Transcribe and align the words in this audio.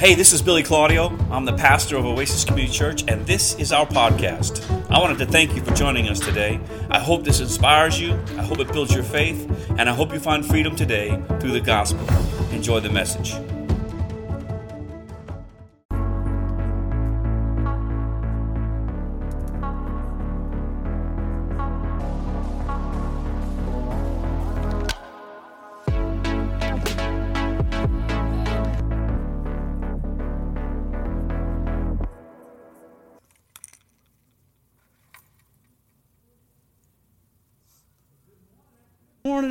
Hey, 0.00 0.14
this 0.14 0.32
is 0.32 0.40
Billy 0.40 0.62
Claudio. 0.62 1.14
I'm 1.30 1.44
the 1.44 1.52
pastor 1.52 1.98
of 1.98 2.06
Oasis 2.06 2.42
Community 2.42 2.74
Church, 2.74 3.04
and 3.06 3.26
this 3.26 3.54
is 3.56 3.70
our 3.70 3.84
podcast. 3.84 4.64
I 4.90 4.98
wanted 4.98 5.18
to 5.18 5.26
thank 5.26 5.54
you 5.54 5.62
for 5.62 5.74
joining 5.74 6.08
us 6.08 6.18
today. 6.18 6.58
I 6.88 6.98
hope 6.98 7.22
this 7.22 7.40
inspires 7.40 8.00
you, 8.00 8.14
I 8.38 8.42
hope 8.42 8.60
it 8.60 8.72
builds 8.72 8.94
your 8.94 9.04
faith, 9.04 9.46
and 9.78 9.90
I 9.90 9.92
hope 9.92 10.14
you 10.14 10.18
find 10.18 10.42
freedom 10.42 10.74
today 10.74 11.22
through 11.38 11.52
the 11.52 11.60
gospel. 11.60 12.08
Enjoy 12.50 12.80
the 12.80 12.88
message. 12.88 13.34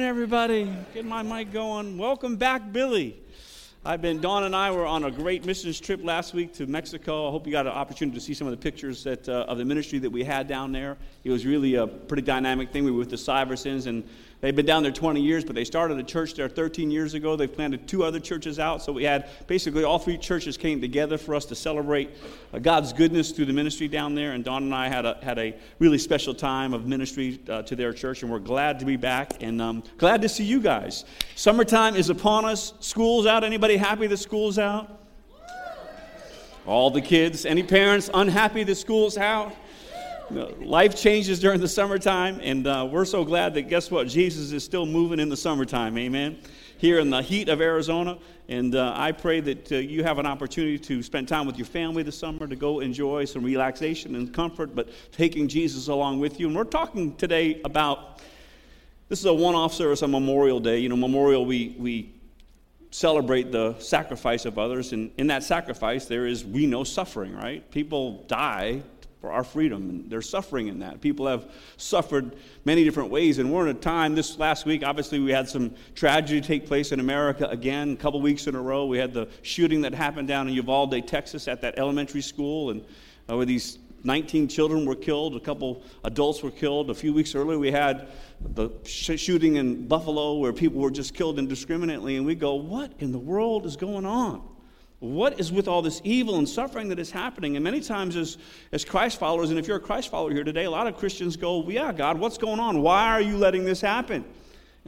Everybody. 0.09 0.67
Get 0.95 1.05
my 1.05 1.21
mic 1.21 1.53
going. 1.53 1.95
Welcome 1.95 2.35
back, 2.35 2.73
Billy. 2.73 3.15
I've 3.85 4.01
been, 4.01 4.19
Dawn 4.19 4.43
and 4.43 4.55
I 4.55 4.71
were 4.71 4.87
on 4.87 5.03
a 5.03 5.11
great 5.11 5.45
missions 5.45 5.79
trip 5.79 6.03
last 6.03 6.33
week 6.33 6.51
to 6.55 6.65
Mexico. 6.65 7.27
I 7.27 7.31
hope 7.31 7.45
you 7.45 7.51
got 7.51 7.67
an 7.67 7.73
opportunity 7.73 8.17
to 8.17 8.25
see 8.25 8.33
some 8.33 8.47
of 8.47 8.51
the 8.51 8.57
pictures 8.57 9.03
that, 9.03 9.29
uh, 9.29 9.45
of 9.47 9.59
the 9.59 9.65
ministry 9.65 9.99
that 9.99 10.09
we 10.09 10.23
had 10.23 10.47
down 10.47 10.71
there. 10.71 10.97
It 11.23 11.29
was 11.29 11.45
really 11.45 11.75
a 11.75 11.85
pretty 11.85 12.23
dynamic 12.23 12.71
thing. 12.71 12.85
We 12.85 12.89
were 12.89 12.97
with 12.97 13.11
the 13.11 13.17
Syversons, 13.17 13.85
and 13.85 14.03
They've 14.41 14.55
been 14.55 14.65
down 14.65 14.83
there 14.83 14.91
20 14.93 15.19
years, 15.19 15.43
but 15.43 15.53
they 15.53 15.65
started 15.65 15.99
a 15.99 16.03
church 16.03 16.33
there 16.33 16.47
13 16.47 16.89
years 16.89 17.13
ago. 17.13 17.35
They've 17.35 17.53
planted 17.53 17.89
two 17.89 18.05
other 18.05 18.21
churches 18.21 18.57
out. 18.57 18.81
So 18.81 18.93
we 18.93 19.03
had 19.03 19.27
basically 19.47 19.83
all 19.83 19.99
three 19.99 20.17
churches 20.17 20.55
came 20.55 20.79
together 20.79 21.17
for 21.17 21.35
us 21.35 21.43
to 21.45 21.55
celebrate 21.55 22.11
uh, 22.53 22.59
God's 22.59 22.93
goodness 22.93 23.31
through 23.31 23.45
the 23.45 23.53
ministry 23.53 23.89
down 23.89 24.15
there. 24.15 24.31
And 24.31 24.45
Dawn 24.45 24.63
and 24.63 24.73
I 24.73 24.87
had 24.87 25.05
a, 25.05 25.19
had 25.21 25.37
a 25.39 25.57
really 25.79 25.97
special 25.97 26.33
time 26.33 26.73
of 26.73 26.87
ministry 26.87 27.41
uh, 27.49 27.63
to 27.63 27.75
their 27.75 27.91
church, 27.91 28.23
and 28.23 28.31
we're 28.31 28.39
glad 28.39 28.79
to 28.79 28.85
be 28.85 28.95
back 28.95 29.43
and 29.43 29.61
um, 29.61 29.83
glad 29.97 30.21
to 30.21 30.29
see 30.29 30.45
you 30.45 30.61
guys. 30.61 31.03
Summertime 31.35 31.97
is 31.97 32.09
upon 32.09 32.45
us. 32.45 32.73
School's 32.79 33.25
out. 33.25 33.43
Anybody 33.43 33.75
happy 33.75 34.07
that 34.07 34.17
school's 34.17 34.57
out? 34.57 34.99
All 36.65 36.91
the 36.91 37.01
kids. 37.01 37.45
Any 37.45 37.63
parents 37.63 38.09
unhappy 38.13 38.63
that 38.63 38.75
school's 38.75 39.17
out? 39.17 39.53
Life 40.31 40.95
changes 40.95 41.39
during 41.39 41.59
the 41.59 41.67
summertime, 41.67 42.39
and 42.41 42.67
uh, 42.67 42.87
we're 42.89 43.05
so 43.05 43.23
glad 43.23 43.53
that 43.55 43.63
guess 43.63 43.89
what? 43.89 44.07
Jesus 44.07 44.51
is 44.51 44.63
still 44.63 44.85
moving 44.85 45.19
in 45.19 45.29
the 45.29 45.37
summertime, 45.37 45.97
amen. 45.97 46.39
Here 46.77 46.99
in 46.99 47.09
the 47.09 47.21
heat 47.21 47.49
of 47.49 47.61
Arizona, 47.61 48.17
and 48.47 48.75
uh, 48.75 48.93
I 48.95 49.11
pray 49.11 49.41
that 49.41 49.71
uh, 49.71 49.75
you 49.75 50.03
have 50.03 50.17
an 50.17 50.25
opportunity 50.25 50.79
to 50.79 51.03
spend 51.03 51.27
time 51.27 51.45
with 51.45 51.57
your 51.57 51.65
family 51.65 52.03
this 52.03 52.17
summer 52.17 52.47
to 52.47 52.55
go 52.55 52.79
enjoy 52.79 53.25
some 53.25 53.43
relaxation 53.43 54.15
and 54.15 54.33
comfort, 54.33 54.75
but 54.75 54.89
taking 55.11 55.47
Jesus 55.47 55.87
along 55.87 56.19
with 56.19 56.39
you. 56.39 56.47
And 56.47 56.55
we're 56.55 56.63
talking 56.63 57.15
today 57.15 57.59
about 57.65 58.21
this 59.09 59.19
is 59.19 59.25
a 59.25 59.33
one 59.33 59.55
off 59.55 59.73
service 59.73 60.03
on 60.03 60.11
Memorial 60.11 60.59
Day. 60.59 60.79
You 60.79 60.89
know, 60.89 60.95
Memorial, 60.95 61.45
we, 61.45 61.75
we 61.77 62.13
celebrate 62.91 63.51
the 63.51 63.77
sacrifice 63.79 64.45
of 64.45 64.57
others, 64.57 64.93
and 64.93 65.11
in 65.17 65.27
that 65.27 65.43
sacrifice, 65.43 66.05
there 66.05 66.27
is, 66.27 66.45
we 66.45 66.65
know, 66.65 66.83
suffering, 66.83 67.35
right? 67.35 67.69
People 67.71 68.23
die 68.27 68.83
for 69.19 69.31
our 69.31 69.43
freedom. 69.43 69.89
And 69.89 70.09
there's 70.09 70.29
suffering 70.29 70.67
in 70.67 70.79
that. 70.79 71.01
People 71.01 71.27
have 71.27 71.51
suffered 71.77 72.35
many 72.65 72.83
different 72.83 73.09
ways. 73.09 73.37
And 73.37 73.51
we're 73.51 73.67
in 73.67 73.75
a 73.75 73.79
time 73.79 74.15
this 74.15 74.37
last 74.37 74.65
week, 74.65 74.83
obviously, 74.83 75.19
we 75.19 75.31
had 75.31 75.49
some 75.49 75.73
tragedy 75.93 76.41
take 76.41 76.65
place 76.65 76.91
in 76.91 76.99
America 76.99 77.47
again, 77.47 77.93
a 77.93 77.95
couple 77.97 78.21
weeks 78.21 78.47
in 78.47 78.55
a 78.55 78.61
row. 78.61 78.85
We 78.85 78.97
had 78.97 79.13
the 79.13 79.27
shooting 79.41 79.81
that 79.81 79.93
happened 79.93 80.27
down 80.27 80.47
in 80.47 80.53
Uvalde, 80.53 81.05
Texas, 81.05 81.47
at 81.47 81.61
that 81.61 81.77
elementary 81.77 82.21
school, 82.21 82.71
and 82.71 82.83
uh, 83.29 83.35
where 83.35 83.45
these 83.45 83.79
19 84.03 84.47
children 84.47 84.85
were 84.85 84.95
killed, 84.95 85.35
a 85.35 85.39
couple 85.39 85.83
adults 86.05 86.41
were 86.41 86.51
killed. 86.51 86.89
A 86.89 86.95
few 86.95 87.13
weeks 87.13 87.35
earlier, 87.35 87.59
we 87.59 87.71
had 87.71 88.07
the 88.39 88.69
sh- 88.85 89.19
shooting 89.19 89.57
in 89.57 89.87
Buffalo 89.87 90.35
where 90.35 90.53
people 90.53 90.81
were 90.81 90.91
just 90.91 91.13
killed 91.13 91.37
indiscriminately. 91.37 92.15
And 92.15 92.25
we 92.25 92.35
go, 92.35 92.55
what 92.55 92.93
in 92.99 93.11
the 93.11 93.19
world 93.19 93.65
is 93.65 93.75
going 93.75 94.05
on? 94.05 94.41
What 94.99 95.39
is 95.39 95.51
with 95.51 95.69
all 95.69 95.81
this 95.81 96.01
evil 96.03 96.35
and 96.35 96.47
suffering 96.47 96.89
that 96.89 96.99
is 96.99 97.09
happening? 97.09 97.55
And 97.55 97.63
many 97.63 97.79
times, 97.79 98.17
as, 98.17 98.37
as 98.73 98.83
Christ 98.83 99.17
followers, 99.17 99.49
and 99.49 99.57
if 99.57 99.65
you're 99.65 99.77
a 99.77 99.81
Christ 99.81 100.09
follower 100.09 100.31
here 100.31 100.43
today, 100.43 100.65
a 100.65 100.71
lot 100.71 100.87
of 100.87 100.97
Christians 100.97 101.37
go, 101.37 101.67
Yeah, 101.69 101.93
God, 101.93 102.19
what's 102.19 102.37
going 102.37 102.59
on? 102.59 102.81
Why 102.81 103.07
are 103.07 103.21
you 103.21 103.37
letting 103.37 103.63
this 103.63 103.79
happen? 103.79 104.25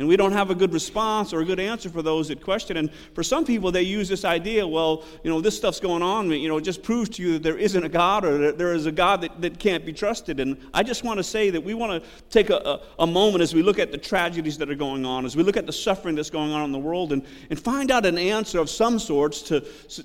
And 0.02 0.08
we 0.08 0.18
don't 0.18 0.32
have 0.32 0.50
a 0.50 0.56
good 0.56 0.74
response 0.74 1.32
or 1.32 1.42
a 1.42 1.46
good 1.46 1.60
answer 1.60 1.88
for 1.88 2.02
those 2.02 2.30
that 2.30 2.42
question. 2.42 2.76
And 2.78 2.92
for 3.14 3.22
some 3.22 3.46
people, 3.46 3.72
they 3.72 3.84
use 3.84 4.10
this 4.10 4.26
idea 4.26 4.68
well, 4.68 5.04
you 5.24 5.30
know, 5.30 5.42
this 5.42 5.56
stuff's 5.56 5.80
going 5.80 6.02
on. 6.02 6.32
You 6.32 6.48
know, 6.50 6.58
it 6.58 6.64
just 6.64 6.82
proves 6.82 7.12
to 7.12 7.22
you 7.22 7.34
that 7.34 7.44
there 7.44 7.56
isn't 7.56 7.84
a 7.84 7.88
God 7.88 8.26
or 8.26 8.40
that 8.40 8.58
there 8.58 8.74
is 8.74 8.88
a 8.88 8.92
God 8.92 9.22
that, 9.22 9.40
that 9.44 9.60
can't 9.60 9.86
be 9.86 9.94
trusted. 9.94 10.40
And 10.40 10.58
I 10.74 10.82
just 10.82 11.04
want 11.04 11.20
to 11.20 11.24
say 11.24 11.52
that 11.52 11.64
we 11.64 11.76
want 11.76 12.02
to 12.02 12.10
take 12.32 12.50
a, 12.50 12.56
a, 12.98 13.04
a, 13.04 13.06
moment 13.06 13.44
as 13.44 13.54
we 13.54 13.62
look 13.62 13.78
at 13.78 13.92
the 13.92 13.98
tragedies 14.00 14.58
that 14.58 14.72
are 14.72 14.76
going 14.76 15.06
on, 15.06 15.24
as 15.24 15.36
we 15.36 15.44
look 15.44 15.56
at 15.56 15.68
the 15.68 15.72
suffering 15.72 16.16
that's 16.16 16.32
going 16.32 16.52
on 16.52 16.66
in 16.66 16.72
the 16.72 16.80
world, 16.80 17.14
and, 17.14 17.24
and 17.52 17.60
find 17.60 17.92
out 17.92 18.04
an 18.04 18.18
answer 18.18 18.58
of 18.58 18.72
some 18.72 18.98
sorts 18.98 19.44
to, 19.44 19.60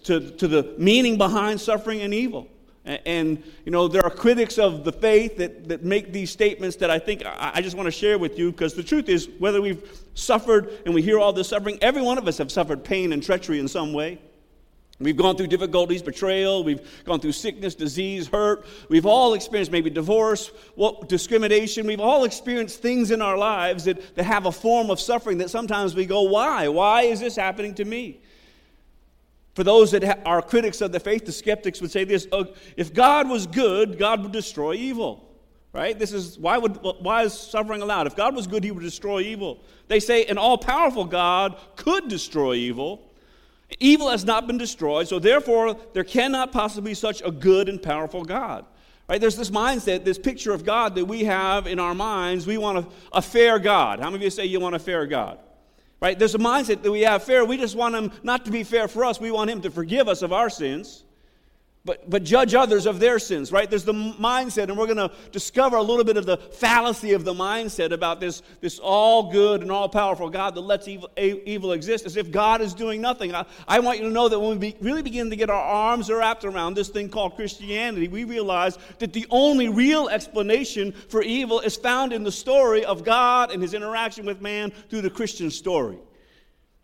to, 0.05 0.31
to 0.33 0.47
the 0.47 0.75
meaning 0.77 1.17
behind 1.17 1.59
suffering 1.59 2.03
and 2.03 2.13
evil. 2.13 2.51
And, 2.87 3.43
you 3.65 3.73
know, 3.73 3.89
there 3.89 4.05
are 4.05 4.11
critics 4.11 4.59
of 4.59 4.85
the 4.85 4.93
faith 4.93 5.39
that, 5.39 5.69
that 5.69 5.85
make 5.85 6.13
these 6.13 6.31
statements 6.31 6.77
that 6.77 6.89
I 6.89 7.01
think 7.01 7.27
I, 7.27 7.53
I 7.55 7.61
just 7.61 7.77
want 7.77 7.89
to 7.89 7.91
share 7.91 8.17
with 8.17 8.39
you 8.39 8.53
because 8.53 8.75
the 8.75 8.85
truth 8.85 9.09
is, 9.09 9.29
whether 9.39 9.61
we've 9.61 9.83
suffered 10.15 10.71
and 10.87 10.95
we 10.95 11.03
hear 11.03 11.19
all 11.19 11.33
this 11.33 11.49
suffering, 11.49 11.79
every 11.83 12.01
one 12.01 12.17
of 12.17 12.29
us 12.29 12.39
have 12.39 12.53
suffered 12.53 12.85
pain 12.85 13.13
and 13.13 13.23
treachery 13.23 13.59
in 13.59 13.67
some 13.67 13.93
way. 13.93 14.21
We've 14.99 15.17
gone 15.17 15.37
through 15.37 15.49
difficulties, 15.49 16.01
betrayal, 16.01 16.65
we've 16.65 17.05
gone 17.05 17.21
through 17.21 17.33
sickness, 17.33 17.75
disease, 17.75 18.29
hurt. 18.29 18.65
We've 18.89 19.05
all 19.05 19.35
experienced 19.35 19.71
maybe 19.71 19.91
divorce, 19.91 20.51
well, 20.75 21.03
discrimination. 21.07 21.87
We've 21.87 22.01
all 22.01 22.25
experienced 22.25 22.81
things 22.81 23.11
in 23.11 23.21
our 23.21 23.37
lives 23.37 23.85
that, 23.85 24.15
that 24.15 24.25
have 24.25 24.47
a 24.47 24.53
form 24.53 24.91
of 24.91 24.99
suffering 24.99 25.39
that 25.39 25.51
sometimes 25.51 25.95
we 25.95 26.07
go, 26.07 26.23
why? 26.23 26.69
Why 26.69 27.03
is 27.03 27.21
this 27.21 27.37
happening 27.37 27.75
to 27.75 27.85
me? 27.85 28.21
For 29.57 29.65
those 29.65 29.91
that 29.93 30.21
are 30.27 30.43
critics 30.43 30.83
of 30.83 30.93
the 30.93 31.01
faith, 31.01 31.25
the 31.25 31.33
skeptics 31.33 31.81
would 31.81 31.91
say 31.91 32.05
this 32.05 32.29
oh, 32.31 32.53
if 32.77 32.93
God 32.93 33.27
was 33.27 33.47
good, 33.47 33.99
God 33.99 34.23
would 34.23 34.33
destroy 34.33 34.75
evil. 34.75 35.23
Right? 35.73 35.99
This 35.99 36.13
is 36.13 36.39
why 36.39 36.59
would 36.59 36.77
why 36.83 37.23
is 37.23 37.33
suffering 37.33 37.81
allowed? 37.81 38.07
If 38.07 38.15
God 38.15 38.37
was 38.37 38.47
good, 38.47 38.63
he 38.63 38.71
would 38.71 38.83
destroy 38.83 39.21
evil. 39.23 39.63
They 39.89 39.99
say 39.99 40.27
an 40.27 40.37
all-powerful 40.37 41.07
God 41.07 41.59
could 41.75 42.09
destroy 42.09 42.55
evil. 42.55 43.11
Evil 43.81 44.11
has 44.11 44.27
not 44.27 44.47
been 44.47 44.59
destroyed, 44.59 45.09
so 45.09 45.19
therefore 45.19 45.75
there 45.95 46.05
cannot 46.05 46.53
possibly 46.53 46.91
be 46.91 46.95
such 46.95 47.23
a 47.25 47.31
good 47.31 47.71
and 47.71 47.83
powerful 47.83 48.25
God. 48.25 48.67
Right? 49.09 49.21
There's 49.21 49.37
this 49.37 49.51
mindset, 49.51 50.05
this 50.05 50.19
picture 50.19 50.53
of 50.53 50.67
God 50.67 50.95
that 50.97 51.07
we 51.07 51.25
have 51.25 51.67
in 51.67 51.79
our 51.79 51.95
minds. 51.95 52.47
We 52.47 52.59
want 52.59 52.79
a, 52.79 52.87
a 53.13 53.23
fair 53.23 53.59
God. 53.59 54.01
How 54.01 54.07
many 54.07 54.17
of 54.17 54.23
you 54.23 54.31
say 54.31 54.45
you 54.45 54.61
want 54.61 54.75
a 54.75 54.79
fair 54.79 55.07
God? 55.07 55.39
Right? 56.01 56.19
There's 56.19 56.35
a 56.35 56.39
mindset 56.39 56.83
that 56.83 56.91
we 56.91 57.01
have 57.03 57.23
fair. 57.23 57.45
We 57.45 57.57
just 57.57 57.75
want 57.75 57.95
him 57.95 58.13
not 58.23 58.45
to 58.45 58.51
be 58.51 58.65
fair 58.65 58.87
for 58.87 59.05
us. 59.05 59.19
We 59.19 59.31
want 59.31 59.49
him 59.49 59.63
to 59.63 59.71
forgive 59.71 60.09
us 60.09 60.23
of 60.23 60.33
our 60.33 60.51
sins 60.51 61.05
but, 61.87 62.11
but 62.11 62.25
judge 62.25 62.55
others 62.55 62.85
of 62.85 63.01
their 63.01 63.19
sins, 63.19 63.53
right? 63.53 63.71
There's 63.71 63.85
the 63.85 63.95
mindset, 63.95 64.65
and 64.65 64.77
we're 64.77 64.87
going 64.87 64.97
to 65.09 65.11
discover 65.31 65.77
a 65.77 65.83
little 65.83 66.05
bit 66.05 66.17
of 66.17 66.27
the 66.27 66.37
fallacy 66.37 67.13
of 67.13 67.25
the 67.25 67.33
mindset 67.33 67.93
about 67.93 68.21
this, 68.21 68.43
this 68.61 68.79
all 68.81 69.31
good 69.31 69.63
and 69.63 69.71
all 69.71 69.89
powerful 69.89 70.29
God 70.29 70.55
that 70.57 70.63
lets 70.63 70.89
evil, 70.89 71.09
evil 71.17 71.73
exist 71.73 72.05
as 72.05 72.17
if 72.17 72.31
God 72.31 72.61
is 72.61 72.75
doing 72.75 73.01
nothing. 73.01 73.35
I, 73.35 73.47
I 73.69 73.79
want 73.79 73.99
you 73.99 74.05
to 74.05 74.11
know 74.11 74.29
that 74.29 74.39
when 74.39 74.59
we 74.59 74.73
be, 74.73 74.77
really 74.81 75.03
begin 75.03 75.31
to 75.31 75.37
get 75.37 75.49
our 75.49 75.63
arms 75.63 76.11
wrapped 76.11 76.45
around 76.45 76.75
this 76.75 76.89
thing 76.89 77.09
called 77.09 77.37
Christianity, 77.37 78.09
we 78.09 78.25
realize 78.25 78.79
that 78.99 79.13
the 79.13 79.27
only 79.31 79.69
real 79.69 80.09
explanation 80.09 80.93
for 80.93 81.23
evil 81.23 81.61
is 81.61 81.77
found 81.77 82.13
in 82.13 82.25
the 82.25 82.33
story 82.33 82.85
of 82.85 83.05
God 83.05 83.53
and 83.53 83.63
his 83.63 83.75
interaction 83.75 84.27
with 84.27 84.41
man 84.41 84.73
through 84.91 85.03
the 85.03 85.11
Christian 85.11 85.51
story. 85.51 85.99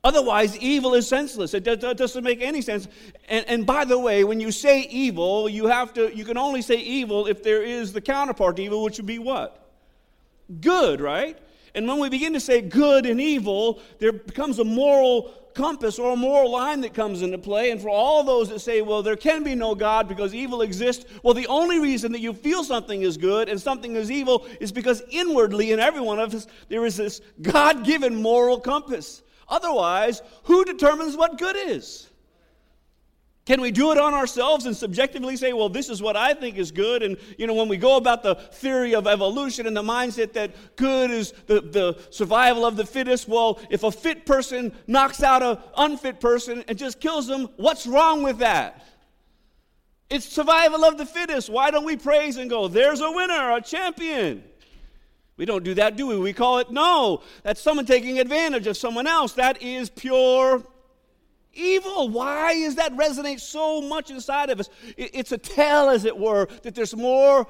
Otherwise, 0.05 0.59
evil 0.59 0.95
is 0.95 1.07
senseless. 1.07 1.55
It 1.55 1.63
doesn't 1.63 2.25
make 2.25 2.43
any 2.43 2.61
sense. 2.61 2.89
And, 3.29 3.47
and, 3.49 3.65
by 3.65 3.85
the 3.85 3.99
way, 3.99 4.25
when 4.25 4.41
you 4.41 4.51
say 4.51 4.81
evil, 4.91 5.49
you 5.49 5.67
have 5.67 5.95
to 5.95 6.15
you 6.15 6.25
can 6.25 6.37
only 6.37 6.61
say 6.61 6.77
evil 6.77 7.29
if 7.29 7.45
there 7.45 7.63
is 7.63 7.93
the 7.93 8.01
counterpart 8.01 8.57
to 8.57 8.63
evil, 8.63 8.83
which 8.83 8.97
would 8.97 9.07
be 9.07 9.21
what? 9.21 9.71
Good, 10.61 11.01
right? 11.01 11.39
And 11.75 11.87
when 11.87 12.01
we 12.01 12.09
begin 12.09 12.33
to 12.33 12.41
say 12.41 12.61
good 12.61 13.07
and 13.07 13.21
evil, 13.21 13.81
there 14.01 14.13
becomes 14.13 14.59
a 14.59 14.65
moral 14.65 15.33
compass 15.55 15.99
or 15.99 16.13
a 16.13 16.17
moral 16.17 16.51
line 16.51 16.81
that 16.81 16.95
comes 16.95 17.23
into 17.23 17.39
play. 17.39 17.71
And 17.71 17.81
for 17.81 17.89
all 17.89 18.25
those 18.25 18.49
that 18.49 18.61
say, 18.61 18.83
well, 18.83 19.03
there 19.03 19.17
can 19.17 19.45
be 19.45 19.55
no 19.55 19.75
God 19.75 20.09
because 20.09 20.35
evil 20.35 20.63
exists, 20.63 21.05
well, 21.23 21.35
the 21.35 21.47
only 21.47 21.79
reason 21.79 22.13
that 22.13 22.21
you 22.21 22.33
feel 22.33 22.65
something 22.65 23.03
is 23.03 23.17
good 23.17 23.49
and 23.49 23.61
something 23.61 23.95
is 23.97 24.11
evil 24.11 24.47
is 24.61 24.73
because 24.73 25.03
inwardly 25.11 25.73
in 25.73 25.79
every 25.79 26.01
one 26.01 26.19
of 26.19 26.35
us 26.35 26.47
there 26.69 26.85
is 26.85 26.97
this 26.97 27.21
God 27.41 27.85
given 27.85 28.21
moral 28.21 28.61
compass. 28.61 29.23
Otherwise, 29.53 30.23
who 30.45 30.65
determines 30.65 31.15
what 31.15 31.37
good 31.37 31.57
is? 31.57 32.09
Can 33.45 33.61
we 33.61 33.71
do 33.71 33.93
it 33.93 33.99
on 33.99 34.15
ourselves 34.15 34.65
and 34.65 34.75
subjectively 34.75 35.37
say, 35.37 35.53
well, 35.53 35.69
this 35.69 35.91
is 35.91 36.01
what 36.01 36.17
I 36.17 36.33
think 36.33 36.57
is 36.57 36.73
good? 36.73 37.03
And, 37.03 37.19
you 37.37 37.47
know, 37.47 37.53
when 37.53 37.69
we 37.69 37.77
go 37.77 37.99
about 37.99 38.23
the 38.23 38.37
theory 38.37 38.95
of 38.95 39.07
evolution 39.07 39.67
and 39.67 39.77
the 39.77 39.83
mindset 39.83 40.33
that 40.33 40.55
good 40.77 41.11
is 41.11 41.33
the, 41.49 41.61
the 41.61 42.01
survival 42.09 42.65
of 42.65 42.77
the 42.77 42.87
fittest, 42.87 43.29
well, 43.29 43.61
if 43.69 43.83
a 43.83 43.93
fit 43.93 44.25
person 44.25 44.73
knocks 44.87 45.23
out 45.23 45.43
an 45.43 45.59
unfit 45.77 46.19
person 46.19 46.65
and 46.67 46.79
just 46.79 46.99
kills 46.99 47.27
them, 47.27 47.47
what's 47.57 47.87
wrong 47.87 48.23
with 48.23 48.39
that? 48.39 48.83
It's 50.09 50.27
survival 50.27 50.83
of 50.85 50.97
the 50.97 51.05
fittest. 51.05 51.51
Why 51.51 51.71
don't 51.71 51.85
we 51.85 51.97
praise 51.97 52.39
and 52.39 52.49
go, 52.49 52.69
there's 52.69 53.03
a 53.03 53.11
winner, 53.11 53.53
a 53.53 53.61
champion? 53.61 54.45
We 55.43 55.47
don't 55.47 55.65
do 55.65 55.75
that, 55.75 55.97
do 55.97 56.07
we? 56.07 56.17
We 56.17 56.33
call 56.33 56.59
it 56.59 56.71
no. 56.71 57.21
That's 57.43 57.61
someone 57.61 57.85
taking 57.85 58.21
advantage 58.21 58.69
of 58.69 58.77
someone 58.77 59.09
else. 59.09 59.33
That 59.33 59.61
is 59.61 59.91
pure 59.91 60.63
evil. 61.53 62.09
Why 62.11 62.53
is 62.53 62.77
that 62.77 62.97
resonate 62.97 63.41
so 63.41 63.83
much 63.83 64.13
inside 64.13 64.51
of 64.51 64.61
us? 64.61 64.71
It's 64.97 65.33
a 65.33 65.39
tell, 65.39 65.91
as 65.91 66.05
it 66.05 66.17
were, 66.17 66.47
that 66.63 66.77
there's 66.77 66.95
more. 66.95 67.49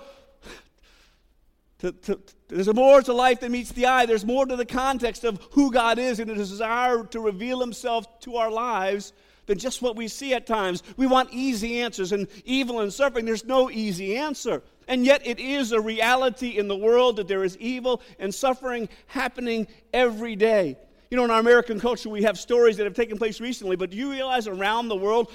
To, 1.80 1.92
to, 1.92 2.18
there's 2.48 2.72
more 2.72 3.02
to 3.02 3.12
life 3.12 3.40
than 3.40 3.52
meets 3.52 3.72
the 3.72 3.84
eye. 3.84 4.06
There's 4.06 4.24
more 4.24 4.46
to 4.46 4.56
the 4.56 4.64
context 4.64 5.24
of 5.24 5.46
who 5.50 5.70
God 5.70 5.98
is 5.98 6.18
and 6.18 6.30
a 6.30 6.34
desire 6.34 7.04
to 7.04 7.20
reveal 7.20 7.60
Himself 7.60 8.20
to 8.20 8.36
our 8.36 8.50
lives 8.50 9.12
than 9.44 9.58
just 9.58 9.82
what 9.82 9.96
we 9.96 10.08
see 10.08 10.32
at 10.32 10.46
times. 10.46 10.82
We 10.96 11.06
want 11.06 11.28
easy 11.30 11.82
answers, 11.82 12.12
and 12.12 12.26
evil 12.46 12.80
and 12.80 12.90
suffering, 12.90 13.26
there's 13.26 13.44
no 13.44 13.70
easy 13.70 14.16
answer. 14.16 14.62
And 14.88 15.04
yet, 15.04 15.26
it 15.26 15.38
is 15.38 15.72
a 15.72 15.80
reality 15.80 16.58
in 16.58 16.68
the 16.68 16.76
world 16.76 17.16
that 17.16 17.28
there 17.28 17.44
is 17.44 17.56
evil 17.58 18.02
and 18.18 18.34
suffering 18.34 18.88
happening 19.06 19.68
every 19.92 20.36
day. 20.36 20.76
You 21.10 21.16
know, 21.16 21.24
in 21.24 21.30
our 21.30 21.40
American 21.40 21.78
culture, 21.78 22.08
we 22.08 22.22
have 22.22 22.38
stories 22.38 22.78
that 22.78 22.84
have 22.84 22.94
taken 22.94 23.18
place 23.18 23.38
recently, 23.38 23.76
but 23.76 23.90
do 23.90 23.98
you 23.98 24.10
realize 24.10 24.48
around 24.48 24.88
the 24.88 24.96
world, 24.96 25.30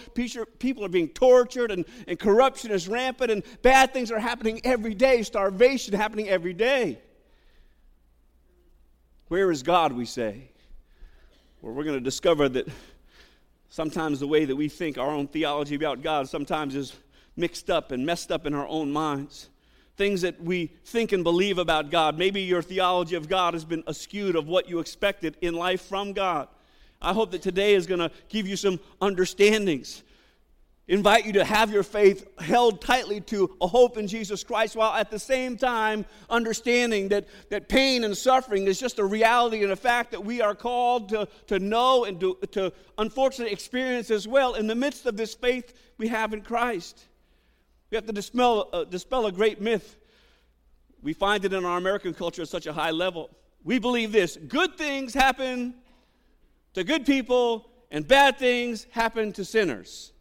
people 0.57 0.83
are 0.83 0.89
being 0.89 1.09
tortured 1.09 1.69
and, 1.69 1.85
and 2.07 2.17
corruption 2.17 2.71
is 2.71 2.87
rampant 2.87 3.29
and 3.29 3.43
bad 3.61 3.93
things 3.93 4.11
are 4.11 4.17
happening 4.17 4.59
every 4.63 4.95
day, 4.95 5.21
starvation 5.21 5.93
happening 5.93 6.29
every 6.29 6.53
day? 6.53 6.99
Where 9.27 9.51
is 9.51 9.61
God, 9.61 9.93
we 9.93 10.05
say? 10.05 10.49
Well, 11.61 11.73
we're 11.73 11.83
going 11.83 11.97
to 11.97 12.03
discover 12.03 12.49
that 12.49 12.67
sometimes 13.69 14.19
the 14.19 14.27
way 14.27 14.45
that 14.45 14.55
we 14.55 14.69
think 14.69 14.97
our 14.97 15.11
own 15.11 15.27
theology 15.27 15.75
about 15.75 16.01
God 16.01 16.27
sometimes 16.27 16.73
is 16.73 16.95
mixed 17.37 17.69
up 17.69 17.91
and 17.91 18.05
messed 18.05 18.31
up 18.31 18.45
in 18.45 18.53
our 18.53 18.67
own 18.67 18.91
minds 18.91 19.49
things 19.97 20.21
that 20.21 20.41
we 20.41 20.67
think 20.85 21.11
and 21.11 21.23
believe 21.23 21.57
about 21.57 21.89
God. 21.89 22.17
Maybe 22.17 22.41
your 22.41 22.61
theology 22.61 23.15
of 23.15 23.27
God 23.27 23.55
has 23.55 23.65
been 23.65 23.83
askewed 23.83 24.35
of 24.35 24.47
what 24.47 24.69
you 24.69 24.79
expected 24.79 25.35
in 25.41 25.55
life 25.55 25.81
from 25.81 26.13
God. 26.13 26.47
I 27.01 27.13
hope 27.13 27.31
that 27.31 27.41
today 27.41 27.73
is 27.73 27.87
going 27.87 27.99
to 27.99 28.11
give 28.29 28.47
you 28.47 28.55
some 28.55 28.79
understandings. 29.01 30.03
Invite 30.87 31.25
you 31.25 31.33
to 31.33 31.43
have 31.43 31.69
your 31.69 31.83
faith 31.83 32.25
held 32.39 32.81
tightly 32.81 33.19
to 33.21 33.57
a 33.59 33.67
hope 33.67 33.97
in 33.97 34.07
Jesus 34.07 34.43
Christ 34.43 34.75
while 34.75 34.93
at 34.93 35.11
the 35.11 35.19
same 35.19 35.57
time 35.57 36.05
understanding 36.29 37.09
that, 37.09 37.25
that 37.49 37.67
pain 37.67 38.05
and 38.05 38.15
suffering 38.15 38.67
is 38.67 38.79
just 38.79 38.97
a 38.97 39.03
reality 39.03 39.63
and 39.63 39.71
a 39.71 39.75
fact 39.75 40.11
that 40.11 40.23
we 40.23 40.41
are 40.41 40.55
called 40.55 41.09
to, 41.09 41.27
to 41.47 41.59
know 41.59 42.05
and 42.05 42.21
to, 42.21 42.37
to 42.51 42.71
unfortunately 42.97 43.51
experience 43.51 44.09
as 44.09 44.29
well 44.29 44.53
in 44.53 44.67
the 44.67 44.75
midst 44.75 45.05
of 45.05 45.17
this 45.17 45.33
faith 45.33 45.73
we 45.97 46.07
have 46.07 46.33
in 46.33 46.41
Christ. 46.41 47.05
We 47.89 47.95
have 47.95 48.05
to 48.05 48.13
dispel, 48.13 48.69
uh, 48.73 48.83
dispel 48.83 49.27
a 49.27 49.31
great 49.31 49.61
myth. 49.61 49.95
We 51.01 51.13
find 51.13 51.45
it 51.45 51.53
in 51.53 51.63
our 51.63 51.77
American 51.77 52.13
culture 52.13 52.41
at 52.41 52.49
such 52.49 52.67
a 52.67 52.73
high 52.73 52.91
level. 52.91 53.29
We 53.63 53.79
believe 53.79 54.11
this 54.11 54.37
good 54.47 54.77
things 54.77 55.13
happen 55.13 55.75
to 56.73 56.83
good 56.83 57.05
people, 57.05 57.69
and 57.89 58.07
bad 58.07 58.37
things 58.37 58.85
happen 58.91 59.31
to 59.33 59.45
sinners. 59.45 60.11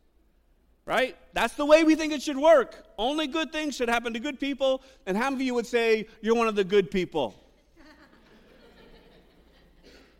Right? 0.84 1.16
That's 1.32 1.54
the 1.54 1.66
way 1.66 1.82
we 1.82 1.96
think 1.96 2.12
it 2.12 2.22
should 2.22 2.36
work. 2.36 2.86
Only 2.96 3.26
good 3.26 3.50
things 3.50 3.74
should 3.74 3.88
happen 3.88 4.12
to 4.12 4.20
good 4.20 4.38
people, 4.38 4.82
and 5.04 5.16
how 5.16 5.30
many 5.30 5.42
of 5.42 5.46
you 5.46 5.54
would 5.54 5.66
say 5.66 6.06
you're 6.20 6.36
one 6.36 6.46
of 6.46 6.54
the 6.54 6.64
good 6.64 6.90
people? 6.90 7.34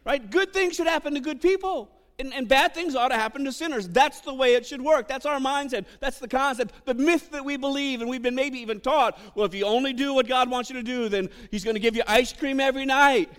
right? 0.04 0.28
Good 0.28 0.52
things 0.52 0.75
should 0.75 0.88
happen 0.88 1.14
to 1.14 1.20
good 1.20 1.40
people. 1.40 1.88
And, 2.18 2.32
and, 2.32 2.48
bad 2.48 2.72
things 2.72 2.96
ought 2.96 3.08
to 3.08 3.14
happen 3.14 3.44
to 3.44 3.52
sinners. 3.52 3.86
That's 3.88 4.20
the 4.20 4.32
way 4.32 4.54
it 4.54 4.64
should 4.64 4.80
work. 4.80 5.06
That's 5.06 5.26
our 5.26 5.38
mindset. 5.38 5.84
That's 6.00 6.18
the 6.18 6.28
concept. 6.28 6.72
The 6.86 6.94
myth 6.94 7.30
that 7.32 7.44
we 7.44 7.58
believe, 7.58 8.00
and 8.00 8.08
we've 8.08 8.22
been 8.22 8.34
maybe 8.34 8.58
even 8.60 8.80
taught 8.80 9.18
well, 9.34 9.44
if 9.44 9.52
you 9.52 9.66
only 9.66 9.92
do 9.92 10.14
what 10.14 10.26
God 10.26 10.50
wants 10.50 10.70
you 10.70 10.76
to 10.76 10.82
do, 10.82 11.10
then 11.10 11.28
He's 11.50 11.62
going 11.62 11.74
to 11.74 11.80
give 11.80 11.94
you 11.94 12.02
ice 12.06 12.32
cream 12.32 12.58
every 12.58 12.86
night. 12.86 13.30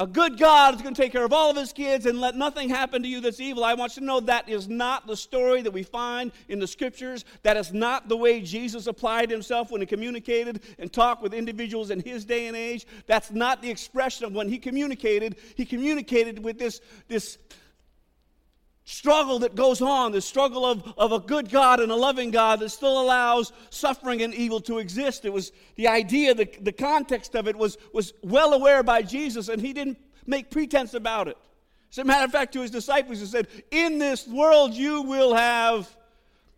A 0.00 0.06
good 0.06 0.38
God 0.38 0.74
is 0.74 0.80
going 0.80 0.94
to 0.94 1.02
take 1.02 1.12
care 1.12 1.26
of 1.26 1.32
all 1.34 1.50
of 1.50 1.58
his 1.58 1.74
kids 1.74 2.06
and 2.06 2.22
let 2.22 2.34
nothing 2.34 2.70
happen 2.70 3.02
to 3.02 3.08
you 3.08 3.20
that's 3.20 3.38
evil. 3.38 3.62
I 3.62 3.74
want 3.74 3.96
you 3.96 4.00
to 4.00 4.06
know 4.06 4.20
that 4.20 4.48
is 4.48 4.66
not 4.66 5.06
the 5.06 5.14
story 5.14 5.60
that 5.60 5.72
we 5.72 5.82
find 5.82 6.32
in 6.48 6.58
the 6.58 6.66
scriptures. 6.66 7.26
That 7.42 7.58
is 7.58 7.74
not 7.74 8.08
the 8.08 8.16
way 8.16 8.40
Jesus 8.40 8.86
applied 8.86 9.30
himself 9.30 9.70
when 9.70 9.82
he 9.82 9.86
communicated 9.86 10.62
and 10.78 10.90
talked 10.90 11.22
with 11.22 11.34
individuals 11.34 11.90
in 11.90 12.00
his 12.00 12.24
day 12.24 12.46
and 12.46 12.56
age. 12.56 12.86
That's 13.06 13.30
not 13.30 13.60
the 13.60 13.68
expression 13.68 14.24
of 14.24 14.32
when 14.32 14.48
he 14.48 14.58
communicated. 14.58 15.36
He 15.54 15.66
communicated 15.66 16.42
with 16.42 16.58
this, 16.58 16.80
this 17.08 17.36
struggle 18.90 19.38
that 19.38 19.54
goes 19.54 19.80
on, 19.80 20.10
the 20.10 20.20
struggle 20.20 20.66
of, 20.66 20.92
of 20.98 21.12
a 21.12 21.20
good 21.20 21.48
God 21.48 21.78
and 21.78 21.92
a 21.92 21.96
loving 21.96 22.32
God 22.32 22.58
that 22.58 22.70
still 22.70 23.00
allows 23.00 23.52
suffering 23.70 24.20
and 24.20 24.34
evil 24.34 24.60
to 24.62 24.78
exist. 24.78 25.24
It 25.24 25.32
was 25.32 25.52
the 25.76 25.86
idea, 25.86 26.34
the, 26.34 26.48
the 26.60 26.72
context 26.72 27.36
of 27.36 27.46
it 27.46 27.54
was, 27.54 27.78
was 27.92 28.12
well 28.22 28.52
aware 28.52 28.82
by 28.82 29.02
Jesus, 29.02 29.48
and 29.48 29.62
he 29.62 29.72
didn't 29.72 29.96
make 30.26 30.50
pretense 30.50 30.94
about 30.94 31.28
it. 31.28 31.36
As 31.92 31.98
a 31.98 32.04
matter 32.04 32.24
of 32.24 32.32
fact, 32.32 32.52
to 32.54 32.62
his 32.62 32.72
disciples, 32.72 33.20
he 33.20 33.26
said, 33.26 33.46
In 33.70 33.98
this 33.98 34.26
world 34.26 34.74
you 34.74 35.02
will 35.02 35.34
have 35.34 35.88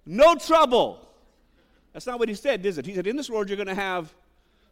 no 0.06 0.34
trouble. 0.34 1.06
That's 1.92 2.06
not 2.06 2.18
what 2.18 2.30
he 2.30 2.34
said, 2.34 2.64
is 2.64 2.78
it? 2.78 2.86
He 2.86 2.94
said, 2.94 3.06
In 3.06 3.16
this 3.16 3.28
world 3.28 3.50
you're 3.50 3.56
going 3.56 3.68
to 3.68 3.74
have 3.74 4.12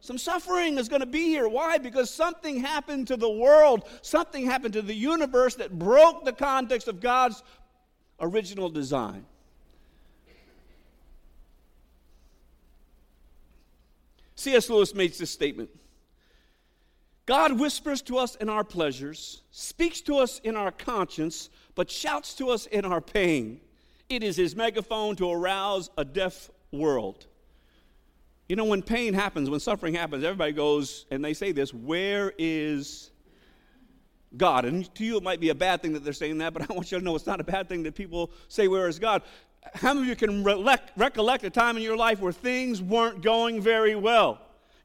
some 0.01 0.17
suffering 0.17 0.79
is 0.79 0.89
going 0.89 1.01
to 1.01 1.07
be 1.07 1.25
here. 1.25 1.49
Why? 1.49 1.77
Because 1.79 2.11
something 2.11 2.59
happened 2.61 3.09
to 3.09 3.17
the 3.17 3.31
world, 3.31 3.85
something 4.01 4.47
happened 4.47 4.73
to 4.75 4.83
the 4.83 4.95
universe 4.95 5.57
that 5.57 5.79
broke 5.79 6.25
the 6.25 6.33
context 6.33 6.89
of 6.89 7.01
God's 7.01 7.43
original 8.19 8.71
design. 8.71 9.27
C.S. 14.37 14.71
Lewis 14.71 14.95
makes 14.95 15.19
this 15.19 15.31
statement 15.31 15.69
God 17.27 17.61
whispers 17.61 18.01
to 18.03 18.17
us 18.17 18.37
in 18.37 18.49
our 18.49 18.65
pleasures, 18.65 19.43
speaks 19.51 20.01
to 20.03 20.17
us 20.17 20.41
in 20.43 20.57
our 20.57 20.73
conscience, 20.73 21.51
but 21.75 21.91
shouts 21.91 22.33
to 22.35 22.49
us 22.49 22.65
in 22.67 22.87
our 22.87 23.03
pain. 23.03 23.61
It 24.09 24.23
is 24.23 24.37
his 24.37 24.57
megaphone 24.57 25.15
to 25.17 25.31
arouse 25.31 25.91
a 25.99 26.07
deaf 26.07 26.51
world. 26.73 27.27
You 28.51 28.57
know, 28.57 28.65
when 28.65 28.83
pain 28.83 29.15
happens, 29.15 29.49
when 29.49 29.61
suffering 29.61 29.95
happens, 29.95 30.25
everybody 30.25 30.51
goes 30.51 31.07
and 31.13 31.25
they 31.25 31.35
say 31.35 31.53
this 31.53 31.73
Where 31.73 32.33
is 32.37 33.13
God? 34.37 34.65
And 34.65 34.93
to 34.97 35.05
you, 35.05 35.17
it 35.19 35.23
might 35.23 35.39
be 35.39 35.51
a 35.51 35.55
bad 35.55 35.83
thing 35.83 35.93
that 35.93 36.03
they're 36.03 36.13
saying 36.13 36.39
that, 36.39 36.53
but 36.53 36.63
I 36.69 36.75
want 36.75 36.91
you 36.91 36.99
to 36.99 37.05
know 37.05 37.15
it's 37.15 37.29
not 37.29 37.39
a 37.39 37.45
bad 37.45 37.69
thing 37.69 37.85
that 37.85 37.95
people 37.95 38.33
say, 38.49 38.67
Where 38.67 38.89
is 38.89 38.99
God? 38.99 39.23
How 39.75 39.95
many 39.95 40.11
of 40.11 40.21
you 40.21 40.27
can 40.27 40.43
recollect 40.43 41.45
a 41.45 41.51
time 41.51 41.77
in 41.77 41.85
your 41.85 41.97
life 41.97 42.19
where 42.19 42.33
things 42.33 42.83
weren't 42.83 43.23
going 43.23 43.61
very 43.61 43.95
well? 43.95 44.41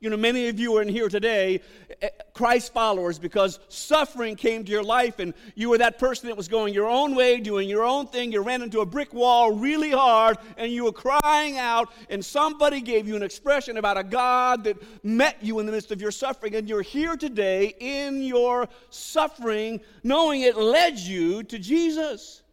You 0.05 0.11
know, 0.11 0.17
many 0.17 0.49
of 0.49 0.59
you 0.59 0.77
are 0.77 0.83
in 0.83 0.87
here 0.87 1.09
today, 1.09 1.61
eh, 1.99 2.09
Christ 2.35 2.71
followers, 2.71 3.17
because 3.17 3.57
suffering 3.69 4.35
came 4.35 4.63
to 4.63 4.71
your 4.71 4.83
life 4.83 5.17
and 5.17 5.33
you 5.55 5.71
were 5.71 5.79
that 5.79 5.97
person 5.97 6.27
that 6.27 6.37
was 6.37 6.47
going 6.47 6.75
your 6.75 6.87
own 6.87 7.15
way, 7.15 7.39
doing 7.39 7.67
your 7.67 7.83
own 7.83 8.05
thing. 8.05 8.31
You 8.31 8.41
ran 8.41 8.61
into 8.61 8.81
a 8.81 8.85
brick 8.85 9.15
wall 9.15 9.53
really 9.53 9.89
hard 9.89 10.37
and 10.57 10.71
you 10.71 10.83
were 10.83 10.91
crying 10.91 11.57
out, 11.57 11.91
and 12.11 12.23
somebody 12.23 12.81
gave 12.81 13.07
you 13.07 13.15
an 13.15 13.23
expression 13.23 13.77
about 13.77 13.97
a 13.97 14.03
God 14.03 14.65
that 14.65 14.77
met 15.03 15.37
you 15.41 15.57
in 15.57 15.65
the 15.65 15.71
midst 15.71 15.91
of 15.91 15.99
your 15.99 16.11
suffering. 16.11 16.53
And 16.53 16.69
you're 16.69 16.83
here 16.83 17.15
today 17.15 17.73
in 17.79 18.21
your 18.21 18.69
suffering, 18.91 19.81
knowing 20.03 20.41
it 20.41 20.55
led 20.55 20.99
you 20.99 21.41
to 21.41 21.57
Jesus. 21.57 22.43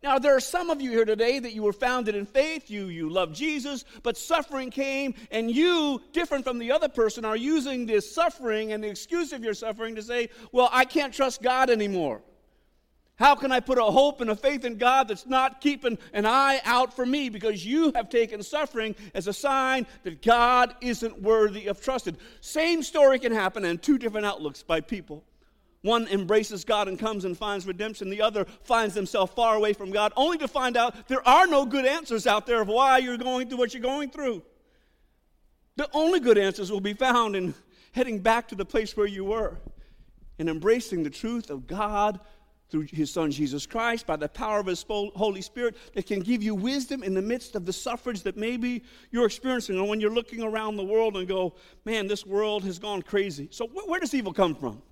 Now, 0.00 0.18
there 0.20 0.36
are 0.36 0.40
some 0.40 0.70
of 0.70 0.80
you 0.80 0.90
here 0.90 1.04
today 1.04 1.40
that 1.40 1.54
you 1.54 1.64
were 1.64 1.72
founded 1.72 2.14
in 2.14 2.24
faith, 2.24 2.70
you, 2.70 2.86
you 2.86 3.10
love 3.10 3.32
Jesus, 3.32 3.84
but 4.04 4.16
suffering 4.16 4.70
came, 4.70 5.14
and 5.32 5.50
you, 5.50 6.00
different 6.12 6.44
from 6.44 6.60
the 6.60 6.70
other 6.70 6.88
person, 6.88 7.24
are 7.24 7.36
using 7.36 7.84
this 7.84 8.14
suffering 8.14 8.72
and 8.72 8.82
the 8.82 8.88
excuse 8.88 9.32
of 9.32 9.42
your 9.42 9.54
suffering 9.54 9.96
to 9.96 10.02
say, 10.02 10.28
Well, 10.52 10.68
I 10.70 10.84
can't 10.84 11.12
trust 11.12 11.42
God 11.42 11.68
anymore. 11.68 12.22
How 13.16 13.34
can 13.34 13.50
I 13.50 13.58
put 13.58 13.78
a 13.78 13.82
hope 13.82 14.20
and 14.20 14.30
a 14.30 14.36
faith 14.36 14.64
in 14.64 14.78
God 14.78 15.08
that's 15.08 15.26
not 15.26 15.60
keeping 15.60 15.98
an 16.12 16.24
eye 16.24 16.60
out 16.64 16.94
for 16.94 17.04
me? 17.04 17.28
Because 17.28 17.66
you 17.66 17.90
have 17.96 18.08
taken 18.08 18.44
suffering 18.44 18.94
as 19.12 19.26
a 19.26 19.32
sign 19.32 19.88
that 20.04 20.22
God 20.22 20.76
isn't 20.80 21.20
worthy 21.20 21.66
of 21.66 21.80
trusted. 21.80 22.18
Same 22.40 22.84
story 22.84 23.18
can 23.18 23.32
happen 23.32 23.64
in 23.64 23.78
two 23.78 23.98
different 23.98 24.24
outlooks 24.24 24.62
by 24.62 24.80
people. 24.80 25.24
One 25.82 26.08
embraces 26.08 26.64
God 26.64 26.88
and 26.88 26.98
comes 26.98 27.24
and 27.24 27.36
finds 27.36 27.66
redemption. 27.66 28.10
The 28.10 28.22
other 28.22 28.46
finds 28.62 28.94
himself 28.94 29.34
far 29.34 29.54
away 29.54 29.72
from 29.72 29.90
God, 29.90 30.12
only 30.16 30.38
to 30.38 30.48
find 30.48 30.76
out 30.76 31.08
there 31.08 31.26
are 31.26 31.46
no 31.46 31.64
good 31.64 31.86
answers 31.86 32.26
out 32.26 32.46
there 32.46 32.60
of 32.60 32.68
why 32.68 32.98
you're 32.98 33.16
going 33.16 33.48
through 33.48 33.58
what 33.58 33.72
you're 33.72 33.82
going 33.82 34.10
through. 34.10 34.42
The 35.76 35.88
only 35.94 36.18
good 36.18 36.38
answers 36.38 36.72
will 36.72 36.80
be 36.80 36.94
found 36.94 37.36
in 37.36 37.54
heading 37.92 38.18
back 38.18 38.48
to 38.48 38.56
the 38.56 38.64
place 38.64 38.96
where 38.96 39.06
you 39.06 39.24
were 39.24 39.56
and 40.38 40.48
embracing 40.48 41.04
the 41.04 41.10
truth 41.10 41.50
of 41.50 41.66
God 41.66 42.18
through 42.70 42.86
his 42.90 43.10
son 43.10 43.30
Jesus 43.30 43.64
Christ, 43.64 44.06
by 44.06 44.16
the 44.16 44.28
power 44.28 44.60
of 44.60 44.66
his 44.66 44.84
Holy 44.88 45.40
Spirit, 45.40 45.76
that 45.94 46.06
can 46.06 46.20
give 46.20 46.42
you 46.42 46.54
wisdom 46.54 47.02
in 47.02 47.14
the 47.14 47.22
midst 47.22 47.54
of 47.54 47.64
the 47.64 47.72
sufferings 47.72 48.22
that 48.24 48.36
maybe 48.36 48.84
you're 49.10 49.24
experiencing, 49.24 49.78
or 49.78 49.88
when 49.88 50.00
you're 50.00 50.12
looking 50.12 50.42
around 50.42 50.76
the 50.76 50.84
world 50.84 51.16
and 51.16 51.26
go, 51.26 51.54
man, 51.86 52.06
this 52.06 52.26
world 52.26 52.64
has 52.64 52.78
gone 52.78 53.00
crazy. 53.00 53.48
So, 53.50 53.66
where 53.68 54.00
does 54.00 54.12
evil 54.12 54.34
come 54.34 54.54
from? 54.54 54.82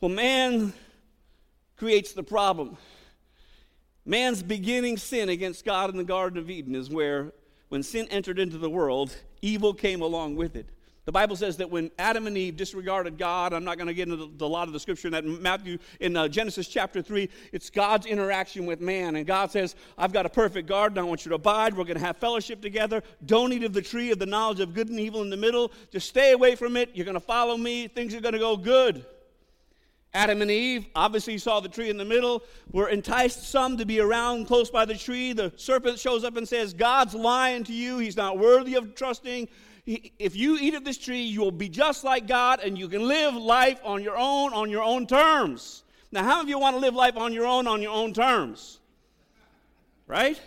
Well, 0.00 0.10
man 0.10 0.72
creates 1.76 2.12
the 2.12 2.22
problem. 2.22 2.76
Man's 4.04 4.42
beginning 4.42 4.98
sin 4.98 5.28
against 5.28 5.64
God 5.64 5.90
in 5.90 5.96
the 5.96 6.04
Garden 6.04 6.38
of 6.38 6.50
Eden 6.50 6.74
is 6.74 6.90
where, 6.90 7.32
when 7.68 7.82
sin 7.82 8.06
entered 8.10 8.38
into 8.38 8.58
the 8.58 8.68
world, 8.68 9.16
evil 9.40 9.72
came 9.72 10.02
along 10.02 10.36
with 10.36 10.56
it. 10.56 10.68
The 11.06 11.12
Bible 11.12 11.36
says 11.36 11.58
that 11.58 11.70
when 11.70 11.90
Adam 11.98 12.26
and 12.26 12.36
Eve 12.36 12.56
disregarded 12.56 13.18
God, 13.18 13.52
I'm 13.52 13.64
not 13.64 13.76
going 13.76 13.88
to 13.88 13.94
get 13.94 14.08
into 14.08 14.30
the, 14.38 14.48
lot 14.48 14.68
of 14.68 14.72
the 14.72 14.80
scripture 14.80 15.08
in 15.08 15.12
that 15.12 15.24
Matthew 15.24 15.76
in 16.00 16.16
uh, 16.16 16.28
Genesis 16.28 16.66
chapter 16.66 17.02
3, 17.02 17.28
it's 17.52 17.68
God's 17.68 18.06
interaction 18.06 18.64
with 18.64 18.80
man. 18.80 19.16
And 19.16 19.26
God 19.26 19.50
says, 19.50 19.74
I've 19.98 20.14
got 20.14 20.24
a 20.24 20.30
perfect 20.30 20.66
garden. 20.66 20.98
I 20.98 21.02
want 21.02 21.26
you 21.26 21.28
to 21.30 21.34
abide. 21.34 21.76
We're 21.76 21.84
going 21.84 21.98
to 21.98 22.04
have 22.04 22.16
fellowship 22.16 22.62
together. 22.62 23.02
Don't 23.26 23.52
eat 23.52 23.64
of 23.64 23.74
the 23.74 23.82
tree 23.82 24.12
of 24.12 24.18
the 24.18 24.26
knowledge 24.26 24.60
of 24.60 24.72
good 24.72 24.88
and 24.88 24.98
evil 24.98 25.20
in 25.20 25.28
the 25.28 25.36
middle. 25.36 25.72
Just 25.90 26.08
stay 26.08 26.32
away 26.32 26.56
from 26.56 26.74
it. 26.74 26.90
You're 26.94 27.04
going 27.04 27.14
to 27.14 27.20
follow 27.20 27.58
me. 27.58 27.86
Things 27.86 28.14
are 28.14 28.20
going 28.20 28.32
to 28.32 28.38
go 28.38 28.56
good. 28.56 29.04
Adam 30.14 30.40
and 30.40 30.50
Eve 30.50 30.86
obviously 30.94 31.36
saw 31.36 31.60
the 31.60 31.68
tree 31.68 31.90
in 31.90 31.96
the 31.96 32.04
middle, 32.04 32.42
were 32.72 32.88
enticed 32.88 33.50
some 33.50 33.76
to 33.76 33.84
be 33.84 34.00
around 34.00 34.46
close 34.46 34.70
by 34.70 34.84
the 34.84 34.94
tree. 34.94 35.32
The 35.32 35.52
serpent 35.56 35.98
shows 35.98 36.24
up 36.24 36.36
and 36.36 36.48
says, 36.48 36.72
God's 36.72 37.14
lying 37.14 37.64
to 37.64 37.72
you. 37.72 37.98
He's 37.98 38.16
not 38.16 38.38
worthy 38.38 38.76
of 38.76 38.94
trusting 38.94 39.48
if 39.86 40.34
you 40.34 40.56
eat 40.58 40.74
of 40.74 40.84
this 40.84 40.96
tree, 40.96 41.22
you 41.22 41.40
will 41.40 41.50
be 41.50 41.68
just 41.68 42.04
like 42.04 42.26
God 42.26 42.60
and 42.60 42.78
you 42.78 42.88
can 42.88 43.06
live 43.06 43.34
life 43.34 43.80
on 43.84 44.02
your 44.02 44.16
own, 44.16 44.54
on 44.54 44.70
your 44.70 44.82
own 44.82 45.06
terms. 45.06 45.82
Now, 46.10 46.22
how 46.22 46.36
many 46.36 46.42
of 46.42 46.48
you 46.48 46.58
want 46.58 46.76
to 46.76 46.80
live 46.80 46.94
life 46.94 47.16
on 47.16 47.32
your 47.32 47.46
own, 47.46 47.66
on 47.66 47.82
your 47.82 47.92
own 47.92 48.14
terms? 48.14 48.80
Right? 50.06 50.40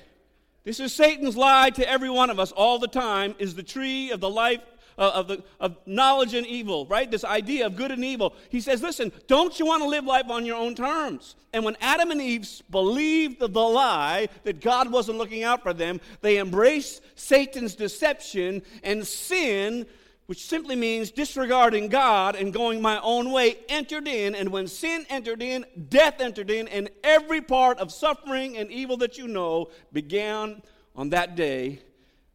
This 0.64 0.80
is 0.80 0.92
Satan's 0.92 1.38
lie 1.38 1.70
to 1.72 1.88
every 1.88 2.10
one 2.10 2.30
of 2.30 2.40
us 2.40 2.52
all 2.52 2.80
the 2.80 2.88
time 2.88 3.36
is 3.38 3.54
the 3.54 3.64
tree 3.64 4.12
of 4.12 4.20
the 4.20 4.30
life 4.30 4.62
of, 4.98 5.28
the, 5.28 5.44
of 5.60 5.78
knowledge 5.86 6.34
and 6.34 6.46
evil, 6.48 6.86
right? 6.88 7.10
This 7.10 7.24
idea 7.24 7.66
of 7.66 7.76
good 7.76 7.92
and 7.92 8.04
evil. 8.04 8.34
He 8.50 8.62
says, 8.62 8.82
listen, 8.82 9.12
don't 9.28 9.60
you 9.60 9.66
want 9.66 9.84
to 9.84 9.90
live 9.90 10.06
life 10.06 10.30
on 10.30 10.46
your 10.46 10.58
own 10.58 10.76
terms? 10.76 11.36
And 11.54 11.64
when 11.64 11.78
Adam 11.82 12.12
and 12.12 12.22
Eve 12.22 12.48
believed 12.70 13.40
the 13.40 13.48
lie 13.48 14.30
that 14.44 14.62
God 14.62 14.92
wasn't 14.92 15.18
looking 15.18 15.44
out 15.44 15.64
for 15.64 15.74
them, 15.74 16.02
they 16.22 16.40
embraced 16.40 17.02
Satan's 17.16 17.76
deception 17.76 18.62
and 18.84 19.06
sin 19.06 19.86
which 20.28 20.46
simply 20.46 20.76
means 20.76 21.10
disregarding 21.10 21.88
God 21.88 22.36
and 22.36 22.54
going 22.54 22.82
my 22.82 23.00
own 23.00 23.32
way, 23.32 23.60
entered 23.70 24.10
in. 24.10 24.36
And 24.36 24.50
when 24.50 24.68
sin 24.68 25.06
entered 25.10 25.42
in, 25.42 25.66
death 25.88 26.20
entered 26.20 26.52
in, 26.52 26.68
and 26.68 26.90
every 27.02 27.40
part 27.40 27.80
of 27.80 27.94
suffering 27.94 28.58
and 28.58 28.70
evil 28.70 28.98
that 28.98 29.18
you 29.18 29.30
know 29.30 29.70
began 29.94 30.62
on 30.98 31.10
that 31.12 31.38
day 31.38 31.80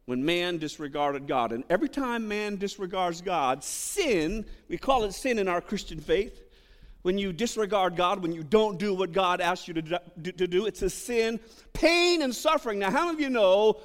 when 0.05 0.25
man 0.25 0.57
disregarded 0.57 1.27
God. 1.27 1.51
And 1.51 1.63
every 1.69 1.89
time 1.89 2.27
man 2.27 2.57
disregards 2.57 3.21
God, 3.21 3.63
sin, 3.63 4.45
we 4.67 4.77
call 4.77 5.03
it 5.05 5.13
sin 5.13 5.39
in 5.39 5.47
our 5.47 5.61
Christian 5.61 5.99
faith. 5.99 6.41
When 7.03 7.17
you 7.17 7.33
disregard 7.33 7.95
God, 7.95 8.21
when 8.21 8.31
you 8.31 8.43
don't 8.43 8.79
do 8.79 8.93
what 8.93 9.11
God 9.11 9.41
asks 9.41 9.67
you 9.67 9.73
to 9.73 9.81
do, 10.21 10.65
it's 10.65 10.81
a 10.81 10.89
sin. 10.89 11.39
Pain 11.73 12.21
and 12.21 12.33
suffering. 12.33 12.79
Now, 12.79 12.91
how 12.91 13.05
many 13.05 13.15
of 13.15 13.19
you 13.19 13.29
know 13.29 13.81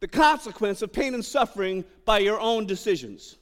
the 0.00 0.08
consequence 0.08 0.82
of 0.82 0.92
pain 0.92 1.14
and 1.14 1.24
suffering 1.24 1.84
by 2.04 2.18
your 2.18 2.40
own 2.40 2.66
decisions? 2.66 3.36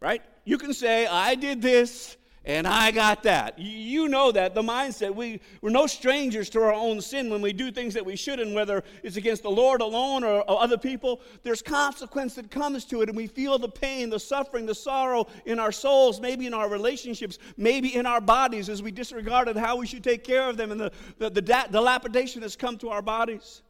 Right? 0.00 0.22
You 0.44 0.58
can 0.58 0.74
say, 0.74 1.06
I 1.06 1.34
did 1.34 1.62
this, 1.62 2.16
and 2.48 2.66
I 2.66 2.90
got 2.92 3.24
that. 3.24 3.58
You 3.58 4.08
know 4.08 4.32
that, 4.32 4.54
the 4.54 4.62
mindset. 4.62 5.14
We, 5.14 5.40
we're 5.60 5.68
no 5.68 5.86
strangers 5.86 6.48
to 6.50 6.62
our 6.62 6.72
own 6.72 7.02
sin 7.02 7.28
when 7.28 7.42
we 7.42 7.52
do 7.52 7.70
things 7.70 7.92
that 7.92 8.06
we 8.06 8.16
shouldn't, 8.16 8.54
whether 8.54 8.82
it's 9.02 9.16
against 9.18 9.42
the 9.42 9.50
Lord 9.50 9.82
alone 9.82 10.24
or, 10.24 10.42
other 10.48 10.78
people. 10.78 11.20
There's 11.42 11.60
consequence 11.60 12.34
that 12.36 12.50
comes 12.50 12.86
to 12.86 13.02
it, 13.02 13.10
and 13.10 13.16
we 13.16 13.26
feel 13.26 13.58
the 13.58 13.68
pain, 13.68 14.08
the 14.08 14.18
suffering, 14.18 14.64
the 14.64 14.74
sorrow 14.74 15.26
in 15.44 15.58
our 15.58 15.70
souls, 15.70 16.22
maybe 16.22 16.46
in 16.46 16.54
our 16.54 16.70
relationships, 16.70 17.38
maybe 17.58 17.94
in 17.94 18.06
our 18.06 18.20
bodies 18.20 18.70
as 18.70 18.82
we 18.82 18.90
disregarded 18.90 19.56
how 19.56 19.76
we 19.76 19.86
should 19.86 20.02
take 20.02 20.24
care 20.24 20.48
of 20.48 20.56
them 20.56 20.72
and 20.72 20.80
the, 20.80 20.90
the, 21.18 21.28
the 21.28 21.42
dilapidation 21.42 22.40
that's 22.40 22.56
come 22.56 22.78
to 22.78 22.88
our 22.88 23.02
bodies. 23.02 23.60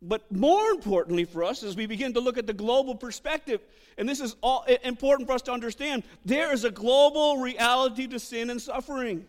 But 0.00 0.30
more 0.30 0.70
importantly 0.70 1.24
for 1.24 1.42
us, 1.42 1.62
as 1.62 1.74
we 1.74 1.86
begin 1.86 2.14
to 2.14 2.20
look 2.20 2.38
at 2.38 2.46
the 2.46 2.52
global 2.52 2.94
perspective, 2.94 3.60
and 3.96 4.08
this 4.08 4.20
is 4.20 4.36
all 4.42 4.64
important 4.84 5.28
for 5.28 5.34
us 5.34 5.42
to 5.42 5.52
understand, 5.52 6.04
there 6.24 6.52
is 6.52 6.64
a 6.64 6.70
global 6.70 7.38
reality 7.38 8.06
to 8.06 8.20
sin 8.20 8.50
and 8.50 8.62
suffering. 8.62 9.26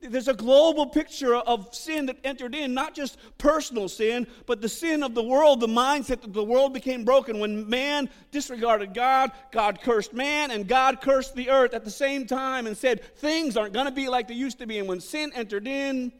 There's 0.00 0.28
a 0.28 0.34
global 0.34 0.86
picture 0.86 1.34
of 1.34 1.74
sin 1.74 2.06
that 2.06 2.18
entered 2.22 2.54
in, 2.54 2.74
not 2.74 2.94
just 2.94 3.18
personal 3.38 3.88
sin, 3.88 4.26
but 4.44 4.60
the 4.60 4.68
sin 4.68 5.02
of 5.02 5.14
the 5.14 5.22
world, 5.22 5.58
the 5.58 5.66
mindset 5.66 6.20
that 6.20 6.32
the 6.32 6.44
world 6.44 6.72
became 6.72 7.04
broken. 7.04 7.40
When 7.40 7.68
man 7.68 8.08
disregarded 8.30 8.94
God, 8.94 9.32
God 9.50 9.80
cursed 9.80 10.12
man, 10.12 10.52
and 10.52 10.68
God 10.68 11.00
cursed 11.00 11.34
the 11.34 11.50
earth 11.50 11.74
at 11.74 11.84
the 11.84 11.90
same 11.90 12.26
time 12.26 12.68
and 12.68 12.76
said, 12.76 13.02
Things 13.16 13.56
aren't 13.56 13.72
going 13.72 13.86
to 13.86 13.92
be 13.92 14.08
like 14.08 14.28
they 14.28 14.34
used 14.34 14.58
to 14.58 14.66
be. 14.66 14.78
And 14.78 14.86
when 14.86 15.00
sin 15.00 15.32
entered 15.34 15.66
in, 15.66 16.12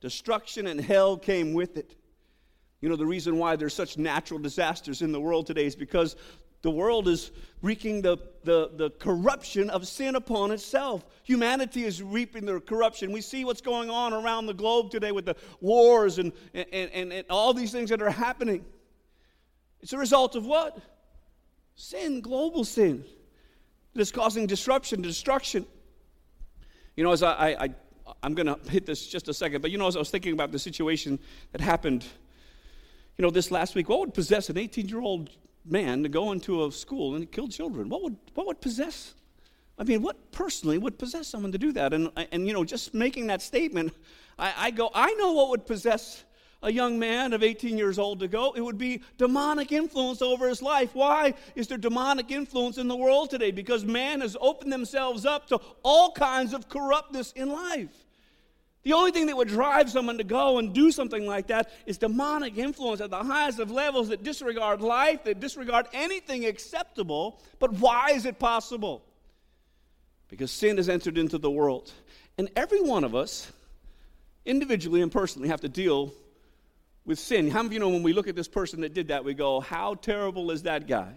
destruction 0.00 0.66
and 0.68 0.80
hell 0.80 1.18
came 1.18 1.52
with 1.52 1.76
it. 1.76 1.96
You 2.86 2.90
know, 2.90 2.96
the 2.96 3.04
reason 3.04 3.36
why 3.38 3.56
there's 3.56 3.74
such 3.74 3.98
natural 3.98 4.38
disasters 4.38 5.02
in 5.02 5.10
the 5.10 5.20
world 5.20 5.48
today 5.48 5.66
is 5.66 5.74
because 5.74 6.14
the 6.62 6.70
world 6.70 7.08
is 7.08 7.32
wreaking 7.60 8.00
the, 8.00 8.16
the, 8.44 8.70
the 8.76 8.90
corruption 8.90 9.70
of 9.70 9.88
sin 9.88 10.14
upon 10.14 10.52
itself. 10.52 11.04
Humanity 11.24 11.82
is 11.82 12.00
reaping 12.00 12.46
the 12.46 12.60
corruption. 12.60 13.10
We 13.10 13.22
see 13.22 13.44
what's 13.44 13.60
going 13.60 13.90
on 13.90 14.12
around 14.12 14.46
the 14.46 14.54
globe 14.54 14.92
today 14.92 15.10
with 15.10 15.24
the 15.24 15.34
wars 15.60 16.20
and, 16.20 16.32
and, 16.54 16.68
and, 16.70 17.12
and 17.12 17.26
all 17.28 17.52
these 17.52 17.72
things 17.72 17.90
that 17.90 18.00
are 18.00 18.08
happening. 18.08 18.64
It's 19.80 19.92
a 19.92 19.98
result 19.98 20.36
of 20.36 20.46
what? 20.46 20.78
Sin, 21.74 22.20
global 22.20 22.62
sin, 22.62 23.04
that 23.94 24.00
is 24.00 24.12
causing 24.12 24.46
disruption, 24.46 25.02
destruction. 25.02 25.66
You 26.94 27.02
know, 27.02 27.10
as 27.10 27.24
I, 27.24 27.32
I, 27.32 27.64
I 27.64 27.70
am 28.22 28.34
going 28.34 28.46
to 28.46 28.60
hit 28.70 28.86
this 28.86 29.08
just 29.08 29.26
a 29.26 29.34
second, 29.34 29.60
but 29.60 29.72
you 29.72 29.76
know, 29.76 29.88
as 29.88 29.96
I 29.96 29.98
was 29.98 30.10
thinking 30.10 30.34
about 30.34 30.52
the 30.52 30.58
situation 30.60 31.18
that 31.50 31.60
happened 31.60 32.06
you 33.18 33.22
know, 33.22 33.30
this 33.30 33.50
last 33.50 33.74
week, 33.74 33.88
what 33.88 34.00
would 34.00 34.14
possess 34.14 34.50
an 34.50 34.58
18 34.58 34.88
year 34.88 35.00
old 35.00 35.30
man 35.64 36.02
to 36.02 36.08
go 36.08 36.32
into 36.32 36.64
a 36.64 36.72
school 36.72 37.14
and 37.14 37.30
kill 37.30 37.48
children? 37.48 37.88
What 37.88 38.02
would, 38.02 38.16
what 38.34 38.46
would 38.46 38.60
possess? 38.60 39.14
I 39.78 39.84
mean, 39.84 40.02
what 40.02 40.32
personally 40.32 40.78
would 40.78 40.98
possess 40.98 41.28
someone 41.28 41.52
to 41.52 41.58
do 41.58 41.72
that? 41.72 41.92
And, 41.92 42.10
and 42.32 42.46
you 42.46 42.52
know, 42.52 42.64
just 42.64 42.94
making 42.94 43.26
that 43.28 43.42
statement, 43.42 43.92
I, 44.38 44.52
I 44.56 44.70
go, 44.70 44.90
I 44.94 45.12
know 45.14 45.32
what 45.32 45.50
would 45.50 45.66
possess 45.66 46.24
a 46.62 46.72
young 46.72 46.98
man 46.98 47.32
of 47.32 47.42
18 47.42 47.76
years 47.76 47.98
old 47.98 48.20
to 48.20 48.28
go. 48.28 48.52
It 48.56 48.60
would 48.60 48.78
be 48.78 49.02
demonic 49.18 49.72
influence 49.72 50.22
over 50.22 50.48
his 50.48 50.62
life. 50.62 50.94
Why 50.94 51.34
is 51.54 51.68
there 51.68 51.78
demonic 51.78 52.30
influence 52.30 52.78
in 52.78 52.88
the 52.88 52.96
world 52.96 53.30
today? 53.30 53.50
Because 53.50 53.84
man 53.84 54.20
has 54.20 54.36
opened 54.40 54.72
themselves 54.72 55.26
up 55.26 55.46
to 55.48 55.60
all 55.82 56.12
kinds 56.12 56.54
of 56.54 56.68
corruptness 56.68 57.32
in 57.32 57.50
life. 57.50 58.05
The 58.86 58.92
only 58.92 59.10
thing 59.10 59.26
that 59.26 59.36
would 59.36 59.48
drive 59.48 59.90
someone 59.90 60.16
to 60.18 60.22
go 60.22 60.58
and 60.58 60.72
do 60.72 60.92
something 60.92 61.26
like 61.26 61.48
that 61.48 61.72
is 61.86 61.98
demonic 61.98 62.56
influence 62.56 63.00
at 63.00 63.10
the 63.10 63.20
highest 63.20 63.58
of 63.58 63.68
levels 63.68 64.10
that 64.10 64.22
disregard 64.22 64.80
life, 64.80 65.24
that 65.24 65.40
disregard 65.40 65.88
anything 65.92 66.44
acceptable. 66.44 67.40
But 67.58 67.72
why 67.72 68.10
is 68.10 68.26
it 68.26 68.38
possible? 68.38 69.02
Because 70.28 70.52
sin 70.52 70.76
has 70.76 70.88
entered 70.88 71.18
into 71.18 71.36
the 71.36 71.50
world. 71.50 71.90
And 72.38 72.48
every 72.54 72.80
one 72.80 73.02
of 73.02 73.16
us, 73.16 73.50
individually 74.44 75.02
and 75.02 75.10
personally, 75.10 75.48
have 75.48 75.62
to 75.62 75.68
deal 75.68 76.14
with 77.04 77.18
sin. 77.18 77.50
How 77.50 77.64
many 77.64 77.66
of 77.66 77.72
you 77.72 77.80
know 77.80 77.88
when 77.88 78.04
we 78.04 78.12
look 78.12 78.28
at 78.28 78.36
this 78.36 78.46
person 78.46 78.82
that 78.82 78.94
did 78.94 79.08
that, 79.08 79.24
we 79.24 79.34
go, 79.34 79.58
How 79.58 79.94
terrible 79.96 80.52
is 80.52 80.62
that 80.62 80.86
guy? 80.86 81.12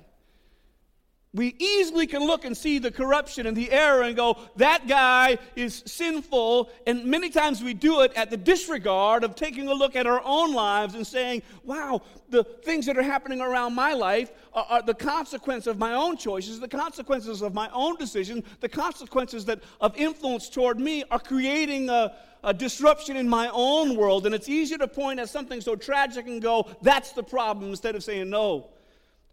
We 1.33 1.55
easily 1.59 2.07
can 2.07 2.25
look 2.25 2.43
and 2.43 2.57
see 2.57 2.79
the 2.79 2.89
corruption 2.89 3.45
and 3.45 3.55
the 3.55 3.71
error 3.71 4.01
and 4.01 4.15
go, 4.15 4.35
that 4.55 4.87
guy 4.87 5.37
is 5.55 5.83
sinful. 5.85 6.71
And 6.87 7.05
many 7.05 7.29
times 7.29 7.63
we 7.63 7.75
do 7.75 8.01
it 8.01 8.11
at 8.15 8.31
the 8.31 8.37
disregard 8.37 9.23
of 9.23 9.35
taking 9.35 9.67
a 9.67 9.73
look 9.73 9.95
at 9.95 10.07
our 10.07 10.23
own 10.25 10.53
lives 10.53 10.95
and 10.95 11.05
saying, 11.05 11.43
wow, 11.63 12.01
the 12.29 12.43
things 12.43 12.87
that 12.87 12.97
are 12.97 13.03
happening 13.03 13.41
around 13.41 13.75
my 13.75 13.93
life 13.93 14.31
are, 14.53 14.65
are 14.69 14.81
the 14.81 14.95
consequence 14.95 15.67
of 15.67 15.77
my 15.77 15.93
own 15.93 16.17
choices, 16.17 16.59
the 16.59 16.67
consequences 16.67 17.43
of 17.43 17.53
my 17.53 17.69
own 17.73 17.95
decisions, 17.97 18.43
the 18.59 18.69
consequences 18.69 19.45
that 19.45 19.61
of 19.81 19.95
influence 19.97 20.49
toward 20.49 20.79
me 20.79 21.03
are 21.11 21.19
creating 21.19 21.91
a, 21.91 22.11
a 22.43 22.55
disruption 22.55 23.15
in 23.15 23.29
my 23.29 23.49
own 23.53 23.95
world. 23.95 24.25
And 24.25 24.33
it's 24.33 24.49
easier 24.49 24.79
to 24.79 24.87
point 24.87 25.19
at 25.19 25.29
something 25.29 25.61
so 25.61 25.75
tragic 25.75 26.25
and 26.25 26.41
go, 26.41 26.67
that's 26.81 27.11
the 27.11 27.23
problem, 27.23 27.69
instead 27.69 27.95
of 27.95 28.03
saying, 28.03 28.31
no 28.31 28.71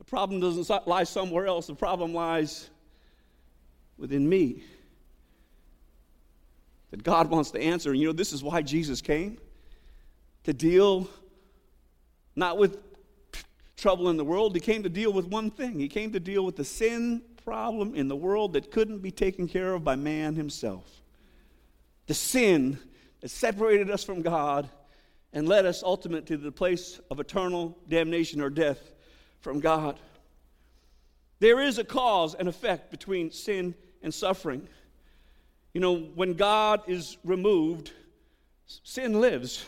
problem 0.07 0.41
doesn't 0.41 0.87
lie 0.87 1.05
somewhere 1.05 1.47
else, 1.47 1.67
the 1.67 1.75
problem 1.75 2.15
lies 2.15 2.71
within 3.99 4.29
me. 4.29 4.63
That 6.91 7.03
God 7.03 7.29
wants 7.29 7.51
to 7.53 7.61
answer. 7.61 7.91
And 7.91 8.01
you 8.01 8.07
know, 8.07 8.13
this 8.13 8.33
is 8.33 8.43
why 8.43 8.63
Jesus 8.63 9.01
came 9.01 9.39
to 10.45 10.53
deal 10.53 11.09
not 12.37 12.59
with 12.59 12.79
trouble 13.77 14.11
in 14.11 14.17
the 14.17 14.25
world, 14.25 14.55
He 14.55 14.61
came 14.61 14.83
to 14.83 14.89
deal 14.89 15.13
with 15.13 15.27
one 15.27 15.51
thing. 15.51 15.79
He 15.79 15.89
came 15.89 16.13
to 16.13 16.21
deal 16.21 16.45
with 16.45 16.57
the 16.57 16.65
sin 16.65 17.23
problem 17.47 17.95
in 17.95 18.09
the 18.09 18.17
world 18.17 18.55
that 18.55 18.73
couldn't 18.73 18.99
be 18.99 19.13
taken 19.13 19.47
care 19.47 19.73
of 19.73 19.85
by 19.85 19.95
man 19.95 20.35
himself. 20.35 20.85
The 22.07 22.15
sin 22.15 22.77
that 23.21 23.31
separated 23.31 23.89
us 23.89 24.03
from 24.03 24.21
God 24.21 24.69
and 25.33 25.47
led 25.47 25.65
us 25.65 25.85
ultimately 25.85 26.37
to 26.37 26.43
the 26.43 26.51
place 26.51 27.01
of 27.09 27.21
eternal 27.21 27.79
damnation 27.89 28.41
or 28.41 28.51
death 28.51 28.81
from 29.41 29.61
God. 29.61 29.99
There 31.39 31.61
is 31.61 31.79
a 31.79 31.85
cause 31.85 32.35
and 32.35 32.49
effect 32.49 32.91
between 32.91 33.31
sin 33.31 33.75
and 34.03 34.13
suffering. 34.13 34.67
You 35.75 35.81
know, 35.81 35.97
when 35.97 36.35
God 36.35 36.83
is 36.87 37.19
removed, 37.25 37.93
sin 38.67 39.21
lives. 39.21 39.67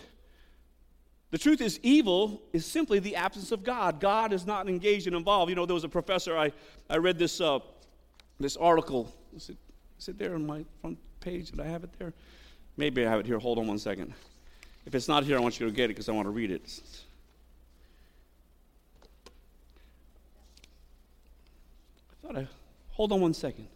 The 1.31 1.39
truth 1.39 1.61
is, 1.61 1.79
evil 1.83 2.41
is 2.55 2.65
simply 2.65 2.99
the 2.99 3.17
absence 3.17 3.53
of 3.53 3.63
God. 3.63 4.01
God 4.01 4.33
is 4.33 4.47
not 4.47 4.69
engaged 4.69 5.07
and 5.07 5.15
involved. 5.15 5.51
You 5.51 5.57
know, 5.57 5.67
there 5.67 5.75
was 5.75 5.85
a 5.85 5.89
professor, 5.89 6.39
I, 6.39 6.53
I 6.89 6.97
read 6.97 7.19
this, 7.19 7.41
uh, 7.41 7.59
this 8.41 8.57
article. 8.57 9.15
Is 9.37 9.51
it, 9.51 9.59
is 9.99 10.09
it 10.09 10.19
there 10.19 10.35
on 10.35 10.47
my 10.47 10.65
front 10.81 10.99
page? 11.21 11.51
Did 11.51 11.61
I 11.61 11.67
have 11.67 11.85
it 11.85 11.91
there? 11.99 12.15
Maybe 12.79 13.05
I 13.05 13.11
have 13.11 13.21
it 13.21 13.27
here. 13.27 13.39
Hold 13.39 13.59
on 13.59 13.67
one 13.67 13.79
second. 13.79 14.15
If 14.87 14.95
it's 14.95 15.09
not 15.09 15.25
here, 15.25 15.37
I 15.37 15.41
want 15.41 15.61
you 15.61 15.67
to 15.67 15.73
get 15.73 15.87
it 15.87 15.89
because 15.89 16.09
I 16.09 16.13
want 16.13 16.25
to 16.25 16.31
read 16.31 16.51
it. 16.51 16.81
I. 22.37 22.47
Hold 22.91 23.13
on 23.13 23.21
one 23.21 23.35
second. 23.35 23.69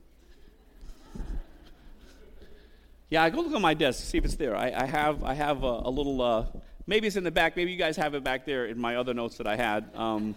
Yeah, 3.09 3.23
I 3.23 3.30
go 3.30 3.42
look 3.42 3.54
on 3.54 3.61
my 3.61 3.75
desk, 3.75 4.04
see 4.04 4.18
if 4.18 4.25
it's 4.25 4.37
there. 4.37 4.56
I, 4.56 4.73
I 4.73 4.87
have, 4.87 5.23
I 5.23 5.35
have 5.35 5.64
a, 5.64 5.82
a 5.85 5.90
little, 5.90 6.23
uh, 6.23 6.47
maybe 6.87 7.06
it's 7.06 7.16
in 7.16 7.25
the 7.25 7.30
back. 7.30 7.56
Maybe 7.56 7.71
you 7.71 7.76
guys 7.76 7.97
have 7.97 8.14
it 8.14 8.25
back 8.25 8.47
there 8.47 8.66
in 8.66 8.80
my 8.80 8.97
other 8.97 9.12
notes 9.12 9.37
that 9.37 9.47
I 9.47 9.54
had. 9.54 9.94
Um, 9.94 10.35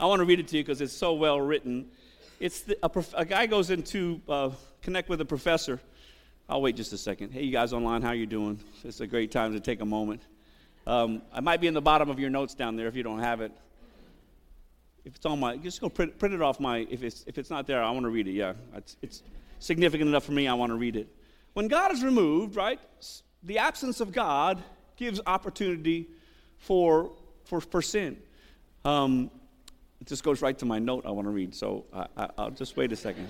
I 0.00 0.06
want 0.06 0.18
to 0.18 0.24
read 0.24 0.40
it 0.40 0.48
to 0.48 0.56
you 0.56 0.64
because 0.64 0.80
it's 0.80 0.92
so 0.92 1.14
well 1.14 1.40
written. 1.40 1.86
It's 2.40 2.62
the, 2.62 2.76
a, 2.82 2.88
prof, 2.88 3.14
a, 3.16 3.24
guy 3.24 3.46
goes 3.46 3.70
in 3.70 3.84
to 3.84 4.20
uh, 4.28 4.50
connect 4.82 5.08
with 5.08 5.20
a 5.20 5.24
professor. 5.24 5.80
I'll 6.48 6.62
wait 6.62 6.76
just 6.76 6.92
a 6.92 6.98
second. 6.98 7.32
Hey, 7.32 7.44
you 7.44 7.52
guys 7.52 7.72
online, 7.72 8.02
how 8.02 8.12
you 8.12 8.26
doing? 8.26 8.58
It's 8.82 9.00
a 9.00 9.06
great 9.06 9.30
time 9.30 9.52
to 9.52 9.60
take 9.60 9.80
a 9.80 9.86
moment. 9.86 10.22
Um, 10.86 11.22
I 11.32 11.40
might 11.40 11.60
be 11.60 11.68
in 11.68 11.74
the 11.74 11.80
bottom 11.80 12.10
of 12.10 12.18
your 12.18 12.30
notes 12.30 12.54
down 12.54 12.74
there 12.74 12.88
if 12.88 12.96
you 12.96 13.02
don't 13.02 13.20
have 13.20 13.40
it. 13.40 13.52
If 15.08 15.16
it's 15.16 15.24
on 15.24 15.40
my, 15.40 15.56
just 15.56 15.80
go 15.80 15.88
print, 15.88 16.18
print 16.18 16.34
it 16.34 16.42
off 16.42 16.60
my. 16.60 16.86
If 16.90 17.02
it's 17.02 17.24
if 17.26 17.38
it's 17.38 17.48
not 17.48 17.66
there, 17.66 17.82
I 17.82 17.90
want 17.92 18.04
to 18.04 18.10
read 18.10 18.28
it. 18.28 18.32
Yeah, 18.32 18.52
it's, 18.76 18.98
it's 19.00 19.22
significant 19.58 20.06
enough 20.06 20.24
for 20.24 20.32
me. 20.32 20.46
I 20.46 20.52
want 20.52 20.68
to 20.68 20.76
read 20.76 20.96
it. 20.96 21.08
When 21.54 21.66
God 21.66 21.92
is 21.92 22.04
removed, 22.04 22.56
right, 22.56 22.78
the 23.42 23.56
absence 23.56 24.00
of 24.00 24.12
God 24.12 24.62
gives 24.96 25.18
opportunity 25.26 26.08
for, 26.58 27.12
for, 27.44 27.62
for 27.62 27.80
sin. 27.80 28.18
Um, 28.84 29.30
it 29.98 30.08
just 30.08 30.22
goes 30.22 30.42
right 30.42 30.58
to 30.58 30.66
my 30.66 30.78
note 30.78 31.06
I 31.06 31.10
want 31.10 31.26
to 31.26 31.30
read, 31.30 31.54
so 31.54 31.86
I, 31.90 32.28
will 32.36 32.50
just 32.50 32.76
wait 32.76 32.92
a 32.92 32.96
second. 32.96 33.28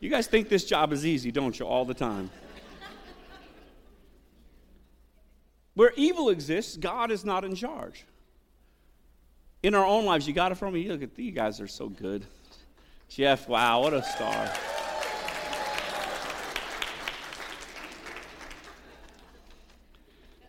you 0.00 0.10
guys 0.10 0.26
think 0.26 0.50
this 0.50 0.66
job 0.66 0.92
is 0.92 1.06
easy, 1.06 1.32
don't 1.32 1.58
you, 1.58 1.66
all 1.66 1.86
the 1.86 1.94
time? 1.94 2.30
Where 5.72 5.92
evil 5.96 6.28
exists, 6.28 6.76
God 6.76 7.10
is 7.10 7.24
not 7.24 7.42
in 7.42 7.54
charge. 7.54 8.04
In 9.62 9.74
our 9.74 9.84
own 9.84 10.06
lives, 10.06 10.26
you 10.26 10.32
got 10.32 10.52
it 10.52 10.54
from 10.54 10.72
me. 10.72 10.80
You 10.80 10.92
Look 10.92 11.02
at 11.02 11.18
you 11.18 11.32
guys 11.32 11.60
are 11.60 11.68
so 11.68 11.88
good. 11.88 12.24
Jeff, 13.08 13.46
wow, 13.48 13.82
what 13.82 13.92
a 13.92 14.02
star. 14.02 14.50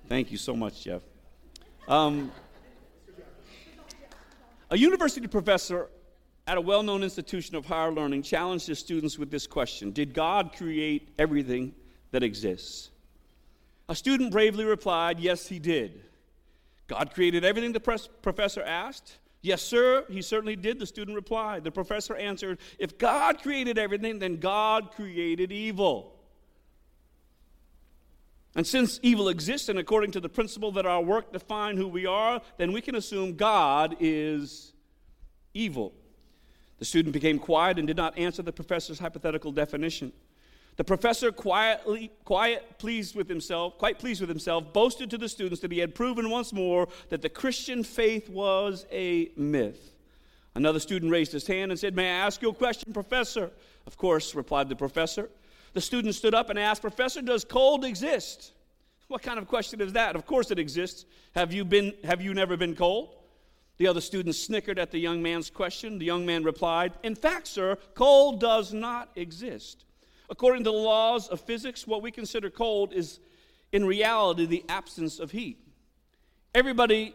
Thank 0.07 0.31
you 0.31 0.37
so 0.37 0.55
much, 0.55 0.83
Jeff. 0.83 1.01
Um, 1.87 2.31
a 4.69 4.77
university 4.77 5.27
professor 5.27 5.89
at 6.47 6.57
a 6.57 6.61
well 6.61 6.83
known 6.83 7.03
institution 7.03 7.55
of 7.55 7.65
higher 7.65 7.91
learning 7.91 8.23
challenged 8.23 8.67
his 8.67 8.79
students 8.79 9.17
with 9.17 9.31
this 9.31 9.47
question 9.47 9.91
Did 9.91 10.13
God 10.13 10.53
create 10.55 11.09
everything 11.19 11.73
that 12.11 12.23
exists? 12.23 12.89
A 13.89 13.95
student 13.95 14.31
bravely 14.31 14.63
replied, 14.63 15.19
Yes, 15.19 15.47
he 15.47 15.59
did. 15.59 16.01
God 16.91 17.13
created 17.13 17.45
everything 17.45 17.71
the 17.71 17.79
professor 18.21 18.61
asked. 18.61 19.17
Yes, 19.41 19.61
sir, 19.61 20.03
he 20.09 20.21
certainly 20.21 20.57
did, 20.57 20.77
the 20.77 20.85
student 20.85 21.15
replied. 21.15 21.63
The 21.63 21.71
professor 21.71 22.17
answered, 22.17 22.59
If 22.77 22.97
God 22.97 23.41
created 23.41 23.77
everything, 23.77 24.19
then 24.19 24.37
God 24.37 24.91
created 24.91 25.53
evil. 25.53 26.19
And 28.55 28.67
since 28.67 28.99
evil 29.01 29.29
exists, 29.29 29.69
and 29.69 29.79
according 29.79 30.11
to 30.11 30.19
the 30.19 30.27
principle 30.27 30.73
that 30.73 30.85
our 30.85 31.01
work 31.01 31.31
define 31.31 31.77
who 31.77 31.87
we 31.87 32.05
are, 32.05 32.41
then 32.57 32.73
we 32.73 32.81
can 32.81 32.95
assume 32.95 33.37
God 33.37 33.95
is 34.01 34.73
evil. 35.53 35.93
The 36.79 36.85
student 36.85 37.13
became 37.13 37.39
quiet 37.39 37.79
and 37.79 37.87
did 37.87 37.95
not 37.95 38.17
answer 38.17 38.41
the 38.41 38.51
professor's 38.51 38.99
hypothetical 38.99 39.53
definition. 39.53 40.11
The 40.77 40.83
professor, 40.83 41.31
quietly, 41.31 42.11
quiet, 42.23 42.77
pleased 42.77 43.15
with 43.15 43.27
himself, 43.27 43.77
quite 43.77 43.99
pleased 43.99 44.21
with 44.21 44.29
himself, 44.29 44.71
boasted 44.73 45.09
to 45.09 45.17
the 45.17 45.29
students 45.29 45.61
that 45.61 45.71
he 45.71 45.79
had 45.79 45.93
proven 45.93 46.29
once 46.29 46.53
more 46.53 46.87
that 47.09 47.21
the 47.21 47.29
Christian 47.29 47.83
faith 47.83 48.29
was 48.29 48.85
a 48.91 49.31
myth. 49.35 49.91
Another 50.55 50.79
student 50.79 51.11
raised 51.11 51.31
his 51.31 51.47
hand 51.47 51.71
and 51.71 51.79
said, 51.79 51.95
May 51.95 52.07
I 52.07 52.25
ask 52.25 52.41
you 52.41 52.49
a 52.49 52.53
question, 52.53 52.93
professor? 52.93 53.51
Of 53.85 53.97
course, 53.97 54.35
replied 54.35 54.69
the 54.69 54.75
professor. 54.75 55.29
The 55.73 55.81
student 55.81 56.15
stood 56.15 56.33
up 56.33 56.49
and 56.49 56.59
asked, 56.59 56.81
Professor, 56.81 57.21
does 57.21 57.45
cold 57.45 57.85
exist? 57.85 58.51
What 59.07 59.21
kind 59.21 59.39
of 59.39 59.47
question 59.47 59.81
is 59.81 59.93
that? 59.93 60.15
Of 60.15 60.25
course 60.25 60.51
it 60.51 60.59
exists. 60.59 61.05
Have 61.33 61.53
you, 61.53 61.65
been, 61.65 61.93
have 62.03 62.21
you 62.21 62.33
never 62.33 62.57
been 62.57 62.75
cold? 62.75 63.15
The 63.77 63.87
other 63.87 64.01
student 64.01 64.35
snickered 64.35 64.79
at 64.79 64.91
the 64.91 64.99
young 64.99 65.21
man's 65.21 65.49
question. 65.49 65.97
The 65.97 66.05
young 66.05 66.25
man 66.25 66.43
replied, 66.43 66.93
In 67.03 67.15
fact, 67.15 67.47
sir, 67.47 67.77
cold 67.93 68.39
does 68.39 68.73
not 68.73 69.09
exist. 69.15 69.85
According 70.31 70.63
to 70.63 70.71
the 70.71 70.77
laws 70.77 71.27
of 71.27 71.41
physics, 71.41 71.85
what 71.85 72.01
we 72.01 72.09
consider 72.09 72.49
cold 72.49 72.93
is 72.93 73.19
in 73.73 73.85
reality 73.85 74.45
the 74.45 74.63
absence 74.69 75.19
of 75.19 75.29
heat. 75.31 75.59
Everybody 76.55 77.13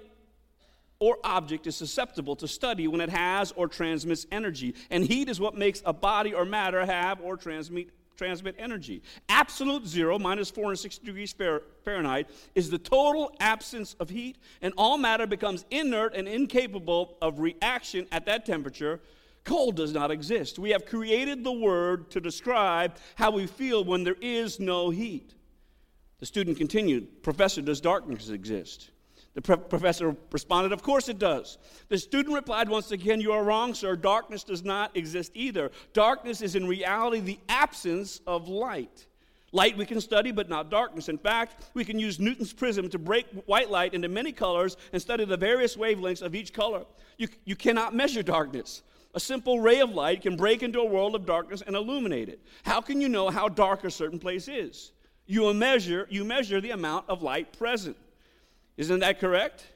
or 0.99 1.17
object 1.25 1.67
is 1.67 1.75
susceptible 1.77 2.37
to 2.37 2.47
study 2.47 2.87
when 2.87 3.01
it 3.01 3.09
has 3.09 3.53
or 3.53 3.69
transmits 3.69 4.27
energy, 4.31 4.75
and 4.91 5.03
heat 5.03 5.31
is 5.31 5.41
what 5.41 5.57
makes 5.57 5.83
a 5.87 5.95
body 5.95 6.35
or 6.35 6.45
matter 6.45 6.85
have 6.85 7.21
or 7.21 7.37
transmit 7.37 7.89
transmit 8.17 8.55
energy. 8.59 9.03
Absolute 9.29 9.87
zero, 9.87 10.19
minus 10.19 10.51
460 10.51 11.05
degrees 11.05 11.35
Fahrenheit, 11.85 12.31
is 12.55 12.71
the 12.71 12.79
total 12.79 13.35
absence 13.41 13.95
of 14.01 14.09
heat, 14.09 14.39
and 14.63 14.73
all 14.79 14.97
matter 14.97 15.27
becomes 15.27 15.67
inert 15.71 16.15
and 16.15 16.27
incapable 16.27 17.19
of 17.21 17.41
reaction 17.41 18.07
at 18.11 18.25
that 18.25 18.47
temperature. 18.47 19.01
Cold 19.47 19.77
does 19.77 19.93
not 19.93 20.11
exist. 20.11 20.59
We 20.59 20.71
have 20.71 20.85
created 20.85 21.45
the 21.45 21.53
word 21.53 22.11
to 22.11 22.21
describe 22.21 22.97
how 23.15 23.31
we 23.31 23.47
feel 23.47 23.85
when 23.85 24.03
there 24.03 24.17
is 24.21 24.59
no 24.59 24.91
heat. 24.91 25.35
The 26.19 26.27
student 26.27 26.59
continued, 26.59 27.23
Professor, 27.23 27.63
does 27.63 27.81
darkness 27.81 28.29
exist? 28.29 28.91
The 29.35 29.43
professor 29.43 30.17
responded, 30.33 30.73
Of 30.73 30.83
course 30.83 31.09
it 31.09 31.19
does. 31.19 31.59
The 31.89 31.99
student 31.99 32.35
replied 32.35 32.69
once 32.69 32.91
again, 32.91 33.21
You 33.21 33.33
are 33.33 33.45
wrong, 33.45 33.73
sir. 33.73 33.95
Darkness 33.95 34.43
does 34.43 34.65
not 34.65 34.97
exist 34.97 35.31
either. 35.35 35.71
Darkness 35.93 36.43
is 36.43 36.57
in 36.57 36.67
reality 36.67 37.21
the 37.21 37.39
absence 37.49 38.21
of 38.27 38.49
light. 38.49 39.07
Light 39.53 39.77
we 39.77 39.87
can 39.87 40.01
study, 40.01 40.33
but 40.33 40.49
not 40.49 40.71
darkness. 40.71 41.09
In 41.09 41.19
fact, 41.19 41.67
we 41.73 41.85
can 41.85 41.99
use 42.01 42.19
Newton's 42.19 42.53
prism 42.53 42.89
to 42.89 42.99
break 42.99 43.27
white 43.45 43.71
light 43.71 43.95
into 43.95 44.09
many 44.09 44.33
colors 44.33 44.77
and 44.93 45.01
study 45.01 45.25
the 45.25 45.37
various 45.37 45.77
wavelengths 45.77 46.23
of 46.23 46.35
each 46.35 46.53
color. 46.53 46.85
You, 47.17 47.29
you 47.45 47.55
cannot 47.55 47.95
measure 47.95 48.25
darkness. 48.25 48.83
A 49.17 49.21
simple 49.21 49.61
ray 49.61 49.81
of 49.81 49.95
light 49.95 50.21
can 50.21 50.37
break 50.37 50.63
into 50.63 50.79
a 50.79 50.85
world 50.85 51.15
of 51.15 51.25
darkness 51.25 51.63
and 51.67 51.75
illuminate 51.75 52.29
it. 52.29 52.39
How 52.65 52.83
can 52.83 53.01
you 53.01 53.09
know 53.09 53.31
how 53.31 53.49
dark 53.49 53.83
a 53.85 53.91
certain 53.91 54.19
place 54.19 54.47
is? 54.47 54.93
You 55.25 55.53
measure, 55.55 56.07
you 56.11 56.23
measure 56.23 56.61
the 56.61 56.73
amount 56.73 57.09
of 57.09 57.23
light 57.23 57.51
present. 57.59 57.97
Isn't 58.77 59.01
that 59.01 59.19
correct? 59.19 59.67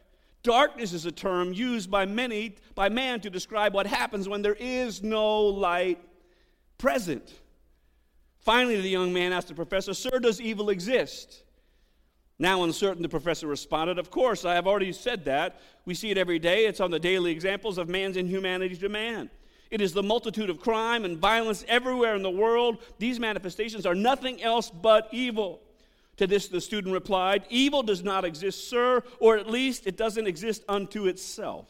Darkness 0.42 0.92
is 0.92 1.06
a 1.06 1.10
term 1.10 1.54
used 1.54 1.90
by 1.90 2.04
many, 2.04 2.56
by 2.74 2.90
man, 2.90 3.20
to 3.20 3.30
describe 3.30 3.72
what 3.72 3.86
happens 3.86 4.28
when 4.28 4.42
there 4.42 4.56
is 4.60 5.02
no 5.02 5.40
light 5.40 5.98
present. 6.76 7.32
Finally, 8.40 8.82
the 8.82 8.90
young 8.90 9.10
man 9.10 9.32
asked 9.32 9.48
the 9.48 9.54
professor, 9.54 9.94
Sir, 9.94 10.18
does 10.18 10.38
evil 10.38 10.68
exist? 10.68 11.44
Now 12.40 12.64
uncertain, 12.64 13.02
the 13.02 13.08
professor 13.08 13.46
responded, 13.46 13.98
Of 13.98 14.10
course, 14.10 14.46
I 14.46 14.54
have 14.54 14.66
already 14.66 14.92
said 14.92 15.26
that. 15.26 15.60
We 15.84 15.92
see 15.92 16.10
it 16.10 16.16
every 16.16 16.38
day. 16.38 16.64
It's 16.64 16.80
on 16.80 16.90
the 16.90 16.98
daily 16.98 17.32
examples 17.32 17.76
of 17.76 17.90
man's 17.90 18.16
inhumanity 18.16 18.76
to 18.76 18.88
man. 18.88 19.28
It 19.70 19.82
is 19.82 19.92
the 19.92 20.02
multitude 20.02 20.48
of 20.48 20.58
crime 20.58 21.04
and 21.04 21.18
violence 21.18 21.66
everywhere 21.68 22.16
in 22.16 22.22
the 22.22 22.30
world. 22.30 22.78
These 22.98 23.20
manifestations 23.20 23.84
are 23.84 23.94
nothing 23.94 24.42
else 24.42 24.70
but 24.70 25.08
evil. 25.12 25.60
To 26.16 26.26
this, 26.26 26.48
the 26.48 26.62
student 26.62 26.94
replied, 26.94 27.44
Evil 27.50 27.82
does 27.82 28.02
not 28.02 28.24
exist, 28.24 28.70
sir, 28.70 29.02
or 29.18 29.36
at 29.36 29.46
least 29.46 29.86
it 29.86 29.98
doesn't 29.98 30.26
exist 30.26 30.64
unto 30.66 31.08
itself. 31.08 31.68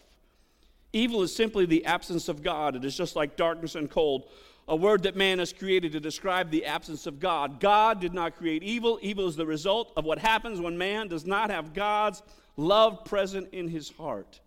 Evil 0.92 1.22
is 1.22 1.34
simply 1.34 1.66
the 1.66 1.84
absence 1.84 2.28
of 2.28 2.44
God. 2.44 2.76
It 2.76 2.84
is 2.84 2.96
just 2.96 3.16
like 3.16 3.36
darkness 3.36 3.74
and 3.74 3.90
cold, 3.90 4.28
a 4.70 4.76
word 4.76 5.02
that 5.02 5.16
man 5.16 5.40
has 5.40 5.52
created 5.52 5.90
to 5.92 6.00
describe 6.00 6.48
the 6.48 6.64
absence 6.64 7.06
of 7.06 7.18
God. 7.18 7.58
God 7.58 8.00
did 8.00 8.14
not 8.14 8.36
create 8.36 8.62
evil. 8.62 9.00
Evil 9.02 9.26
is 9.26 9.34
the 9.34 9.44
result 9.44 9.92
of 9.96 10.04
what 10.04 10.20
happens 10.20 10.60
when 10.60 10.78
man 10.78 11.08
does 11.08 11.26
not 11.26 11.50
have 11.50 11.74
God's 11.74 12.22
love 12.56 13.04
present 13.04 13.48
in 13.52 13.66
his 13.66 13.90
heart. 13.90 14.40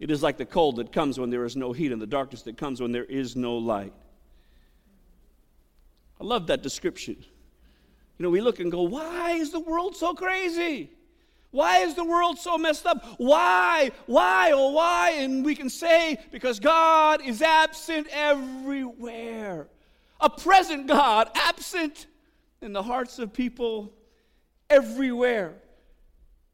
It 0.00 0.10
is 0.10 0.24
like 0.24 0.38
the 0.38 0.44
cold 0.44 0.76
that 0.76 0.90
comes 0.92 1.20
when 1.20 1.30
there 1.30 1.44
is 1.44 1.54
no 1.54 1.72
heat 1.72 1.92
and 1.92 2.02
the 2.02 2.06
darkness 2.06 2.42
that 2.42 2.58
comes 2.58 2.80
when 2.80 2.90
there 2.90 3.04
is 3.04 3.36
no 3.36 3.56
light. 3.56 3.92
I 6.20 6.24
love 6.24 6.48
that 6.48 6.62
description. 6.62 7.16
You 8.18 8.24
know, 8.24 8.30
we 8.30 8.40
look 8.40 8.58
and 8.58 8.72
go, 8.72 8.82
why 8.82 9.34
is 9.34 9.52
the 9.52 9.60
world 9.60 9.94
so 9.94 10.14
crazy? 10.14 10.90
Why 11.52 11.78
is 11.80 11.94
the 11.94 12.04
world 12.04 12.38
so 12.38 12.58
messed 12.58 12.86
up? 12.86 13.04
Why? 13.18 13.92
Why? 14.06 14.50
Oh, 14.52 14.70
why? 14.70 15.12
And 15.18 15.44
we 15.44 15.54
can 15.54 15.70
say, 15.70 16.18
because 16.32 16.58
God 16.58 17.24
is 17.24 17.40
absent 17.40 18.08
everywhere. 18.10 19.68
A 20.20 20.30
present 20.30 20.86
God, 20.86 21.30
absent 21.34 22.06
in 22.60 22.72
the 22.72 22.82
hearts 22.82 23.18
of 23.18 23.32
people 23.32 23.92
everywhere 24.70 25.61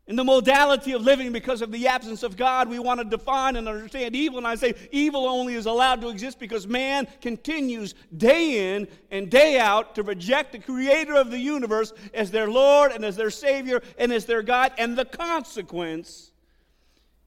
in 0.08 0.16
the 0.16 0.24
modality 0.24 0.92
of 0.92 1.02
living 1.02 1.32
because 1.32 1.60
of 1.60 1.70
the 1.70 1.86
absence 1.86 2.22
of 2.22 2.34
God, 2.34 2.70
we 2.70 2.78
want 2.78 2.98
to 2.98 3.04
define 3.04 3.56
and 3.56 3.68
understand 3.68 4.16
evil. 4.16 4.38
And 4.38 4.46
I 4.46 4.54
say 4.54 4.74
evil 4.90 5.26
only 5.26 5.54
is 5.54 5.66
allowed 5.66 6.00
to 6.00 6.08
exist 6.08 6.38
because 6.38 6.66
man 6.66 7.06
continues 7.20 7.94
day 8.16 8.74
in 8.74 8.88
and 9.10 9.30
day 9.30 9.58
out 9.58 9.94
to 9.96 10.02
reject 10.02 10.52
the 10.52 10.60
creator 10.60 11.14
of 11.14 11.30
the 11.30 11.38
universe 11.38 11.92
as 12.14 12.30
their 12.30 12.48
Lord 12.48 12.90
and 12.92 13.04
as 13.04 13.16
their 13.16 13.28
Savior 13.28 13.82
and 13.98 14.10
as 14.10 14.24
their 14.24 14.42
God. 14.42 14.72
And 14.78 14.96
the 14.96 15.04
consequence 15.04 16.32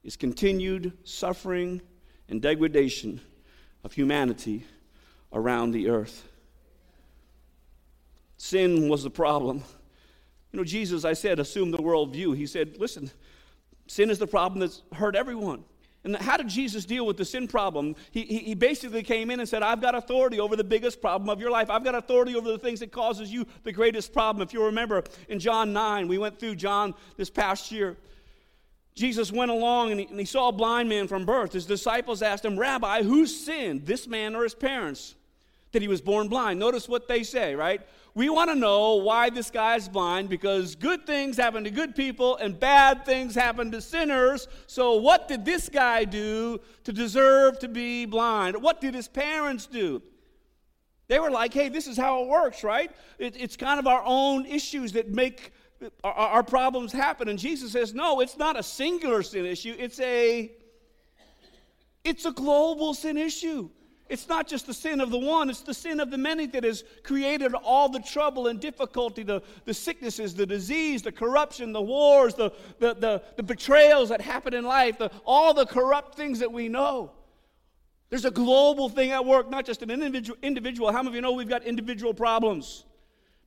is 0.02 0.16
continued 0.16 0.92
suffering 1.04 1.80
and 2.28 2.42
degradation 2.42 3.20
of 3.84 3.92
humanity 3.92 4.66
around 5.32 5.70
the 5.70 5.88
earth. 5.88 6.28
Sin 8.38 8.88
was 8.88 9.04
the 9.04 9.10
problem. 9.10 9.62
You 10.52 10.58
know, 10.58 10.64
Jesus, 10.64 11.04
I 11.04 11.14
said, 11.14 11.38
assumed 11.38 11.72
the 11.72 11.78
worldview. 11.78 12.36
He 12.36 12.46
said, 12.46 12.76
listen, 12.78 13.10
sin 13.86 14.10
is 14.10 14.18
the 14.18 14.26
problem 14.26 14.60
that's 14.60 14.82
hurt 14.92 15.16
everyone. 15.16 15.64
And 16.04 16.16
how 16.16 16.36
did 16.36 16.48
Jesus 16.48 16.84
deal 16.84 17.06
with 17.06 17.16
the 17.16 17.24
sin 17.24 17.46
problem? 17.46 17.94
He, 18.10 18.22
he, 18.22 18.38
he, 18.38 18.54
basically 18.54 19.04
came 19.04 19.30
in 19.30 19.38
and 19.38 19.48
said, 19.48 19.62
I've 19.62 19.80
got 19.80 19.94
authority 19.94 20.40
over 20.40 20.56
the 20.56 20.64
biggest 20.64 21.00
problem 21.00 21.30
of 21.30 21.40
your 21.40 21.50
life. 21.50 21.70
I've 21.70 21.84
got 21.84 21.94
authority 21.94 22.34
over 22.34 22.50
the 22.50 22.58
things 22.58 22.80
that 22.80 22.90
causes 22.90 23.32
you 23.32 23.46
the 23.62 23.70
greatest 23.70 24.12
problem. 24.12 24.42
If 24.42 24.52
you 24.52 24.64
remember 24.64 25.04
in 25.28 25.38
John 25.38 25.72
9, 25.72 26.08
we 26.08 26.18
went 26.18 26.40
through 26.40 26.56
John 26.56 26.94
this 27.16 27.30
past 27.30 27.70
year. 27.70 27.96
Jesus 28.96 29.30
went 29.30 29.52
along 29.52 29.92
and 29.92 30.00
he, 30.00 30.06
and 30.06 30.18
he 30.18 30.26
saw 30.26 30.48
a 30.48 30.52
blind 30.52 30.88
man 30.88 31.06
from 31.06 31.24
birth. 31.24 31.52
His 31.52 31.66
disciples 31.66 32.20
asked 32.20 32.44
him, 32.44 32.58
Rabbi, 32.58 33.04
who 33.04 33.24
sinned, 33.26 33.86
this 33.86 34.08
man 34.08 34.34
or 34.34 34.42
his 34.42 34.54
parents, 34.54 35.14
that 35.70 35.82
he 35.82 35.88
was 35.88 36.00
born 36.00 36.26
blind? 36.26 36.58
Notice 36.58 36.88
what 36.88 37.06
they 37.06 37.22
say, 37.22 37.54
right? 37.54 37.80
We 38.14 38.28
want 38.28 38.50
to 38.50 38.54
know 38.54 38.96
why 38.96 39.30
this 39.30 39.50
guy 39.50 39.76
is 39.76 39.88
blind 39.88 40.28
because 40.28 40.74
good 40.74 41.06
things 41.06 41.38
happen 41.38 41.64
to 41.64 41.70
good 41.70 41.94
people 41.94 42.36
and 42.36 42.58
bad 42.58 43.06
things 43.06 43.34
happen 43.34 43.70
to 43.70 43.80
sinners. 43.80 44.48
So, 44.66 44.96
what 44.96 45.28
did 45.28 45.46
this 45.46 45.70
guy 45.70 46.04
do 46.04 46.60
to 46.84 46.92
deserve 46.92 47.58
to 47.60 47.68
be 47.68 48.04
blind? 48.04 48.60
What 48.60 48.82
did 48.82 48.94
his 48.94 49.08
parents 49.08 49.66
do? 49.66 50.02
They 51.08 51.18
were 51.20 51.30
like, 51.30 51.54
hey, 51.54 51.68
this 51.68 51.86
is 51.86 51.96
how 51.96 52.22
it 52.22 52.28
works, 52.28 52.62
right? 52.62 52.90
It, 53.18 53.34
it's 53.38 53.56
kind 53.56 53.78
of 53.78 53.86
our 53.86 54.02
own 54.04 54.44
issues 54.46 54.92
that 54.92 55.08
make 55.08 55.52
our, 56.04 56.12
our 56.12 56.42
problems 56.42 56.92
happen. 56.92 57.28
And 57.28 57.38
Jesus 57.38 57.72
says, 57.72 57.94
no, 57.94 58.20
it's 58.20 58.36
not 58.36 58.58
a 58.58 58.62
singular 58.62 59.22
sin 59.22 59.46
issue, 59.46 59.74
it's 59.78 60.00
a 60.00 60.52
it's 62.04 62.24
a 62.24 62.32
global 62.32 62.94
sin 62.94 63.16
issue. 63.16 63.70
It's 64.08 64.28
not 64.28 64.46
just 64.46 64.66
the 64.66 64.74
sin 64.74 65.00
of 65.00 65.10
the 65.10 65.18
one, 65.18 65.48
it's 65.48 65.62
the 65.62 65.72
sin 65.72 66.00
of 66.00 66.10
the 66.10 66.18
many 66.18 66.46
that 66.46 66.64
has 66.64 66.84
created 67.02 67.54
all 67.54 67.88
the 67.88 68.00
trouble 68.00 68.48
and 68.48 68.60
difficulty, 68.60 69.22
the, 69.22 69.42
the 69.64 69.72
sicknesses, 69.72 70.34
the 70.34 70.44
disease, 70.44 71.02
the 71.02 71.12
corruption, 71.12 71.72
the 71.72 71.80
wars, 71.80 72.34
the, 72.34 72.52
the, 72.78 72.94
the, 72.94 73.22
the 73.36 73.42
betrayals 73.42 74.10
that 74.10 74.20
happen 74.20 74.52
in 74.52 74.64
life, 74.64 74.98
the, 74.98 75.10
all 75.24 75.54
the 75.54 75.64
corrupt 75.64 76.14
things 76.14 76.40
that 76.40 76.52
we 76.52 76.68
know. 76.68 77.12
There's 78.10 78.26
a 78.26 78.30
global 78.30 78.90
thing 78.90 79.12
at 79.12 79.24
work, 79.24 79.48
not 79.48 79.64
just 79.64 79.80
an 79.80 79.90
individual, 79.90 80.36
individual. 80.42 80.92
How 80.92 80.98
many 80.98 81.08
of 81.08 81.14
you 81.14 81.22
know 81.22 81.32
we've 81.32 81.48
got 81.48 81.64
individual 81.64 82.12
problems? 82.12 82.84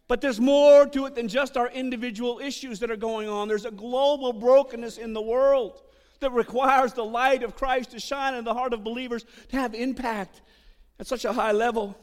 But 0.07 0.21
there's 0.21 0.39
more 0.39 0.87
to 0.87 1.05
it 1.05 1.13
than 1.13 1.27
just 1.27 1.57
our 1.57 1.69
individual 1.69 2.39
issues 2.39 2.79
that 2.79 2.89
are 2.89 2.95
going 2.95 3.29
on. 3.29 3.47
There's 3.47 3.65
a 3.65 3.71
global 3.71 4.33
brokenness 4.33 4.97
in 4.97 5.13
the 5.13 5.21
world 5.21 5.83
that 6.21 6.31
requires 6.31 6.93
the 6.93 7.05
light 7.05 7.43
of 7.43 7.55
Christ 7.55 7.91
to 7.91 7.99
shine 7.99 8.33
in 8.33 8.43
the 8.43 8.53
heart 8.53 8.73
of 8.73 8.83
believers 8.83 9.25
to 9.49 9.57
have 9.57 9.73
impact 9.73 10.41
at 10.99 11.07
such 11.07 11.25
a 11.25 11.33
high 11.33 11.51
level. 11.51 11.97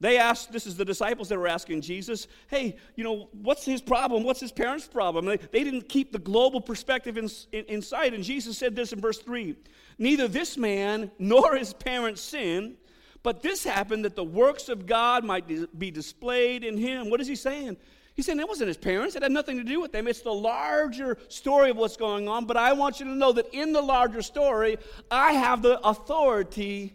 They 0.00 0.18
asked, 0.18 0.52
this 0.52 0.66
is 0.66 0.76
the 0.76 0.84
disciples 0.84 1.30
that 1.30 1.38
were 1.38 1.48
asking 1.48 1.80
Jesus, 1.80 2.26
hey, 2.48 2.76
you 2.94 3.04
know, 3.04 3.28
what's 3.32 3.64
his 3.64 3.80
problem? 3.80 4.22
What's 4.22 4.40
his 4.40 4.52
parents' 4.52 4.86
problem? 4.86 5.24
They, 5.24 5.36
they 5.38 5.64
didn't 5.64 5.88
keep 5.88 6.12
the 6.12 6.18
global 6.18 6.60
perspective 6.60 7.16
in, 7.16 7.30
in, 7.52 7.64
in 7.66 7.82
sight. 7.82 8.12
And 8.12 8.22
Jesus 8.22 8.58
said 8.58 8.76
this 8.76 8.92
in 8.92 9.00
verse 9.00 9.18
3 9.18 9.56
Neither 9.98 10.28
this 10.28 10.58
man 10.58 11.10
nor 11.18 11.56
his 11.56 11.72
parents 11.72 12.20
sinned, 12.20 12.76
but 13.22 13.42
this 13.42 13.64
happened 13.64 14.04
that 14.04 14.16
the 14.16 14.24
works 14.24 14.68
of 14.68 14.84
God 14.84 15.24
might 15.24 15.46
be 15.78 15.90
displayed 15.90 16.64
in 16.64 16.76
him. 16.76 17.08
What 17.08 17.22
is 17.22 17.26
he 17.26 17.36
saying? 17.36 17.78
He's 18.14 18.26
said, 18.26 18.38
that 18.38 18.48
wasn't 18.48 18.68
his 18.68 18.76
parents. 18.76 19.16
It 19.16 19.22
had 19.22 19.32
nothing 19.32 19.56
to 19.58 19.64
do 19.64 19.80
with 19.80 19.90
them. 19.90 20.06
It's 20.06 20.22
the 20.22 20.32
larger 20.32 21.18
story 21.28 21.70
of 21.70 21.76
what's 21.76 21.96
going 21.96 22.28
on. 22.28 22.44
But 22.44 22.56
I 22.56 22.72
want 22.72 23.00
you 23.00 23.06
to 23.06 23.12
know 23.12 23.32
that 23.32 23.52
in 23.52 23.72
the 23.72 23.82
larger 23.82 24.22
story, 24.22 24.78
I 25.10 25.32
have 25.32 25.62
the 25.62 25.80
authority 25.80 26.94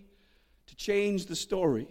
to 0.68 0.76
change 0.78 1.26
the 1.26 1.36
story. 1.36 1.88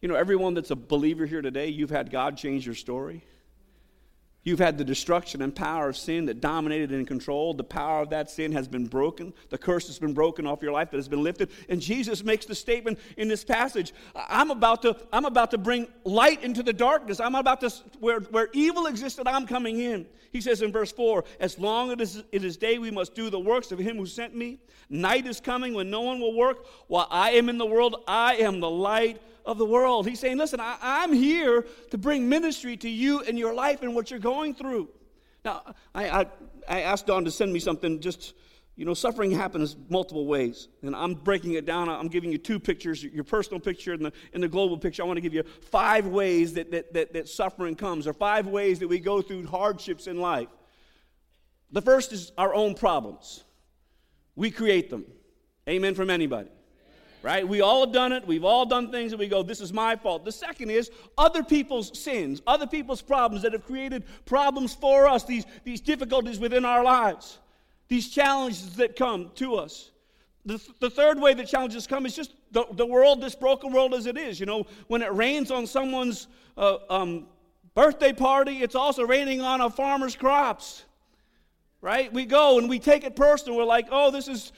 You 0.00 0.08
know, 0.08 0.14
everyone 0.14 0.54
that's 0.54 0.70
a 0.70 0.76
believer 0.76 1.26
here 1.26 1.42
today, 1.42 1.68
you've 1.68 1.90
had 1.90 2.10
God 2.10 2.38
change 2.38 2.64
your 2.64 2.74
story. 2.74 3.22
You've 4.46 4.60
had 4.60 4.78
the 4.78 4.84
destruction 4.84 5.42
and 5.42 5.52
power 5.52 5.88
of 5.88 5.96
sin 5.96 6.26
that 6.26 6.40
dominated 6.40 6.92
and 6.92 7.04
controlled. 7.04 7.58
The 7.58 7.64
power 7.64 8.02
of 8.02 8.10
that 8.10 8.30
sin 8.30 8.52
has 8.52 8.68
been 8.68 8.86
broken. 8.86 9.34
The 9.50 9.58
curse 9.58 9.88
has 9.88 9.98
been 9.98 10.14
broken 10.14 10.46
off 10.46 10.62
your 10.62 10.70
life 10.70 10.92
that 10.92 10.98
has 10.98 11.08
been 11.08 11.24
lifted. 11.24 11.50
And 11.68 11.80
Jesus 11.80 12.22
makes 12.22 12.46
the 12.46 12.54
statement 12.54 13.00
in 13.16 13.26
this 13.26 13.42
passage 13.42 13.92
I'm 14.14 14.52
about 14.52 14.82
to, 14.82 14.96
I'm 15.12 15.24
about 15.24 15.50
to 15.50 15.58
bring 15.58 15.88
light 16.04 16.44
into 16.44 16.62
the 16.62 16.72
darkness. 16.72 17.18
I'm 17.18 17.34
about 17.34 17.60
to, 17.62 17.74
where, 17.98 18.20
where 18.20 18.48
evil 18.52 18.86
existed, 18.86 19.26
I'm 19.26 19.48
coming 19.48 19.80
in. 19.80 20.06
He 20.30 20.40
says 20.40 20.62
in 20.62 20.70
verse 20.70 20.92
4 20.92 21.24
As 21.40 21.58
long 21.58 22.00
as 22.00 22.22
it 22.30 22.44
is 22.44 22.56
day, 22.56 22.78
we 22.78 22.92
must 22.92 23.16
do 23.16 23.30
the 23.30 23.40
works 23.40 23.72
of 23.72 23.80
him 23.80 23.96
who 23.96 24.06
sent 24.06 24.32
me. 24.32 24.60
Night 24.88 25.26
is 25.26 25.40
coming 25.40 25.74
when 25.74 25.90
no 25.90 26.02
one 26.02 26.20
will 26.20 26.36
work. 26.36 26.66
While 26.86 27.08
I 27.10 27.32
am 27.32 27.48
in 27.48 27.58
the 27.58 27.66
world, 27.66 28.04
I 28.06 28.36
am 28.36 28.60
the 28.60 28.70
light 28.70 29.20
of 29.46 29.58
the 29.58 29.64
world. 29.64 30.06
He's 30.06 30.20
saying, 30.20 30.36
Listen, 30.36 30.60
I, 30.60 30.76
I'm 30.82 31.12
here 31.12 31.64
to 31.90 31.98
bring 31.98 32.28
ministry 32.28 32.76
to 32.78 32.90
you 32.90 33.20
and 33.20 33.38
your 33.38 33.54
life 33.54 33.82
and 33.82 33.94
what 33.94 34.10
you're 34.10 34.20
going 34.20 34.54
through. 34.54 34.88
Now, 35.44 35.62
I, 35.94 36.08
I, 36.08 36.26
I 36.68 36.80
asked 36.82 37.06
Don 37.06 37.24
to 37.24 37.30
send 37.30 37.52
me 37.52 37.60
something 37.60 38.00
just. 38.00 38.34
You 38.78 38.84
know, 38.84 38.92
suffering 38.92 39.30
happens 39.30 39.74
multiple 39.88 40.26
ways. 40.26 40.68
And 40.82 40.94
I'm 40.94 41.14
breaking 41.14 41.54
it 41.54 41.64
down. 41.64 41.88
I'm 41.88 42.08
giving 42.08 42.30
you 42.30 42.36
two 42.36 42.60
pictures 42.60 43.02
your 43.02 43.24
personal 43.24 43.58
picture 43.58 43.94
and 43.94 44.04
the, 44.04 44.12
and 44.34 44.42
the 44.42 44.48
global 44.48 44.76
picture. 44.76 45.02
I 45.02 45.06
want 45.06 45.16
to 45.16 45.22
give 45.22 45.32
you 45.32 45.44
five 45.44 46.06
ways 46.06 46.52
that, 46.52 46.70
that, 46.72 46.92
that, 46.92 47.14
that 47.14 47.26
suffering 47.26 47.74
comes, 47.74 48.06
or 48.06 48.12
five 48.12 48.46
ways 48.46 48.80
that 48.80 48.88
we 48.88 49.00
go 49.00 49.22
through 49.22 49.46
hardships 49.46 50.06
in 50.06 50.20
life. 50.20 50.48
The 51.72 51.80
first 51.80 52.12
is 52.12 52.32
our 52.36 52.54
own 52.54 52.74
problems, 52.74 53.44
we 54.34 54.50
create 54.50 54.90
them. 54.90 55.06
Amen 55.66 55.94
from 55.94 56.10
anybody 56.10 56.50
right? 57.26 57.46
We 57.46 57.60
all 57.60 57.80
have 57.80 57.92
done 57.92 58.12
it. 58.12 58.24
We've 58.24 58.44
all 58.44 58.64
done 58.64 58.92
things 58.92 59.10
and 59.10 59.18
we 59.18 59.26
go, 59.26 59.42
this 59.42 59.60
is 59.60 59.72
my 59.72 59.96
fault. 59.96 60.24
The 60.24 60.30
second 60.30 60.70
is 60.70 60.92
other 61.18 61.42
people's 61.42 61.98
sins, 61.98 62.40
other 62.46 62.68
people's 62.68 63.02
problems 63.02 63.42
that 63.42 63.52
have 63.52 63.66
created 63.66 64.04
problems 64.26 64.76
for 64.76 65.08
us, 65.08 65.24
these, 65.24 65.44
these 65.64 65.80
difficulties 65.80 66.38
within 66.38 66.64
our 66.64 66.84
lives, 66.84 67.38
these 67.88 68.10
challenges 68.10 68.76
that 68.76 68.94
come 68.94 69.32
to 69.34 69.56
us. 69.56 69.90
The, 70.44 70.64
the 70.78 70.88
third 70.88 71.20
way 71.20 71.34
that 71.34 71.48
challenges 71.48 71.88
come 71.88 72.06
is 72.06 72.14
just 72.14 72.32
the, 72.52 72.64
the 72.74 72.86
world, 72.86 73.20
this 73.20 73.34
broken 73.34 73.72
world 73.72 73.92
as 73.92 74.06
it 74.06 74.16
is. 74.16 74.38
You 74.38 74.46
know, 74.46 74.64
when 74.86 75.02
it 75.02 75.12
rains 75.12 75.50
on 75.50 75.66
someone's 75.66 76.28
uh, 76.56 76.76
um, 76.88 77.26
birthday 77.74 78.12
party, 78.12 78.62
it's 78.62 78.76
also 78.76 79.04
raining 79.04 79.40
on 79.40 79.60
a 79.60 79.68
farmer's 79.68 80.14
crops 80.14 80.84
right? 81.80 82.12
We 82.12 82.24
go 82.24 82.58
and 82.58 82.68
we 82.68 82.78
take 82.78 83.04
it 83.04 83.14
personal. 83.14 83.56
We're 83.56 83.64
like, 83.64 83.86
oh, 83.90 84.10
this 84.10 84.28
is, 84.28 84.52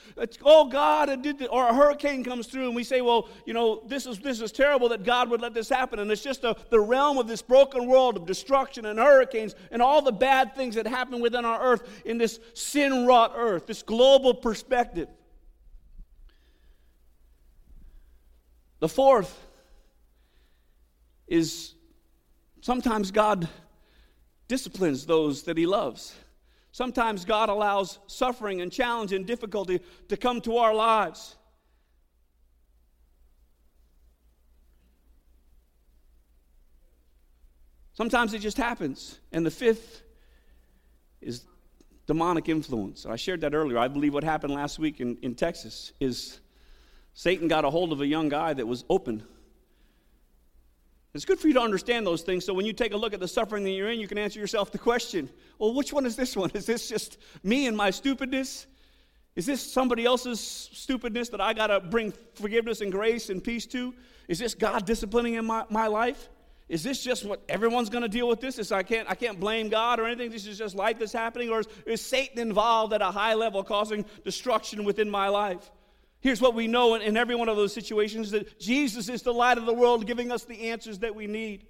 oh, 0.45 0.69
God, 0.69 1.09
it 1.09 1.23
did, 1.23 1.47
or 1.51 1.69
a 1.69 1.75
hurricane 1.75 2.25
comes 2.25 2.47
through, 2.47 2.67
and 2.67 2.77
we 2.77 2.85
say, 2.85 3.01
well, 3.01 3.29
you 3.45 3.53
know, 3.53 3.83
this 3.87 4.07
is 4.07 4.19
this 4.21 4.41
is 4.41 4.53
terrible 4.53 4.89
that 4.91 5.05
God 5.05 5.29
would 5.31 5.41
let 5.41 5.53
this 5.53 5.69
happen, 5.69 5.99
and 5.99 6.11
it's 6.11 6.23
just 6.23 6.45
a, 6.45 6.57
the 6.71 6.81
realm 6.81 7.19
of 7.19 7.27
this 7.27 7.43
broken 7.43 7.87
world 7.87 8.17
of 8.17 8.25
destruction 8.25 8.87
and 8.87 8.99
hurricanes 8.99 9.55
and 9.71 9.83
all 9.83 10.01
the 10.01 10.13
bad 10.13 10.55
things 10.55 10.75
that 10.77 10.87
happen 10.87 11.21
within 11.21 11.45
our 11.45 11.61
earth 11.61 12.03
in 12.05 12.19
this 12.19 12.41
sin-wrought 12.55 13.33
earth, 13.37 13.67
this 13.67 13.83
global 13.83 14.33
perspective. 14.35 15.09
The 18.81 18.89
fourth 18.89 19.37
is 21.27 21.75
sometimes 22.61 23.11
God 23.11 23.49
disciplines 24.47 25.05
those 25.05 25.43
that 25.43 25.59
He 25.59 25.67
loves. 25.67 26.15
Sometimes 26.73 27.25
God 27.25 27.49
allows 27.49 27.99
suffering 28.07 28.61
and 28.61 28.71
challenge 28.71 29.13
and 29.13 29.27
difficulty 29.27 29.81
to 30.09 30.17
come 30.17 30.41
to 30.43 30.59
our 30.59 30.75
lives. 30.75 31.37
Sometimes 37.95 38.33
it 38.33 38.39
just 38.39 38.57
happens. 38.57 39.19
And 39.33 39.45
the 39.45 39.51
fifth 39.51 40.03
is 41.21 41.45
demonic 42.07 42.49
influence. 42.49 43.07
I 43.07 43.17
shared 43.17 43.41
that 43.41 43.55
earlier. 43.55 43.77
I 43.77 43.89
believe 43.89 44.15
what 44.15 44.23
happened 44.23 44.55
last 44.55 44.79
week 44.79 45.01
in, 45.01 45.17
in 45.21 45.35
Texas 45.35 45.93
is 45.99 46.39
Satan 47.13 47.49
got 47.49 47.65
a 47.65 47.71
hold 47.71 47.93
of 47.93 48.01
a 48.01 48.07
young 48.07 48.29
guy 48.29 48.55
that 48.55 48.67
was 48.67 48.85
open. 48.89 49.25
It's 51.19 51.25
good 51.25 51.41
for 51.41 51.49
you 51.49 51.55
to 51.55 51.61
understand 51.61 52.07
those 52.07 52.23
things 52.23 52.45
so 52.45 52.55
when 52.55 52.65
you 52.65 52.73
take 52.73 52.93
a 52.93 52.97
look 52.97 53.13
at 53.13 53.19
the 53.19 53.27
suffering 53.27 53.65
that 53.65 53.71
you're 53.71 53.91
in, 53.91 53.99
you 53.99 54.07
can 54.07 54.19
answer 54.19 54.39
yourself 54.39 54.71
the 54.71 54.79
question 54.79 55.29
well, 55.59 55.75
which 55.75 55.93
one 55.93 56.07
is 56.07 56.15
this 56.15 56.37
one? 56.37 56.49
Is 56.55 56.65
this 56.65 56.89
just 56.89 57.19
me 57.43 57.67
and 57.67 57.77
my 57.77 57.91
stupidness? 57.91 58.69
Is 59.35 59.45
this 59.45 59.61
somebody 59.61 60.05
else's 60.05 60.39
stupidness 60.39 61.31
that 61.31 61.41
I 61.41 61.55
got 61.55 61.67
to 61.67 61.81
bring 61.81 62.13
forgiveness 62.37 62.83
and 62.83 62.93
grace 62.93 63.31
and 63.31 63.43
peace 63.43 63.67
to? 63.67 63.95
Is 64.29 64.39
this 64.39 64.55
God 64.55 64.87
disciplining 64.87 65.35
in 65.35 65.45
my, 65.45 65.65
my 65.71 65.89
life? 65.89 66.29
Is 66.69 66.85
this 66.85 67.03
just 67.03 67.25
what 67.25 67.43
everyone's 67.49 67.91
going 67.91 68.03
to 68.03 68.09
deal 68.09 68.29
with 68.29 68.41
this? 68.41 68.57
Is 68.61 68.71
I 68.71 68.85
can't 68.85 69.11
I 69.11 69.17
can't 69.17 69.41
blame 69.41 69.71
God 69.71 69.99
or 69.99 70.07
anything. 70.07 70.31
This 70.31 70.47
is 70.47 70.57
just 70.57 70.77
life 70.77 71.01
that's 71.01 71.13
happening, 71.13 71.51
or 71.51 71.59
is, 71.59 71.67
is 71.85 72.01
Satan 72.01 72.39
involved 72.39 72.93
at 72.93 73.03
a 73.03 73.11
high 73.11 73.35
level, 73.35 73.65
causing 73.65 74.05
destruction 74.25 74.85
within 74.85 75.11
my 75.11 75.27
life? 75.27 75.69
Here's 76.21 76.41
what 76.41 76.55
we 76.55 76.67
know 76.67 76.95
in, 76.95 77.17
every 77.17 77.35
one 77.35 77.49
of 77.49 77.57
those 77.57 77.73
situations 77.73 78.33
that 78.33 78.59
Jesus 78.59 79.09
is 79.09 79.23
the 79.23 79.33
light 79.33 79.57
of 79.57 79.67
the 79.67 79.73
world, 79.73 80.07
giving 80.07 80.33
us 80.33 80.45
the 80.45 80.71
answers 80.71 80.99
that 81.01 81.15
we 81.15 81.27
need. 81.27 81.67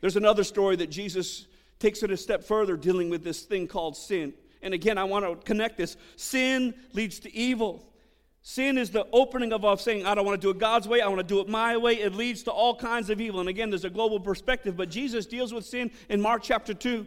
There's 0.00 0.16
another 0.16 0.44
story 0.44 0.76
that 0.76 0.90
Jesus 0.90 1.46
takes 1.78 2.02
it 2.02 2.10
a 2.10 2.16
step 2.16 2.44
further, 2.44 2.76
dealing 2.76 3.08
with 3.08 3.24
this 3.24 3.42
thing 3.42 3.66
called 3.66 3.96
sin. 3.96 4.34
And 4.60 4.74
again, 4.74 4.98
I 4.98 5.04
want 5.04 5.24
to 5.24 5.36
connect 5.44 5.78
this. 5.78 5.96
Sin 6.16 6.74
leads 6.92 7.18
to 7.20 7.34
evil. 7.34 7.88
Sin 8.42 8.76
is 8.76 8.90
the 8.90 9.06
opening 9.12 9.52
of, 9.52 9.64
of 9.64 9.80
saying, 9.80 10.04
I 10.04 10.14
don't 10.14 10.26
want 10.26 10.40
to 10.40 10.44
do 10.44 10.50
it 10.50 10.58
God's 10.58 10.88
way, 10.88 11.00
I 11.00 11.08
want 11.08 11.20
to 11.20 11.26
do 11.26 11.40
it 11.40 11.48
my 11.48 11.76
way. 11.76 11.94
It 11.94 12.14
leads 12.14 12.42
to 12.44 12.50
all 12.50 12.74
kinds 12.74 13.08
of 13.08 13.20
evil. 13.20 13.40
And 13.40 13.48
again, 13.48 13.70
there's 13.70 13.84
a 13.84 13.90
global 13.90 14.20
perspective, 14.20 14.76
but 14.76 14.90
Jesus 14.90 15.26
deals 15.26 15.54
with 15.54 15.64
sin 15.64 15.90
in 16.08 16.20
Mark 16.20 16.42
chapter 16.42 16.74
2. 16.74 17.06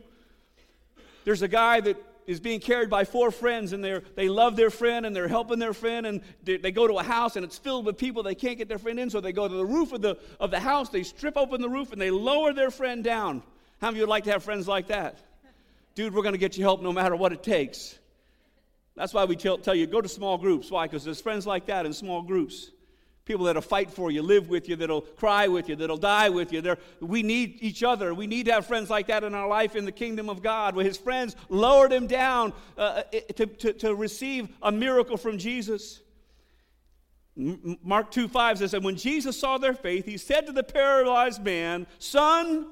There's 1.25 1.41
a 1.41 1.47
guy 1.47 1.81
that 1.81 2.01
is 2.27 2.39
being 2.39 2.59
carried 2.59 2.89
by 2.89 3.03
four 3.03 3.31
friends, 3.31 3.73
and 3.73 3.83
they 3.83 3.99
they 4.15 4.29
love 4.29 4.55
their 4.55 4.69
friend 4.69 5.05
and 5.05 5.15
they're 5.15 5.27
helping 5.27 5.59
their 5.59 5.73
friend, 5.73 6.05
and 6.05 6.21
they, 6.43 6.57
they 6.57 6.71
go 6.71 6.87
to 6.87 6.95
a 6.95 7.03
house 7.03 7.35
and 7.35 7.45
it's 7.45 7.57
filled 7.57 7.85
with 7.85 7.97
people. 7.97 8.23
They 8.23 8.35
can't 8.35 8.57
get 8.57 8.67
their 8.67 8.79
friend 8.79 8.99
in, 8.99 9.09
so 9.09 9.21
they 9.21 9.31
go 9.33 9.47
to 9.47 9.53
the 9.53 9.65
roof 9.65 9.93
of 9.93 10.01
the, 10.01 10.17
of 10.39 10.51
the 10.51 10.59
house, 10.59 10.89
they 10.89 11.03
strip 11.03 11.37
open 11.37 11.61
the 11.61 11.69
roof, 11.69 11.91
and 11.91 12.01
they 12.01 12.11
lower 12.11 12.53
their 12.53 12.71
friend 12.71 13.03
down. 13.03 13.43
How 13.81 13.87
many 13.87 13.95
of 13.95 13.97
you 13.97 14.01
would 14.03 14.09
like 14.09 14.23
to 14.25 14.31
have 14.31 14.43
friends 14.43 14.67
like 14.67 14.87
that? 14.87 15.19
Dude, 15.93 16.13
we're 16.13 16.23
going 16.23 16.33
to 16.33 16.39
get 16.39 16.57
you 16.57 16.63
help 16.63 16.81
no 16.81 16.91
matter 16.91 17.15
what 17.15 17.31
it 17.31 17.43
takes. 17.43 17.97
That's 18.95 19.13
why 19.13 19.25
we 19.25 19.35
tell, 19.35 19.57
tell 19.57 19.75
you 19.75 19.87
go 19.87 20.01
to 20.01 20.09
small 20.09 20.37
groups. 20.37 20.71
Why? 20.71 20.87
Because 20.87 21.03
there's 21.03 21.21
friends 21.21 21.45
like 21.45 21.65
that 21.67 21.85
in 21.85 21.93
small 21.93 22.21
groups. 22.21 22.71
People 23.25 23.45
that'll 23.45 23.61
fight 23.63 23.89
for 23.89 24.11
you, 24.11 24.21
live 24.21 24.49
with 24.49 24.69
you, 24.69 24.75
that'll 24.75 25.01
cry 25.01 25.47
with 25.47 25.67
you, 25.67 25.75
that'll 25.75 25.97
die 25.97 26.29
with 26.29 26.53
you. 26.53 26.61
They're, 26.61 26.77
we 26.99 27.23
need 27.23 27.57
each 27.59 27.81
other. 27.81 28.13
We 28.13 28.27
need 28.27 28.45
to 28.45 28.53
have 28.53 28.67
friends 28.67 28.91
like 28.91 29.07
that 29.07 29.23
in 29.23 29.33
our 29.33 29.47
life 29.47 29.75
in 29.75 29.83
the 29.83 29.91
kingdom 29.91 30.29
of 30.29 30.43
God, 30.43 30.75
where 30.75 30.85
his 30.85 30.95
friends 30.95 31.35
lowered 31.49 31.91
him 31.91 32.05
down 32.05 32.53
uh, 32.77 32.81
uh 32.81 33.03
to, 33.35 33.45
to, 33.47 33.73
to 33.73 33.95
receive 33.95 34.49
a 34.61 34.71
miracle 34.71 35.17
from 35.17 35.39
Jesus. 35.39 36.01
Mark 37.35 38.11
2 38.11 38.27
5 38.27 38.59
says, 38.59 38.73
And 38.75 38.85
when 38.85 38.95
Jesus 38.95 39.39
saw 39.39 39.57
their 39.57 39.73
faith, 39.73 40.05
he 40.05 40.17
said 40.17 40.45
to 40.45 40.51
the 40.51 40.63
paralyzed 40.63 41.43
man, 41.43 41.87
Son, 41.97 42.67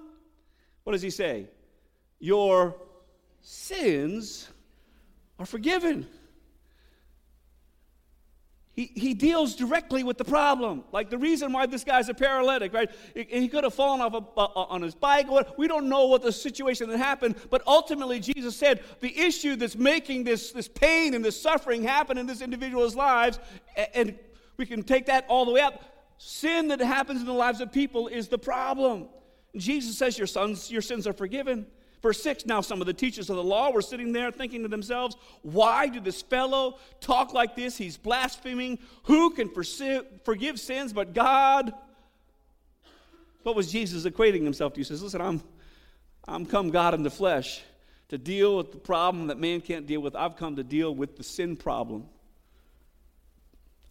what 0.83 0.93
does 0.93 1.01
he 1.01 1.09
say? 1.09 1.47
Your 2.19 2.75
sins 3.41 4.49
are 5.39 5.45
forgiven. 5.47 6.07
He, 8.75 8.91
he 8.95 9.13
deals 9.13 9.55
directly 9.55 10.03
with 10.03 10.17
the 10.17 10.25
problem. 10.25 10.83
Like 10.91 11.11
the 11.11 11.17
reason 11.17 11.53
why 11.53 11.67
this 11.67 11.83
guy's 11.83 12.09
a 12.09 12.13
paralytic, 12.13 12.73
right? 12.73 12.89
He, 13.13 13.23
he 13.23 13.47
could 13.47 13.63
have 13.63 13.75
fallen 13.75 14.01
off 14.01 14.13
a, 14.15 14.41
on 14.41 14.81
his 14.81 14.95
bike. 14.95 15.27
We 15.57 15.67
don't 15.67 15.89
know 15.89 16.07
what 16.07 16.23
the 16.23 16.31
situation 16.31 16.89
that 16.89 16.97
happened, 16.97 17.35
but 17.51 17.61
ultimately 17.67 18.19
Jesus 18.19 18.57
said 18.57 18.81
the 18.99 19.15
issue 19.15 19.55
that's 19.55 19.75
making 19.75 20.23
this, 20.23 20.51
this 20.51 20.67
pain 20.67 21.13
and 21.13 21.23
this 21.23 21.39
suffering 21.39 21.83
happen 21.83 22.17
in 22.17 22.25
this 22.25 22.41
individual's 22.41 22.95
lives, 22.95 23.39
and 23.93 24.17
we 24.57 24.65
can 24.65 24.81
take 24.81 25.05
that 25.05 25.25
all 25.29 25.45
the 25.45 25.51
way 25.51 25.61
up. 25.61 25.83
Sin 26.17 26.69
that 26.69 26.79
happens 26.79 27.19
in 27.19 27.27
the 27.27 27.33
lives 27.33 27.61
of 27.61 27.71
people 27.71 28.07
is 28.07 28.27
the 28.27 28.39
problem. 28.39 29.07
Jesus 29.55 29.97
says 29.97 30.17
your 30.17 30.25
sons, 30.25 30.71
your 30.71 30.81
sins 30.81 31.05
are 31.05 31.13
forgiven. 31.13 31.67
Verse 32.03 32.21
6 32.21 32.45
Now, 32.45 32.61
some 32.61 32.81
of 32.81 32.85
the 32.85 32.93
teachers 32.93 33.31
of 33.31 33.37
the 33.37 33.43
law 33.43 33.71
were 33.71 33.81
sitting 33.81 34.11
there 34.11 34.29
thinking 34.29 34.61
to 34.61 34.67
themselves, 34.67 35.15
Why 35.41 35.87
did 35.87 36.03
this 36.03 36.21
fellow 36.21 36.77
talk 36.99 37.33
like 37.33 37.55
this? 37.55 37.77
He's 37.77 37.97
blaspheming. 37.97 38.77
Who 39.05 39.31
can 39.31 39.49
forgive 40.23 40.59
sins 40.59 40.93
but 40.93 41.13
God? 41.13 41.73
What 43.41 43.55
was 43.55 43.71
Jesus 43.71 44.05
equating 44.05 44.43
himself 44.43 44.73
to? 44.73 44.81
He 44.81 44.83
says, 44.83 45.01
Listen, 45.01 45.21
I'm, 45.21 45.41
I'm 46.27 46.45
come 46.45 46.69
God 46.69 46.93
in 46.93 47.01
the 47.01 47.09
flesh 47.09 47.61
to 48.09 48.17
deal 48.17 48.57
with 48.57 48.73
the 48.73 48.77
problem 48.77 49.27
that 49.27 49.39
man 49.39 49.61
can't 49.61 49.87
deal 49.87 50.01
with. 50.01 50.15
I've 50.15 50.35
come 50.35 50.57
to 50.57 50.63
deal 50.63 50.93
with 50.93 51.15
the 51.15 51.23
sin 51.23 51.55
problem. 51.55 52.05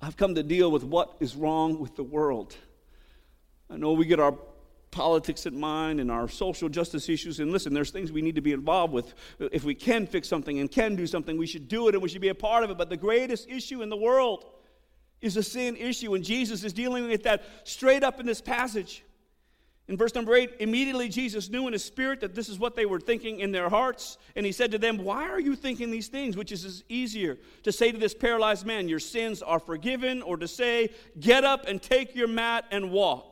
I've 0.02 0.16
come 0.16 0.34
to 0.34 0.42
deal 0.42 0.70
with 0.70 0.84
what 0.84 1.16
is 1.18 1.34
wrong 1.34 1.78
with 1.78 1.96
the 1.96 2.02
world. 2.02 2.54
I 3.70 3.78
know 3.78 3.92
we 3.92 4.04
get 4.04 4.20
our 4.20 4.36
politics 4.92 5.46
in 5.46 5.58
mind 5.58 5.98
and 5.98 6.10
our 6.10 6.28
social 6.28 6.68
justice 6.68 7.08
issues. 7.08 7.40
And 7.40 7.50
listen, 7.50 7.74
there's 7.74 7.90
things 7.90 8.12
we 8.12 8.22
need 8.22 8.36
to 8.36 8.40
be 8.40 8.52
involved 8.52 8.92
with. 8.92 9.14
If 9.40 9.64
we 9.64 9.74
can 9.74 10.06
fix 10.06 10.28
something 10.28 10.60
and 10.60 10.70
can 10.70 10.94
do 10.94 11.08
something, 11.08 11.36
we 11.36 11.46
should 11.46 11.66
do 11.66 11.88
it 11.88 11.94
and 11.94 12.02
we 12.02 12.08
should 12.08 12.20
be 12.20 12.28
a 12.28 12.34
part 12.34 12.62
of 12.62 12.70
it. 12.70 12.78
But 12.78 12.90
the 12.90 12.96
greatest 12.96 13.48
issue 13.48 13.82
in 13.82 13.88
the 13.88 13.96
world 13.96 14.44
is 15.20 15.36
a 15.36 15.42
sin 15.42 15.76
issue. 15.76 16.14
And 16.14 16.22
Jesus 16.22 16.62
is 16.62 16.72
dealing 16.72 17.08
with 17.08 17.24
that 17.24 17.42
straight 17.64 18.04
up 18.04 18.20
in 18.20 18.26
this 18.26 18.40
passage. 18.40 19.02
In 19.88 19.96
verse 19.96 20.14
number 20.14 20.34
eight, 20.34 20.52
immediately 20.60 21.08
Jesus 21.08 21.50
knew 21.50 21.66
in 21.66 21.72
his 21.72 21.84
spirit 21.84 22.20
that 22.20 22.34
this 22.34 22.48
is 22.48 22.58
what 22.58 22.76
they 22.76 22.86
were 22.86 23.00
thinking 23.00 23.40
in 23.40 23.50
their 23.50 23.68
hearts. 23.68 24.16
And 24.36 24.46
he 24.46 24.52
said 24.52 24.70
to 24.70 24.78
them, 24.78 24.98
Why 24.98 25.28
are 25.28 25.40
you 25.40 25.56
thinking 25.56 25.90
these 25.90 26.08
things? 26.08 26.36
Which 26.36 26.52
is 26.52 26.84
easier 26.88 27.38
to 27.64 27.72
say 27.72 27.90
to 27.90 27.98
this 27.98 28.14
paralyzed 28.14 28.64
man, 28.64 28.88
Your 28.88 29.00
sins 29.00 29.42
are 29.42 29.58
forgiven, 29.58 30.22
or 30.22 30.36
to 30.36 30.46
say, 30.46 30.90
Get 31.18 31.44
up 31.44 31.66
and 31.66 31.82
take 31.82 32.14
your 32.14 32.28
mat 32.28 32.66
and 32.70 32.92
walk. 32.92 33.31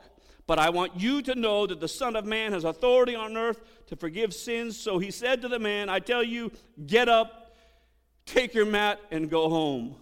But 0.50 0.58
I 0.58 0.70
want 0.70 0.98
you 0.98 1.22
to 1.22 1.36
know 1.36 1.64
that 1.64 1.78
the 1.78 1.86
Son 1.86 2.16
of 2.16 2.24
Man 2.24 2.52
has 2.54 2.64
authority 2.64 3.14
on 3.14 3.36
earth 3.36 3.60
to 3.86 3.94
forgive 3.94 4.34
sins. 4.34 4.76
So 4.76 4.98
he 4.98 5.12
said 5.12 5.42
to 5.42 5.48
the 5.48 5.60
man, 5.60 5.88
I 5.88 6.00
tell 6.00 6.24
you, 6.24 6.50
get 6.88 7.08
up, 7.08 7.54
take 8.26 8.52
your 8.52 8.66
mat, 8.66 8.98
and 9.12 9.30
go 9.30 9.48
home. 9.48 9.94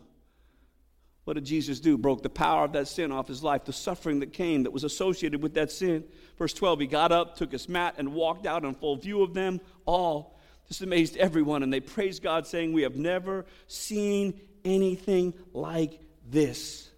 What 1.25 1.35
did 1.35 1.45
Jesus 1.45 1.81
do? 1.81 1.99
Broke 1.99 2.23
the 2.23 2.31
power 2.31 2.65
of 2.65 2.73
that 2.73 2.89
sin 2.89 3.13
off 3.13 3.29
his 3.29 3.43
life, 3.43 3.67
the 3.67 3.75
suffering 3.75 4.21
that 4.21 4.33
came 4.33 4.63
that 4.63 4.71
was 4.71 4.85
associated 4.85 5.43
with 5.43 5.53
that 5.53 5.71
sin. 5.71 6.03
Verse 6.39 6.55
12, 6.55 6.81
he 6.81 6.87
got 6.87 7.13
up, 7.13 7.37
took 7.37 7.53
his 7.53 7.69
mat, 7.69 7.97
and 7.99 8.15
walked 8.15 8.47
out 8.47 8.65
in 8.65 8.75
full 8.75 8.97
view 8.97 9.23
of 9.23 9.35
them 9.35 9.61
all. 9.85 10.39
This 10.67 10.81
amazed 10.81 11.19
everyone, 11.19 11.63
and 11.63 11.71
they 11.71 11.81
praised 11.81 12.23
God, 12.23 12.47
saying, 12.47 12.73
We 12.73 12.85
have 12.85 12.97
never 12.97 13.45
seen 13.67 14.41
anything 14.65 15.35
like 15.53 16.01
this. 16.27 16.89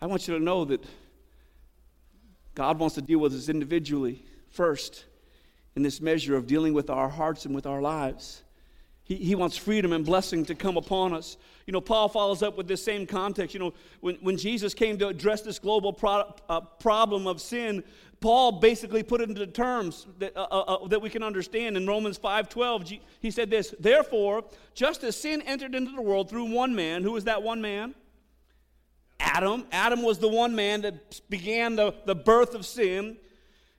I 0.00 0.06
want 0.06 0.26
you 0.26 0.36
to 0.36 0.42
know 0.42 0.64
that 0.64 0.84
God 2.58 2.80
wants 2.80 2.96
to 2.96 3.02
deal 3.02 3.20
with 3.20 3.32
us 3.34 3.48
individually 3.48 4.24
first 4.50 5.04
in 5.76 5.84
this 5.84 6.00
measure 6.00 6.34
of 6.36 6.48
dealing 6.48 6.74
with 6.74 6.90
our 6.90 7.08
hearts 7.08 7.44
and 7.46 7.54
with 7.54 7.66
our 7.66 7.80
lives. 7.80 8.42
He, 9.04 9.14
he 9.14 9.36
wants 9.36 9.56
freedom 9.56 9.92
and 9.92 10.04
blessing 10.04 10.44
to 10.46 10.56
come 10.56 10.76
upon 10.76 11.14
us. 11.14 11.36
You 11.66 11.72
know, 11.72 11.80
Paul 11.80 12.08
follows 12.08 12.42
up 12.42 12.56
with 12.56 12.66
this 12.66 12.82
same 12.82 13.06
context. 13.06 13.54
You 13.54 13.60
know, 13.60 13.74
when, 14.00 14.16
when 14.16 14.36
Jesus 14.36 14.74
came 14.74 14.98
to 14.98 15.06
address 15.06 15.42
this 15.42 15.60
global 15.60 15.92
pro, 15.92 16.34
uh, 16.48 16.62
problem 16.62 17.28
of 17.28 17.40
sin, 17.40 17.84
Paul 18.18 18.50
basically 18.58 19.04
put 19.04 19.20
it 19.20 19.28
into 19.28 19.46
terms 19.46 20.08
that, 20.18 20.36
uh, 20.36 20.48
uh, 20.50 20.60
uh 20.62 20.88
that 20.88 21.00
we 21.00 21.10
can 21.10 21.22
understand. 21.22 21.76
In 21.76 21.86
Romans 21.86 22.18
5.12, 22.18 22.98
he 23.20 23.30
said 23.30 23.50
this, 23.50 23.72
Therefore, 23.78 24.42
just 24.74 25.04
as 25.04 25.14
sin 25.16 25.42
entered 25.42 25.76
into 25.76 25.92
the 25.92 26.02
world 26.02 26.28
through 26.28 26.52
one 26.52 26.74
man, 26.74 27.04
who 27.04 27.12
was 27.12 27.22
that 27.22 27.40
one 27.40 27.60
man? 27.60 27.94
Adam. 29.20 29.66
Adam 29.72 30.02
was 30.02 30.18
the 30.18 30.28
one 30.28 30.54
man 30.54 30.82
that 30.82 31.20
began 31.28 31.76
the, 31.76 31.94
the 32.06 32.14
birth 32.14 32.54
of 32.54 32.64
sin 32.64 33.16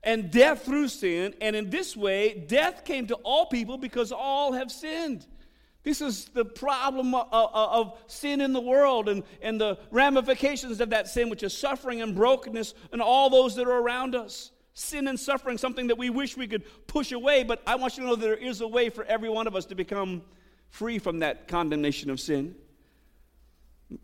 and 0.04 0.32
death 0.32 0.66
through 0.66 0.88
sin. 0.88 1.34
And 1.42 1.56
in 1.56 1.70
this 1.70 1.96
way, 1.96 2.46
death 2.48 2.86
came 2.86 3.08
to 3.08 3.16
all 3.16 3.46
people 3.46 3.78
because 3.78 4.12
all 4.12 4.54
have 4.54 4.72
sinned. 4.72 5.26
This 5.84 6.02
is 6.02 6.26
the 6.26 6.44
problem 6.44 7.16
of, 7.16 7.28
of, 7.32 7.50
of, 7.54 7.98
sin 8.08 8.42
in 8.42 8.52
the 8.52 8.62
world 8.62 9.08
and, 9.08 9.24
and 9.42 9.60
the 9.60 9.78
ramifications 9.92 10.82
of 10.82 10.90
that 10.90 11.08
sin, 11.08 11.30
which 11.30 11.42
is 11.42 11.58
suffering 11.58 12.02
and 12.02 12.16
brokenness 12.16 12.74
and 12.92 13.02
all 13.02 13.30
those 13.30 13.56
that 13.56 13.66
are 13.66 13.80
around 13.80 14.14
us. 14.14 14.52
Sin 14.74 15.08
and 15.08 15.20
suffering, 15.20 15.58
something 15.58 15.88
that 15.88 15.98
we 15.98 16.10
wish 16.10 16.38
we 16.38 16.48
could 16.48 16.64
push 16.88 17.12
away, 17.12 17.44
but 17.44 17.62
I 17.66 17.76
want 17.76 17.98
you 17.98 18.04
to 18.04 18.10
know 18.10 18.16
there 18.16 18.36
is 18.36 18.62
a 18.62 18.68
way 18.68 18.90
for 18.90 19.04
every 19.06 19.30
one 19.30 19.48
of 19.48 19.56
us 19.56 19.66
to 19.68 19.76
become 19.76 20.22
free 20.70 21.00
from 21.00 21.20
that 21.20 21.48
condemnation 21.48 22.10
of 22.10 22.20
sin. 22.20 22.56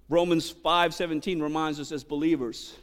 Romans 0.10 0.52
5:17 0.52 1.42
reminds 1.42 1.80
us 1.80 1.92
as 1.92 2.04
believers. 2.04 2.74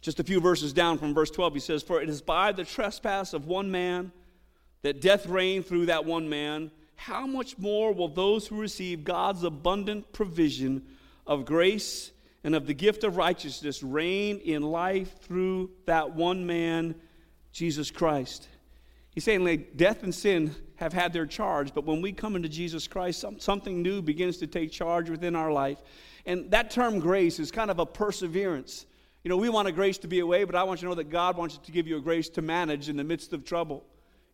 Just 0.00 0.20
a 0.20 0.24
few 0.24 0.40
verses 0.40 0.72
down 0.72 0.98
from 0.98 1.12
verse 1.12 1.30
12 1.30 1.54
he 1.54 1.60
says, 1.60 1.82
"For 1.82 2.00
it 2.00 2.08
is 2.08 2.22
by 2.22 2.52
the 2.52 2.64
trespass 2.64 3.32
of 3.32 3.46
one 3.46 3.70
man 3.70 4.12
that 4.82 5.00
death 5.00 5.26
reigned 5.26 5.66
through 5.66 5.86
that 5.86 6.04
one 6.04 6.28
man, 6.28 6.70
how 6.96 7.26
much 7.26 7.58
more 7.58 7.92
will 7.92 8.08
those 8.08 8.46
who 8.46 8.56
receive 8.56 9.04
God's 9.04 9.44
abundant 9.44 10.12
provision 10.12 10.86
of 11.26 11.44
grace 11.44 12.12
and 12.42 12.54
of 12.54 12.66
the 12.66 12.74
gift 12.74 13.04
of 13.04 13.16
righteousness 13.16 13.82
reign 13.82 14.38
in 14.38 14.62
life 14.62 15.20
through 15.20 15.70
that 15.84 16.14
one 16.14 16.46
man, 16.46 16.94
Jesus 17.52 17.90
Christ?" 17.90 18.48
He's 19.12 19.24
saying 19.24 19.44
like 19.44 19.76
death 19.76 20.02
and 20.02 20.14
sin 20.14 20.54
have 20.76 20.92
had 20.92 21.12
their 21.12 21.26
charge, 21.26 21.74
but 21.74 21.84
when 21.84 22.00
we 22.00 22.12
come 22.12 22.36
into 22.36 22.48
Jesus 22.48 22.86
Christ, 22.86 23.24
something 23.38 23.82
new 23.82 24.00
begins 24.00 24.38
to 24.38 24.46
take 24.46 24.70
charge 24.70 25.10
within 25.10 25.36
our 25.36 25.52
life. 25.52 25.78
And 26.26 26.50
that 26.52 26.70
term 26.70 27.00
grace 27.00 27.38
is 27.38 27.50
kind 27.50 27.70
of 27.70 27.78
a 27.78 27.86
perseverance. 27.86 28.86
You 29.24 29.28
know, 29.28 29.36
we 29.36 29.48
want 29.48 29.68
a 29.68 29.72
grace 29.72 29.98
to 29.98 30.08
be 30.08 30.20
away, 30.20 30.44
but 30.44 30.54
I 30.54 30.62
want 30.62 30.80
you 30.80 30.86
to 30.86 30.90
know 30.90 30.94
that 30.96 31.10
God 31.10 31.36
wants 31.36 31.58
to 31.58 31.72
give 31.72 31.86
you 31.86 31.98
a 31.98 32.00
grace 32.00 32.28
to 32.30 32.42
manage 32.42 32.88
in 32.88 32.96
the 32.96 33.04
midst 33.04 33.32
of 33.32 33.44
trouble 33.44 33.84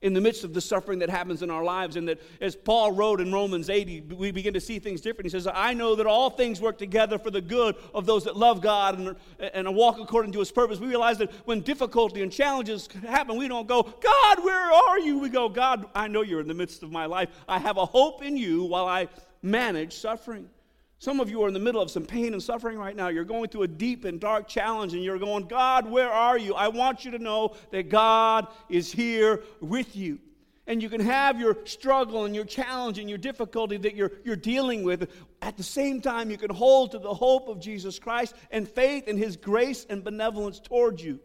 in 0.03 0.13
the 0.13 0.21
midst 0.21 0.45
of 0.45 0.53
the 0.53 0.61
suffering 0.61 0.99
that 0.99 1.09
happens 1.09 1.43
in 1.43 1.51
our 1.51 1.65
lives. 1.65 1.97
And 1.97 2.07
that, 2.09 2.21
as 2.41 2.55
Paul 2.55 2.93
wrote 2.93 3.21
in 3.21 3.33
Romans 3.33 3.71
8, 3.71 4.13
we 4.15 4.31
begin 4.31 4.53
to 4.55 4.61
see 4.61 4.79
things 4.79 5.01
different. 5.01 5.27
He 5.27 5.31
says, 5.31 5.49
I 5.53 5.73
know 5.73 5.95
that 5.95 6.07
all 6.07 6.31
things 6.31 6.61
work 6.61 6.77
together 6.77 7.19
for 7.19 7.31
the 7.31 7.41
good 7.41 7.77
of 7.95 8.05
those 8.05 8.25
that 8.25 8.37
love 8.37 8.61
God 8.61 8.99
and, 8.99 9.17
and 9.39 9.75
walk 9.75 9.99
according 9.99 10.33
to 10.33 10.39
his 10.39 10.53
purpose. 10.53 10.79
We 10.79 10.89
realize 10.89 11.19
that 11.19 11.33
when 11.47 11.61
difficulty 11.63 12.23
and 12.23 12.31
challenges 12.31 12.89
happen, 13.07 13.39
we 13.39 13.49
don't 13.49 13.67
go, 13.67 13.83
God, 13.83 14.45
where 14.45 14.73
are 14.73 14.99
you? 14.99 15.19
We 15.19 15.31
go, 15.31 15.49
God, 15.49 15.87
I 15.95 16.09
know 16.09 16.23
you're 16.23 16.41
in 16.41 16.49
the 16.49 16.55
midst 16.55 16.83
of 16.83 16.93
my 16.93 17.07
life. 17.07 17.31
I 17.49 17.59
have 17.59 17.79
a 17.79 17.87
hope 17.87 18.23
in 18.23 18.37
you 18.37 18.65
while 18.65 18.87
I 18.87 19.09
manage 19.43 19.95
suffering. 19.95 20.51
Some 20.99 21.21
of 21.21 21.29
you 21.29 21.43
are 21.43 21.49
in 21.49 21.55
the 21.55 21.61
middle 21.61 21.83
of 21.83 21.91
some 21.91 22.07
pain 22.07 22.33
and 22.33 22.43
suffering 22.43 22.79
right 22.79 22.97
now. 22.97 23.09
You're 23.09 23.25
going 23.25 23.49
through 23.49 23.63
a 23.63 23.69
deep 23.69 24.05
and 24.05 24.19
dark 24.19 24.49
challenge, 24.49 24.95
and 24.95 25.05
you're 25.05 25.19
going, 25.19 25.47
God, 25.47 25.91
where 25.91 26.11
are 26.11 26.39
you? 26.39 26.55
I 26.55 26.69
want 26.69 27.05
you 27.05 27.11
to 27.11 27.19
know 27.19 27.55
that 27.71 27.91
God 27.91 28.49
is 28.71 28.91
here 28.91 29.43
with 29.61 29.95
you. 29.95 30.19
And 30.67 30.83
you 30.83 30.89
can 30.89 31.01
have 31.01 31.39
your 31.39 31.59
struggle 31.65 32.25
and 32.25 32.35
your 32.35 32.45
challenge 32.45 32.99
and 32.99 33.09
your 33.09 33.19
difficulty 33.19 33.77
that 33.77 33.95
you're, 33.95 34.11
you're 34.25 34.35
dealing 34.35 34.83
with. 34.83 35.09
At 35.41 35.57
the 35.57 35.63
same 35.63 36.01
time, 36.01 36.31
you 36.31 36.39
can 36.39 36.51
hold 36.51 36.91
to 36.93 36.99
the 36.99 37.15
hope 37.15 37.49
of 37.49 37.61
Jesus 37.61 37.99
Christ 37.99 38.35
and 38.51 38.69
faith 38.69 39.07
in 39.07 39.17
His 39.17 39.37
grace 39.37 39.87
and 39.89 40.03
benevolence 40.03 40.59
towards 40.59 41.05
you. 41.05 41.21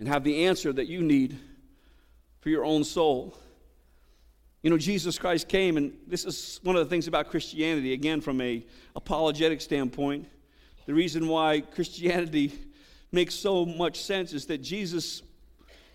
And 0.00 0.08
have 0.08 0.24
the 0.24 0.46
answer 0.46 0.72
that 0.72 0.88
you 0.88 1.02
need 1.02 1.38
for 2.40 2.48
your 2.48 2.64
own 2.64 2.82
soul. 2.82 3.36
You 4.62 4.70
know, 4.70 4.78
Jesus 4.78 5.18
Christ 5.18 5.48
came, 5.48 5.76
and 5.76 5.96
this 6.06 6.24
is 6.24 6.58
one 6.64 6.74
of 6.74 6.84
the 6.84 6.90
things 6.90 7.06
about 7.06 7.30
Christianity, 7.30 7.92
again, 7.92 8.20
from 8.20 8.40
a 8.40 8.66
apologetic 8.96 9.60
standpoint. 9.60 10.26
The 10.86 10.94
reason 10.94 11.28
why 11.28 11.60
Christianity 11.60 12.52
makes 13.12 13.34
so 13.34 13.64
much 13.64 14.02
sense 14.02 14.32
is 14.32 14.46
that 14.46 14.58
Jesus 14.58 15.22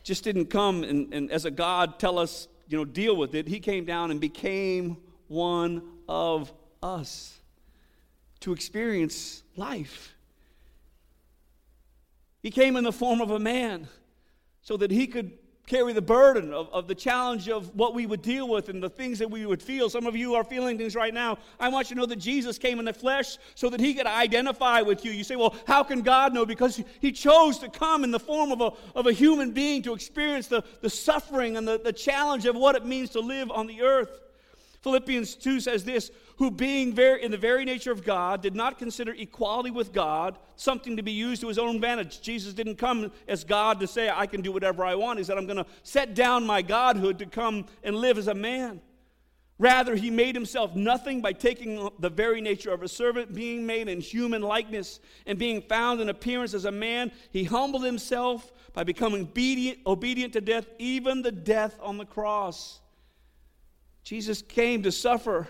just 0.03 0.23
didn't 0.23 0.45
come 0.45 0.83
and, 0.83 1.13
and 1.13 1.31
as 1.31 1.45
a 1.45 1.51
God 1.51 1.99
tell 1.99 2.17
us, 2.17 2.47
you 2.67 2.77
know, 2.77 2.85
deal 2.85 3.15
with 3.15 3.35
it. 3.35 3.47
He 3.47 3.59
came 3.59 3.85
down 3.85 4.11
and 4.11 4.19
became 4.19 4.97
one 5.27 5.81
of 6.07 6.53
us 6.81 7.39
to 8.41 8.53
experience 8.53 9.43
life. 9.55 10.15
He 12.41 12.51
came 12.51 12.75
in 12.75 12.83
the 12.83 12.91
form 12.91 13.21
of 13.21 13.31
a 13.31 13.39
man 13.39 13.87
so 14.61 14.77
that 14.77 14.91
he 14.91 15.07
could 15.07 15.31
carry 15.65 15.93
the 15.93 16.01
burden 16.01 16.53
of, 16.53 16.67
of 16.73 16.87
the 16.87 16.95
challenge 16.95 17.47
of 17.47 17.73
what 17.73 17.93
we 17.93 18.05
would 18.05 18.21
deal 18.21 18.49
with 18.49 18.67
and 18.67 18.83
the 18.83 18.89
things 18.89 19.19
that 19.19 19.31
we 19.31 19.45
would 19.45 19.61
feel. 19.61 19.89
Some 19.89 20.05
of 20.05 20.15
you 20.15 20.35
are 20.35 20.43
feeling 20.43 20.77
things 20.77 20.93
right 20.93 21.13
now. 21.13 21.37
I 21.59 21.69
want 21.69 21.89
you 21.89 21.95
to 21.95 22.01
know 22.01 22.05
that 22.07 22.17
Jesus 22.17 22.57
came 22.57 22.79
in 22.79 22.85
the 22.85 22.93
flesh 22.93 23.37
so 23.55 23.69
that 23.69 23.79
he 23.79 23.93
could 23.93 24.05
identify 24.05 24.81
with 24.81 25.05
you. 25.05 25.11
You 25.11 25.23
say, 25.23 25.37
well, 25.37 25.55
how 25.65 25.83
can 25.83 26.01
God 26.01 26.33
know? 26.33 26.45
Because 26.45 26.81
he 26.99 27.11
chose 27.13 27.59
to 27.59 27.69
come 27.69 28.03
in 28.03 28.11
the 28.11 28.19
form 28.19 28.51
of 28.51 28.59
a, 28.59 28.71
of 28.97 29.07
a 29.07 29.13
human 29.13 29.51
being 29.51 29.81
to 29.83 29.93
experience 29.93 30.47
the, 30.47 30.63
the 30.81 30.89
suffering 30.89 31.55
and 31.55 31.65
the, 31.65 31.79
the 31.79 31.93
challenge 31.93 32.45
of 32.45 32.55
what 32.55 32.75
it 32.75 32.85
means 32.85 33.11
to 33.11 33.21
live 33.21 33.49
on 33.49 33.65
the 33.65 33.81
earth. 33.81 34.19
Philippians 34.81 35.35
2 35.35 35.61
says 35.61 35.85
this 35.85 36.11
who 36.37 36.49
being 36.49 36.93
very, 36.93 37.23
in 37.23 37.31
the 37.31 37.37
very 37.37 37.65
nature 37.65 37.91
of 37.91 38.03
God 38.03 38.41
did 38.41 38.55
not 38.55 38.79
consider 38.79 39.13
equality 39.13 39.71
with 39.71 39.93
God 39.93 40.37
something 40.55 40.97
to 40.97 41.03
be 41.03 41.11
used 41.11 41.41
to 41.41 41.47
his 41.47 41.59
own 41.59 41.75
advantage. 41.75 42.21
Jesus 42.21 42.53
didn't 42.53 42.77
come 42.77 43.11
as 43.27 43.43
God 43.43 43.79
to 43.79 43.87
say, 43.87 44.09
I 44.09 44.25
can 44.25 44.41
do 44.41 44.51
whatever 44.51 44.83
I 44.83 44.95
want. 44.95 45.19
He 45.19 45.25
said, 45.25 45.37
I'm 45.37 45.45
going 45.45 45.63
to 45.63 45.65
set 45.83 46.15
down 46.15 46.45
my 46.45 46.61
godhood 46.61 47.19
to 47.19 47.25
come 47.25 47.65
and 47.83 47.95
live 47.95 48.17
as 48.17 48.27
a 48.27 48.33
man. 48.33 48.81
Rather, 49.59 49.95
he 49.95 50.09
made 50.09 50.35
himself 50.35 50.75
nothing 50.75 51.21
by 51.21 51.31
taking 51.31 51.87
the 51.99 52.09
very 52.09 52.41
nature 52.41 52.71
of 52.71 52.81
a 52.81 52.87
servant, 52.87 53.33
being 53.33 53.65
made 53.65 53.87
in 53.87 54.01
human 54.01 54.41
likeness, 54.41 54.99
and 55.27 55.37
being 55.37 55.61
found 55.61 56.01
in 56.01 56.09
appearance 56.09 56.53
as 56.53 56.65
a 56.65 56.71
man. 56.71 57.11
He 57.29 57.43
humbled 57.43 57.85
himself 57.85 58.51
by 58.73 58.83
becoming 58.83 59.21
obedient, 59.21 59.79
obedient 59.85 60.33
to 60.33 60.41
death, 60.41 60.65
even 60.79 61.21
the 61.21 61.31
death 61.31 61.77
on 61.81 61.97
the 61.97 62.05
cross. 62.05 62.79
Jesus 64.03 64.41
came 64.41 64.83
to 64.83 64.91
suffer 64.91 65.47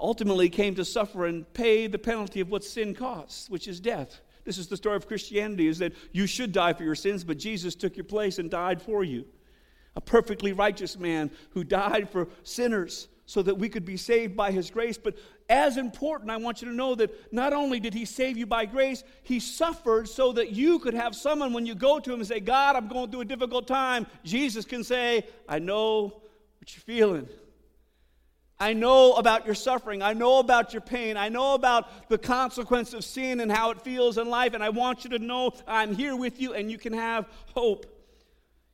ultimately 0.00 0.48
came 0.48 0.74
to 0.76 0.84
suffer 0.84 1.26
and 1.26 1.52
pay 1.54 1.86
the 1.86 1.98
penalty 1.98 2.40
of 2.40 2.50
what 2.50 2.64
sin 2.64 2.94
costs, 2.94 3.50
which 3.50 3.68
is 3.68 3.80
death. 3.80 4.20
This 4.44 4.58
is 4.58 4.68
the 4.68 4.76
story 4.76 4.96
of 4.96 5.06
Christianity 5.06 5.66
is 5.66 5.78
that 5.78 5.92
you 6.12 6.26
should 6.26 6.52
die 6.52 6.72
for 6.72 6.82
your 6.82 6.94
sins, 6.94 7.24
but 7.24 7.38
Jesus 7.38 7.74
took 7.74 7.96
your 7.96 8.04
place 8.04 8.38
and 8.38 8.50
died 8.50 8.80
for 8.80 9.04
you. 9.04 9.26
A 9.94 10.00
perfectly 10.00 10.52
righteous 10.52 10.98
man 10.98 11.30
who 11.50 11.64
died 11.64 12.08
for 12.08 12.28
sinners 12.44 13.08
so 13.26 13.42
that 13.42 13.58
we 13.58 13.68
could 13.68 13.84
be 13.84 13.98
saved 13.98 14.34
by 14.34 14.50
his 14.50 14.70
grace. 14.70 14.96
But 14.96 15.18
as 15.50 15.76
important, 15.76 16.30
I 16.30 16.38
want 16.38 16.62
you 16.62 16.68
to 16.68 16.74
know 16.74 16.94
that 16.94 17.30
not 17.30 17.52
only 17.52 17.78
did 17.78 17.92
he 17.92 18.06
save 18.06 18.38
you 18.38 18.46
by 18.46 18.64
grace, 18.64 19.04
he 19.22 19.38
suffered 19.38 20.08
so 20.08 20.32
that 20.32 20.52
you 20.52 20.78
could 20.78 20.94
have 20.94 21.14
someone 21.14 21.52
when 21.52 21.66
you 21.66 21.74
go 21.74 22.00
to 22.00 22.10
him 22.10 22.20
and 22.20 22.26
say, 22.26 22.40
God, 22.40 22.74
I'm 22.74 22.88
going 22.88 23.10
through 23.10 23.20
a 23.20 23.26
difficult 23.26 23.66
time. 23.66 24.06
Jesus 24.24 24.64
can 24.64 24.82
say, 24.82 25.26
I 25.46 25.58
know 25.58 26.22
what 26.58 26.74
you're 26.74 26.80
feeling. 26.80 27.28
I 28.60 28.72
know 28.72 29.12
about 29.12 29.46
your 29.46 29.54
suffering. 29.54 30.02
I 30.02 30.14
know 30.14 30.40
about 30.40 30.72
your 30.72 30.82
pain. 30.82 31.16
I 31.16 31.28
know 31.28 31.54
about 31.54 32.08
the 32.08 32.18
consequence 32.18 32.92
of 32.92 33.04
sin 33.04 33.40
and 33.40 33.52
how 33.52 33.70
it 33.70 33.82
feels 33.82 34.18
in 34.18 34.28
life. 34.28 34.54
And 34.54 34.64
I 34.64 34.70
want 34.70 35.04
you 35.04 35.10
to 35.10 35.18
know 35.18 35.52
I'm 35.66 35.94
here 35.94 36.16
with 36.16 36.40
you 36.40 36.54
and 36.54 36.70
you 36.70 36.76
can 36.76 36.92
have 36.92 37.28
hope. 37.54 37.86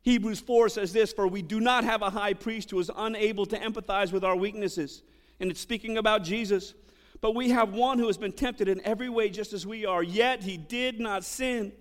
Hebrews 0.03 0.41
4 0.41 0.71
says 0.71 0.93
this 0.93 1.13
For 1.13 1.27
we 1.27 1.43
do 1.43 1.61
not 1.61 1.85
have 1.85 2.01
a 2.01 2.11
high 2.11 2.33
priest 2.33 2.71
who 2.71 2.79
is 2.79 2.91
unable 2.97 3.45
to 3.47 3.59
empathize 3.59 4.11
with 4.11 4.25
our 4.25 4.37
weaknesses. 4.37 5.03
And 5.39 5.51
it's 5.51 5.61
speaking 5.61 5.99
about 5.99 6.25
Jesus. 6.25 6.73
But 7.21 7.35
we 7.35 7.51
have 7.51 7.73
one 7.73 7.99
who 7.99 8.07
has 8.07 8.19
been 8.19 8.33
tempted 8.33 8.69
in 8.69 8.81
every 8.87 9.09
way 9.09 9.29
just 9.29 9.53
as 9.53 9.67
we 9.67 9.87
are, 9.87 10.03
yet 10.03 10.43
he 10.43 10.57
did 10.57 11.01
not 11.01 11.25
sin. 11.25 11.73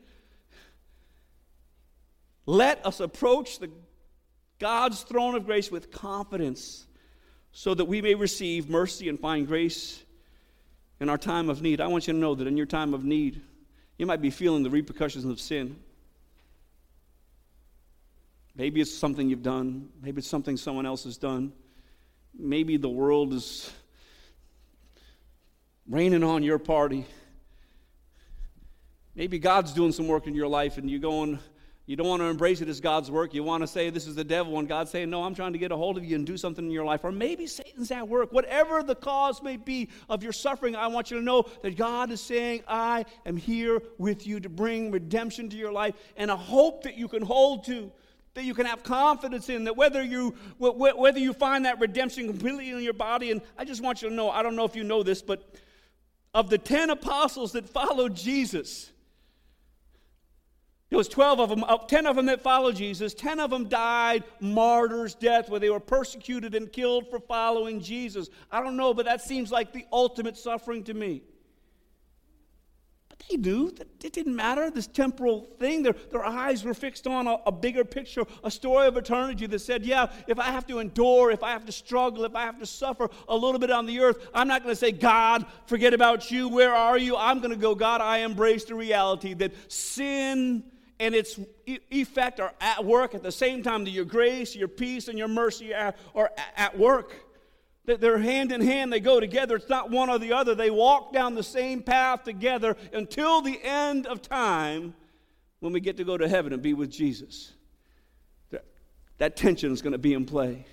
Let 2.46 2.86
us 2.86 3.00
approach 3.00 3.60
the 3.60 3.70
God's 4.60 5.02
throne 5.04 5.36
of 5.36 5.46
grace 5.46 5.72
with 5.72 5.92
confidence 5.92 6.86
so 7.54 7.76
that 7.76 7.86
we 7.86 8.02
may 8.02 8.16
receive 8.16 8.68
mercy 8.68 9.08
and 9.08 9.20
find 9.20 9.48
grace 9.48 10.04
in 11.00 11.08
our 11.08 11.20
time 11.20 11.50
of 11.50 11.62
need. 11.62 11.80
I 11.80 11.88
want 11.88 12.08
you 12.08 12.14
to 12.14 12.20
know 12.20 12.34
that 12.34 12.48
in 12.48 12.58
your 12.58 12.66
time 12.66 12.96
of 12.96 13.06
need, 13.06 13.42
you 13.98 14.08
might 14.08 14.22
be 14.22 14.32
feeling 14.32 14.64
the 14.64 14.72
repercussions 14.72 15.24
of 15.24 15.40
sin. 15.40 15.78
Maybe 18.56 18.82
it's 18.82 18.94
something 18.94 19.30
you've 19.30 19.44
done, 19.44 19.90
maybe 20.02 20.20
it's 20.20 20.28
something 20.28 20.58
someone 20.58 20.86
else 20.86 21.04
has 21.06 21.18
done. 21.18 21.54
Maybe 22.36 22.78
the 22.78 22.90
world 22.90 23.34
is 23.34 23.72
raining 25.88 26.24
on 26.24 26.42
your 26.42 26.58
party. 26.58 27.06
Maybe 29.16 29.38
God's 29.38 29.74
doing 29.74 29.92
some 29.92 30.08
work 30.08 30.26
in 30.26 30.34
your 30.34 30.48
life 30.48 30.80
and 30.80 30.90
you're 30.90 31.00
going, 31.00 31.38
you 31.86 31.98
don't 31.98 32.08
want 32.08 32.22
to 32.22 32.28
embrace 32.28 32.62
it 32.62 32.70
as 32.70 32.80
God's 32.80 33.12
work. 33.12 33.34
You 33.34 33.44
want 33.44 33.62
to 33.62 33.68
say 33.68 33.90
this 33.90 34.08
is 34.08 34.16
the 34.16 34.24
devil, 34.24 34.58
and 34.58 34.70
God's 34.70 34.90
saying, 34.90 35.10
No, 35.10 35.24
I'm 35.24 35.36
trying 35.36 35.52
to 35.52 35.60
get 35.60 35.74
a 35.74 35.76
hold 35.76 35.98
of 35.98 36.06
you 36.06 36.16
and 36.16 36.26
do 36.26 36.38
something 36.38 36.64
in 36.64 36.72
your 36.72 36.86
life. 36.86 37.04
Or 37.04 37.12
maybe 37.12 37.46
Satan's 37.46 37.92
at 37.92 38.08
work. 38.08 38.32
Whatever 38.32 38.84
the 38.84 38.96
cause 38.96 39.44
may 39.44 39.58
be 39.58 39.90
of 40.08 40.24
your 40.24 40.32
suffering, 40.32 40.78
I 40.78 40.88
want 40.88 41.12
you 41.12 41.18
to 41.18 41.24
know 41.24 41.44
that 41.62 41.76
God 41.76 42.10
is 42.12 42.22
saying, 42.22 42.64
I 42.70 43.04
am 43.26 43.36
here 43.36 43.82
with 43.98 44.26
you 44.26 44.40
to 44.40 44.48
bring 44.48 44.92
redemption 44.92 45.50
to 45.50 45.58
your 45.58 45.74
life 45.74 45.96
and 46.16 46.32
a 46.32 46.38
hope 46.38 46.84
that 46.84 46.98
you 46.98 47.10
can 47.10 47.22
hold 47.22 47.66
to. 47.66 47.92
That 48.36 48.46
you 48.46 48.56
can 48.56 48.66
have 48.66 48.82
confidence 48.82 49.50
in 49.50 49.66
that 49.66 49.78
whether 49.78 50.02
you 50.02 50.36
whether 50.58 51.20
you 51.20 51.34
find 51.34 51.66
that 51.66 51.80
redemption 51.80 52.28
completely 52.28 52.72
in 52.72 52.82
your 52.82 52.94
body, 52.94 53.30
and 53.30 53.42
I 53.58 53.66
just 53.66 53.84
want 53.84 54.02
you 54.02 54.10
to 54.10 54.16
know, 54.16 54.30
I 54.30 54.42
don't 54.42 54.56
know 54.56 54.66
if 54.66 54.76
you 54.76 54.84
know 54.84 55.04
this, 55.04 55.22
but 55.22 55.54
of 56.34 56.50
the 56.50 56.58
ten 56.58 56.90
apostles 56.90 57.52
that 57.52 57.70
followed 57.70 58.16
Jesus, 58.16 58.93
there 60.94 61.00
was 61.00 61.08
12 61.08 61.40
of 61.40 61.50
them, 61.50 61.64
uh, 61.64 61.76
10 61.76 62.06
of 62.06 62.16
them 62.16 62.28
that 62.28 62.44
followed 62.44 62.76
Jesus. 62.76 63.16
10 63.16 63.40
of 63.40 63.50
them 63.50 63.68
died 63.68 64.24
martyrs' 64.40 65.16
death 65.16 65.50
where 65.50 65.60
they 65.60 65.72
were 65.72 65.80
persecuted 65.80 66.54
and 66.54 66.72
killed 66.72 67.10
for 67.10 67.20
following 67.20 67.82
Jesus. 67.82 68.30
I 68.52 68.62
don't 68.62 68.78
know, 68.78 68.94
but 68.94 69.06
that 69.06 69.20
seems 69.20 69.52
like 69.52 69.74
the 69.74 69.88
ultimate 69.92 70.38
suffering 70.38 70.84
to 70.84 70.94
me. 70.94 71.24
But 73.10 73.24
they 73.28 73.38
knew 73.38 73.72
that 73.72 73.88
it 74.04 74.14
didn't 74.14 74.36
matter, 74.36 74.70
this 74.70 74.86
temporal 74.86 75.48
thing. 75.58 75.82
Their, 75.82 75.96
their 76.12 76.24
eyes 76.24 76.64
were 76.64 76.76
fixed 76.76 77.08
on 77.08 77.26
a, 77.26 77.40
a 77.48 77.52
bigger 77.52 77.84
picture, 77.84 78.26
a 78.44 78.52
story 78.52 78.86
of 78.86 78.96
eternity 78.96 79.48
that 79.48 79.60
said, 79.62 79.84
yeah, 79.84 80.12
if 80.28 80.38
I 80.38 80.52
have 80.52 80.68
to 80.68 80.78
endure, 80.78 81.32
if 81.32 81.42
I 81.42 81.54
have 81.54 81.66
to 81.66 81.72
struggle, 81.72 82.24
if 82.24 82.36
I 82.36 82.44
have 82.44 82.60
to 82.60 82.68
suffer 82.68 83.10
a 83.28 83.36
little 83.36 83.60
bit 83.60 83.72
on 83.72 83.88
the 83.88 84.00
earth, 84.00 84.28
I'm 84.32 84.48
not 84.48 84.62
going 84.62 84.74
to 84.74 84.80
say, 84.80 84.92
God, 84.92 85.48
forget 85.66 85.96
about 85.96 86.30
you. 86.30 86.50
Where 86.50 86.76
are 86.76 87.00
you? 87.00 87.18
I'm 87.18 87.40
going 87.40 87.50
to 87.50 87.58
go, 87.58 87.74
God, 87.74 88.00
I 88.00 88.20
embrace 88.20 88.66
the 88.66 88.76
reality 88.76 89.34
that 89.34 89.54
sin 89.72 90.66
and 91.04 91.14
its 91.14 91.38
effect 91.92 92.40
are 92.40 92.54
at 92.62 92.86
work 92.86 93.14
at 93.14 93.24
the 93.24 93.32
same 93.32 93.62
time 93.62 93.84
that 93.84 93.92
your 93.92 94.06
grace, 94.06 94.56
your 94.56 94.70
peace, 94.70 95.10
and 95.10 95.18
your 95.18 95.28
mercy 95.28 95.74
are, 95.74 95.94
are 96.16 96.32
at 96.56 96.78
work. 96.80 97.14
That 97.86 98.00
they're 98.00 98.18
hand 98.18 98.54
in 98.54 98.62
hand, 98.62 98.94
they 98.94 99.02
go 99.02 99.20
together. 99.20 99.58
It's 99.58 99.68
not 99.68 99.92
one 99.92 100.10
or 100.10 100.18
the 100.18 100.32
other. 100.32 100.56
They 100.56 100.70
walk 100.70 101.12
down 101.12 101.36
the 101.36 101.44
same 101.44 101.84
path 101.84 102.24
together 102.24 102.78
until 102.94 103.42
the 103.42 103.60
end 103.62 104.08
of 104.08 104.22
time 104.22 104.94
when 105.60 105.74
we 105.74 105.82
get 105.82 105.98
to 105.98 106.06
go 106.06 106.18
to 106.18 106.30
heaven 106.30 106.54
and 106.54 106.62
be 106.62 106.74
with 106.74 106.90
Jesus. 106.90 107.52
that 109.18 109.36
tension 109.36 109.74
is 109.74 109.82
going 109.82 109.92
to 109.92 109.98
be 109.98 110.14
in 110.14 110.26
play. 110.26 110.66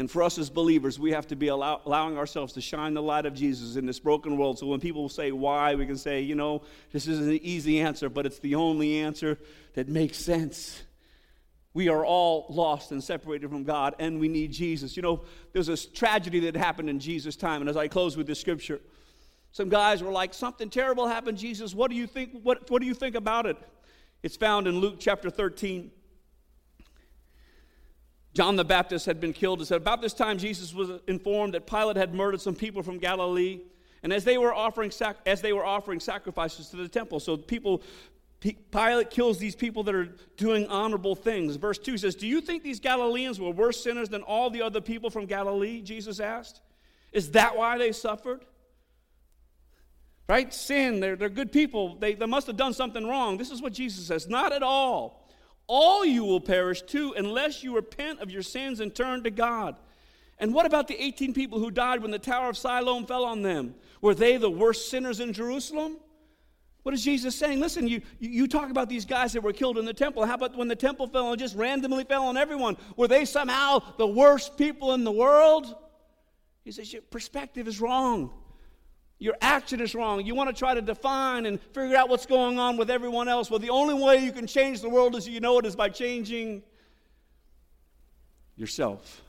And 0.00 0.10
for 0.10 0.22
us 0.22 0.38
as 0.38 0.48
believers, 0.48 0.98
we 0.98 1.12
have 1.12 1.26
to 1.26 1.36
be 1.36 1.48
allow, 1.48 1.82
allowing 1.84 2.16
ourselves 2.16 2.54
to 2.54 2.62
shine 2.62 2.94
the 2.94 3.02
light 3.02 3.26
of 3.26 3.34
Jesus 3.34 3.76
in 3.76 3.84
this 3.84 4.00
broken 4.00 4.38
world. 4.38 4.58
So 4.58 4.66
when 4.66 4.80
people 4.80 5.10
say 5.10 5.30
why, 5.30 5.74
we 5.74 5.84
can 5.84 5.98
say, 5.98 6.22
you 6.22 6.34
know, 6.34 6.62
this 6.90 7.06
isn't 7.06 7.28
an 7.28 7.38
easy 7.42 7.80
answer, 7.80 8.08
but 8.08 8.24
it's 8.24 8.38
the 8.38 8.54
only 8.54 9.00
answer 9.00 9.38
that 9.74 9.88
makes 9.88 10.16
sense. 10.16 10.82
We 11.74 11.90
are 11.90 12.02
all 12.02 12.46
lost 12.48 12.92
and 12.92 13.04
separated 13.04 13.50
from 13.50 13.64
God, 13.64 13.94
and 13.98 14.18
we 14.18 14.28
need 14.28 14.52
Jesus. 14.52 14.96
You 14.96 15.02
know, 15.02 15.20
there's 15.52 15.68
a 15.68 15.76
tragedy 15.76 16.40
that 16.40 16.56
happened 16.56 16.88
in 16.88 16.98
Jesus' 16.98 17.36
time, 17.36 17.60
and 17.60 17.68
as 17.68 17.76
I 17.76 17.86
close 17.86 18.16
with 18.16 18.26
this 18.26 18.40
scripture, 18.40 18.80
some 19.52 19.68
guys 19.68 20.02
were 20.02 20.12
like, 20.12 20.32
Something 20.32 20.70
terrible 20.70 21.08
happened, 21.08 21.36
Jesus. 21.36 21.74
What 21.74 21.90
do 21.90 21.96
you 21.98 22.06
think? 22.06 22.40
What, 22.42 22.70
what 22.70 22.80
do 22.80 22.86
you 22.86 22.94
think 22.94 23.16
about 23.16 23.44
it? 23.44 23.58
It's 24.22 24.38
found 24.38 24.66
in 24.66 24.78
Luke 24.78 24.96
chapter 24.98 25.28
13. 25.28 25.90
John 28.32 28.56
the 28.56 28.64
Baptist 28.64 29.06
had 29.06 29.20
been 29.20 29.32
killed. 29.32 29.60
It 29.60 29.66
said, 29.66 29.78
About 29.78 30.00
this 30.00 30.14
time, 30.14 30.38
Jesus 30.38 30.72
was 30.72 31.00
informed 31.06 31.54
that 31.54 31.66
Pilate 31.66 31.96
had 31.96 32.14
murdered 32.14 32.40
some 32.40 32.54
people 32.54 32.82
from 32.82 32.98
Galilee. 32.98 33.60
And 34.02 34.12
as 34.12 34.24
they 34.24 34.38
were 34.38 34.54
offering, 34.54 34.90
sac- 34.90 35.18
as 35.26 35.42
they 35.42 35.52
were 35.52 35.64
offering 35.64 36.00
sacrifices 36.00 36.68
to 36.68 36.76
the 36.76 36.88
temple, 36.88 37.20
so 37.20 37.36
people, 37.36 37.82
Pilate 38.40 39.10
kills 39.10 39.38
these 39.38 39.56
people 39.56 39.82
that 39.82 39.94
are 39.94 40.08
doing 40.36 40.66
honorable 40.68 41.14
things. 41.14 41.56
Verse 41.56 41.78
2 41.78 41.98
says, 41.98 42.14
Do 42.14 42.26
you 42.26 42.40
think 42.40 42.62
these 42.62 42.80
Galileans 42.80 43.40
were 43.40 43.50
worse 43.50 43.82
sinners 43.82 44.08
than 44.08 44.22
all 44.22 44.48
the 44.48 44.62
other 44.62 44.80
people 44.80 45.10
from 45.10 45.26
Galilee? 45.26 45.82
Jesus 45.82 46.20
asked. 46.20 46.60
Is 47.12 47.32
that 47.32 47.56
why 47.56 47.78
they 47.78 47.92
suffered? 47.92 48.44
Right? 50.28 50.54
Sin, 50.54 51.00
they're, 51.00 51.16
they're 51.16 51.28
good 51.28 51.50
people. 51.50 51.96
They, 51.96 52.14
they 52.14 52.26
must 52.26 52.46
have 52.46 52.56
done 52.56 52.72
something 52.72 53.04
wrong. 53.04 53.36
This 53.36 53.50
is 53.50 53.60
what 53.60 53.72
Jesus 53.72 54.06
says. 54.06 54.28
Not 54.28 54.52
at 54.52 54.62
all 54.62 55.20
all 55.72 56.04
you 56.04 56.24
will 56.24 56.40
perish 56.40 56.82
too 56.82 57.14
unless 57.16 57.62
you 57.62 57.76
repent 57.76 58.18
of 58.18 58.28
your 58.28 58.42
sins 58.42 58.80
and 58.80 58.92
turn 58.92 59.22
to 59.22 59.30
God. 59.30 59.76
And 60.36 60.52
what 60.52 60.66
about 60.66 60.88
the 60.88 61.00
18 61.00 61.32
people 61.32 61.60
who 61.60 61.70
died 61.70 62.02
when 62.02 62.10
the 62.10 62.18
Tower 62.18 62.48
of 62.48 62.58
Siloam 62.58 63.06
fell 63.06 63.24
on 63.24 63.42
them? 63.42 63.76
Were 64.02 64.14
they 64.14 64.36
the 64.36 64.50
worst 64.50 64.90
sinners 64.90 65.20
in 65.20 65.32
Jerusalem? 65.32 65.98
What 66.82 66.92
is 66.92 67.04
Jesus 67.04 67.36
saying? 67.36 67.60
Listen, 67.60 67.86
you, 67.86 68.02
you 68.18 68.48
talk 68.48 68.70
about 68.70 68.88
these 68.88 69.04
guys 69.04 69.32
that 69.34 69.42
were 69.42 69.52
killed 69.52 69.78
in 69.78 69.84
the 69.84 69.94
temple. 69.94 70.26
How 70.26 70.34
about 70.34 70.56
when 70.56 70.66
the 70.66 70.74
temple 70.74 71.06
fell 71.06 71.30
and 71.30 71.38
just 71.38 71.54
randomly 71.54 72.02
fell 72.02 72.24
on 72.24 72.36
everyone? 72.36 72.76
Were 72.96 73.06
they 73.06 73.24
somehow 73.24 73.80
the 73.96 74.08
worst 74.08 74.56
people 74.56 74.94
in 74.94 75.04
the 75.04 75.12
world? 75.12 75.72
He 76.64 76.72
says, 76.72 76.92
Your 76.92 77.02
perspective 77.02 77.68
is 77.68 77.80
wrong. 77.80 78.32
Your 79.20 79.36
action 79.42 79.82
is 79.82 79.94
wrong. 79.94 80.24
You 80.24 80.34
want 80.34 80.48
to 80.48 80.58
try 80.58 80.72
to 80.72 80.80
define 80.80 81.44
and 81.44 81.60
figure 81.60 81.94
out 81.94 82.08
what's 82.08 82.24
going 82.24 82.58
on 82.58 82.78
with 82.78 82.90
everyone 82.90 83.28
else. 83.28 83.50
Well, 83.50 83.58
the 83.58 83.68
only 83.68 83.92
way 83.92 84.24
you 84.24 84.32
can 84.32 84.46
change 84.46 84.80
the 84.80 84.88
world 84.88 85.14
as 85.14 85.28
you 85.28 85.40
know 85.40 85.58
it 85.58 85.66
is 85.66 85.76
by 85.76 85.90
changing 85.90 86.62
yourself 88.56 89.20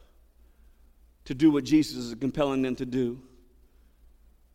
to 1.25 1.35
do 1.35 1.51
what 1.51 1.65
Jesus 1.65 1.97
is 1.97 2.15
compelling 2.15 2.61
them 2.61 2.77
to 2.77 2.85
do. 2.85 3.21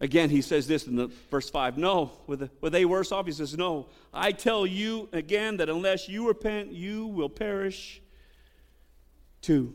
Again, 0.01 0.31
he 0.31 0.41
says 0.41 0.67
this 0.67 0.87
in 0.87 0.97
the 0.97 1.09
verse 1.31 1.51
5 1.51 1.77
No. 1.77 2.13
The, 2.29 2.51
were 2.63 2.71
they 2.71 2.87
worse 2.87 3.13
off? 3.13 3.27
He 3.27 3.33
says, 3.33 3.57
No. 3.59 3.89
I 4.15 4.33
tell 4.33 4.67
you 4.67 5.11
again 5.13 5.59
that 5.59 5.69
unless 5.69 6.09
you 6.09 6.29
repent, 6.29 6.73
you 6.73 7.09
will 7.09 7.29
perish 7.29 8.01
too. 9.43 9.75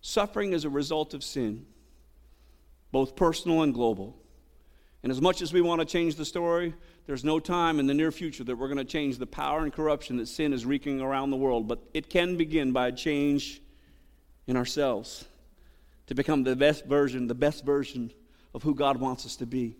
Suffering 0.00 0.52
is 0.52 0.64
a 0.64 0.70
result 0.70 1.14
of 1.14 1.22
sin 1.22 1.66
both 2.92 3.16
personal 3.16 3.62
and 3.62 3.74
global. 3.74 4.16
And 5.02 5.10
as 5.10 5.20
much 5.20 5.40
as 5.40 5.52
we 5.52 5.60
want 5.60 5.80
to 5.80 5.86
change 5.86 6.16
the 6.16 6.24
story, 6.24 6.74
there's 7.06 7.24
no 7.24 7.40
time 7.40 7.80
in 7.80 7.86
the 7.86 7.94
near 7.94 8.12
future 8.12 8.44
that 8.44 8.56
we're 8.56 8.68
going 8.68 8.78
to 8.78 8.84
change 8.84 9.18
the 9.18 9.26
power 9.26 9.60
and 9.60 9.72
corruption 9.72 10.18
that 10.18 10.26
sin 10.26 10.52
is 10.52 10.66
wreaking 10.66 11.00
around 11.00 11.30
the 11.30 11.36
world. 11.36 11.68
But 11.68 11.80
it 11.94 12.10
can 12.10 12.36
begin 12.36 12.72
by 12.72 12.88
a 12.88 12.92
change 12.92 13.62
in 14.46 14.56
ourselves 14.56 15.24
to 16.08 16.14
become 16.14 16.42
the 16.42 16.56
best 16.56 16.84
version, 16.84 17.28
the 17.28 17.34
best 17.34 17.64
version 17.64 18.12
of 18.52 18.62
who 18.62 18.74
God 18.74 18.98
wants 18.98 19.24
us 19.24 19.36
to 19.36 19.46
be. 19.46 19.76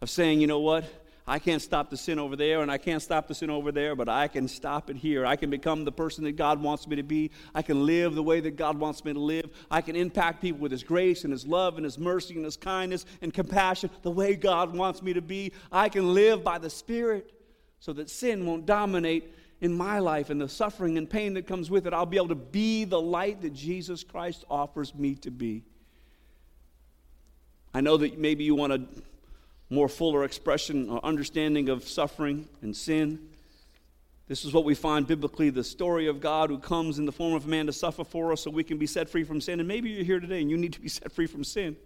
Of 0.00 0.08
saying, 0.08 0.40
you 0.40 0.46
know 0.46 0.60
what? 0.60 0.84
I 1.28 1.38
can't 1.38 1.60
stop 1.60 1.90
the 1.90 1.96
sin 1.98 2.18
over 2.18 2.36
there, 2.36 2.62
and 2.62 2.70
I 2.70 2.78
can't 2.78 3.02
stop 3.02 3.28
the 3.28 3.34
sin 3.34 3.50
over 3.50 3.70
there, 3.70 3.94
but 3.94 4.08
I 4.08 4.28
can 4.28 4.48
stop 4.48 4.88
it 4.88 4.96
here. 4.96 5.26
I 5.26 5.36
can 5.36 5.50
become 5.50 5.84
the 5.84 5.92
person 5.92 6.24
that 6.24 6.36
God 6.36 6.62
wants 6.62 6.88
me 6.88 6.96
to 6.96 7.02
be. 7.02 7.30
I 7.54 7.60
can 7.60 7.84
live 7.84 8.14
the 8.14 8.22
way 8.22 8.40
that 8.40 8.56
God 8.56 8.78
wants 8.78 9.04
me 9.04 9.12
to 9.12 9.20
live. 9.20 9.50
I 9.70 9.82
can 9.82 9.94
impact 9.94 10.40
people 10.40 10.60
with 10.60 10.72
His 10.72 10.82
grace 10.82 11.24
and 11.24 11.32
His 11.32 11.46
love 11.46 11.76
and 11.76 11.84
His 11.84 11.98
mercy 11.98 12.34
and 12.34 12.46
His 12.46 12.56
kindness 12.56 13.04
and 13.20 13.34
compassion 13.34 13.90
the 14.00 14.10
way 14.10 14.36
God 14.36 14.74
wants 14.74 15.02
me 15.02 15.12
to 15.12 15.20
be. 15.20 15.52
I 15.70 15.90
can 15.90 16.14
live 16.14 16.42
by 16.42 16.56
the 16.56 16.70
Spirit 16.70 17.30
so 17.78 17.92
that 17.92 18.08
sin 18.08 18.46
won't 18.46 18.64
dominate 18.64 19.34
in 19.60 19.74
my 19.74 19.98
life 19.98 20.30
and 20.30 20.40
the 20.40 20.48
suffering 20.48 20.96
and 20.96 21.10
pain 21.10 21.34
that 21.34 21.46
comes 21.46 21.70
with 21.70 21.86
it. 21.86 21.92
I'll 21.92 22.06
be 22.06 22.16
able 22.16 22.28
to 22.28 22.36
be 22.36 22.84
the 22.84 23.00
light 23.00 23.42
that 23.42 23.52
Jesus 23.52 24.02
Christ 24.02 24.46
offers 24.48 24.94
me 24.94 25.14
to 25.16 25.30
be. 25.30 25.62
I 27.74 27.82
know 27.82 27.98
that 27.98 28.18
maybe 28.18 28.44
you 28.44 28.54
want 28.54 28.72
to 28.72 29.02
more 29.70 29.88
fuller 29.88 30.24
expression 30.24 30.88
or 30.88 31.04
understanding 31.04 31.68
of 31.68 31.86
suffering 31.86 32.48
and 32.62 32.76
sin. 32.76 33.18
This 34.26 34.44
is 34.44 34.52
what 34.52 34.64
we 34.64 34.74
find 34.74 35.06
biblically 35.06 35.50
the 35.50 35.64
story 35.64 36.06
of 36.06 36.20
God 36.20 36.50
who 36.50 36.58
comes 36.58 36.98
in 36.98 37.06
the 37.06 37.12
form 37.12 37.34
of 37.34 37.46
a 37.46 37.48
man 37.48 37.66
to 37.66 37.72
suffer 37.72 38.04
for 38.04 38.32
us 38.32 38.42
so 38.42 38.50
we 38.50 38.64
can 38.64 38.78
be 38.78 38.86
set 38.86 39.08
free 39.08 39.24
from 39.24 39.40
sin. 39.40 39.58
And 39.60 39.66
maybe 39.66 39.90
you're 39.90 40.04
here 40.04 40.20
today 40.20 40.40
and 40.40 40.50
you 40.50 40.56
need 40.56 40.74
to 40.74 40.80
be 40.80 40.88
set 40.88 41.12
free 41.12 41.26
from 41.26 41.44
sin. 41.44 41.76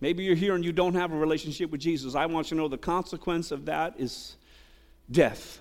Maybe 0.00 0.24
you're 0.24 0.36
here 0.36 0.54
and 0.54 0.64
you 0.64 0.72
don't 0.72 0.94
have 0.94 1.12
a 1.12 1.16
relationship 1.16 1.70
with 1.70 1.80
Jesus. 1.80 2.14
I 2.14 2.26
want 2.26 2.50
you 2.50 2.56
to 2.56 2.62
know 2.62 2.68
the 2.68 2.78
consequence 2.78 3.50
of 3.50 3.66
that 3.66 3.94
is 3.98 4.36
death. 5.10 5.60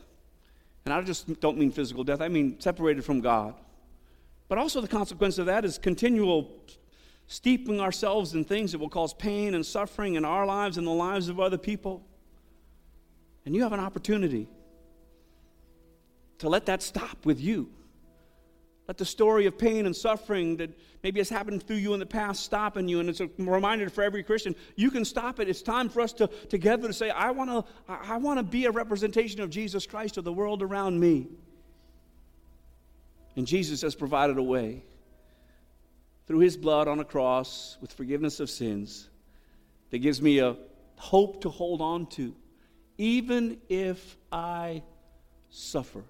And 0.86 0.94
I 0.94 1.02
just 1.02 1.40
don't 1.42 1.58
mean 1.58 1.72
physical 1.72 2.04
death, 2.04 2.22
I 2.22 2.30
mean 2.30 2.60
separated 2.60 3.04
from 3.04 3.20
God. 3.20 3.54
But 4.48 4.58
also, 4.58 4.82
the 4.82 4.88
consequence 4.88 5.38
of 5.38 5.46
that 5.46 5.64
is 5.64 5.78
continual 5.78 6.50
steeping 7.30 7.80
ourselves 7.80 8.34
in 8.34 8.44
things 8.44 8.72
that 8.72 8.80
will 8.80 8.90
cause 8.90 9.14
pain 9.14 9.54
and 9.54 9.64
suffering 9.64 10.16
in 10.16 10.26
our 10.26 10.48
lives 10.48 10.80
and 10.80 10.86
the 10.86 10.92
lives 10.92 11.30
of 11.30 11.40
other 11.40 11.60
people. 11.60 12.04
And 13.46 13.56
you 13.56 13.62
have 13.62 13.72
an 13.72 13.80
opportunity 13.80 14.50
to 16.40 16.50
let 16.50 16.66
that 16.66 16.82
stop 16.82 17.26
with 17.28 17.40
you. 17.40 17.70
Let 18.88 18.98
the 18.98 19.06
story 19.06 19.46
of 19.46 19.60
pain 19.60 19.86
and 19.86 19.96
suffering 19.96 20.58
that 20.58 20.72
maybe 21.04 21.20
has 21.20 21.30
happened 21.30 21.62
through 21.62 21.76
you 21.76 21.94
in 21.94 22.00
the 22.00 22.06
past 22.08 22.44
stop 22.44 22.78
in 22.78 22.88
you. 22.88 23.00
And 23.00 23.08
it's 23.08 23.20
a 23.20 23.30
reminder 23.38 23.88
for 23.92 24.04
every 24.04 24.24
Christian 24.24 24.56
you 24.76 24.90
can 24.90 25.06
stop 25.06 25.40
it. 25.40 25.48
It's 25.48 25.62
time 25.62 25.88
for 25.88 26.02
us 26.02 26.14
to 26.14 26.26
together 26.50 26.88
to 26.88 26.94
say, 26.94 27.12
I 27.12 27.30
want 27.30 27.52
to 27.52 27.64
I 27.88 28.18
want 28.18 28.40
to 28.40 28.44
be 28.44 28.66
a 28.66 28.72
representation 28.72 29.40
of 29.42 29.52
Jesus 29.52 29.86
Christ 29.86 30.16
to 30.16 30.24
the 30.24 30.34
world 30.34 30.64
around 30.64 31.00
me. 31.00 31.28
And 33.36 33.46
Jesus 33.46 33.84
has 33.84 33.94
provided 33.94 34.40
a 34.40 34.44
way 34.44 34.82
through 36.30 36.38
his 36.38 36.56
blood 36.56 36.88
on 36.88 37.00
a 37.00 37.04
cross 37.04 37.76
with 37.82 37.92
forgiveness 37.92 38.40
of 38.40 38.52
sins 38.52 39.10
that 39.90 39.98
gives 39.98 40.22
me 40.22 40.38
a 40.38 40.56
hope 40.96 41.42
to 41.42 41.50
hold 41.50 41.82
on 41.82 42.06
to, 42.06 42.36
even 43.00 43.60
if 43.68 44.16
I 44.32 44.84
suffer. 45.50 46.04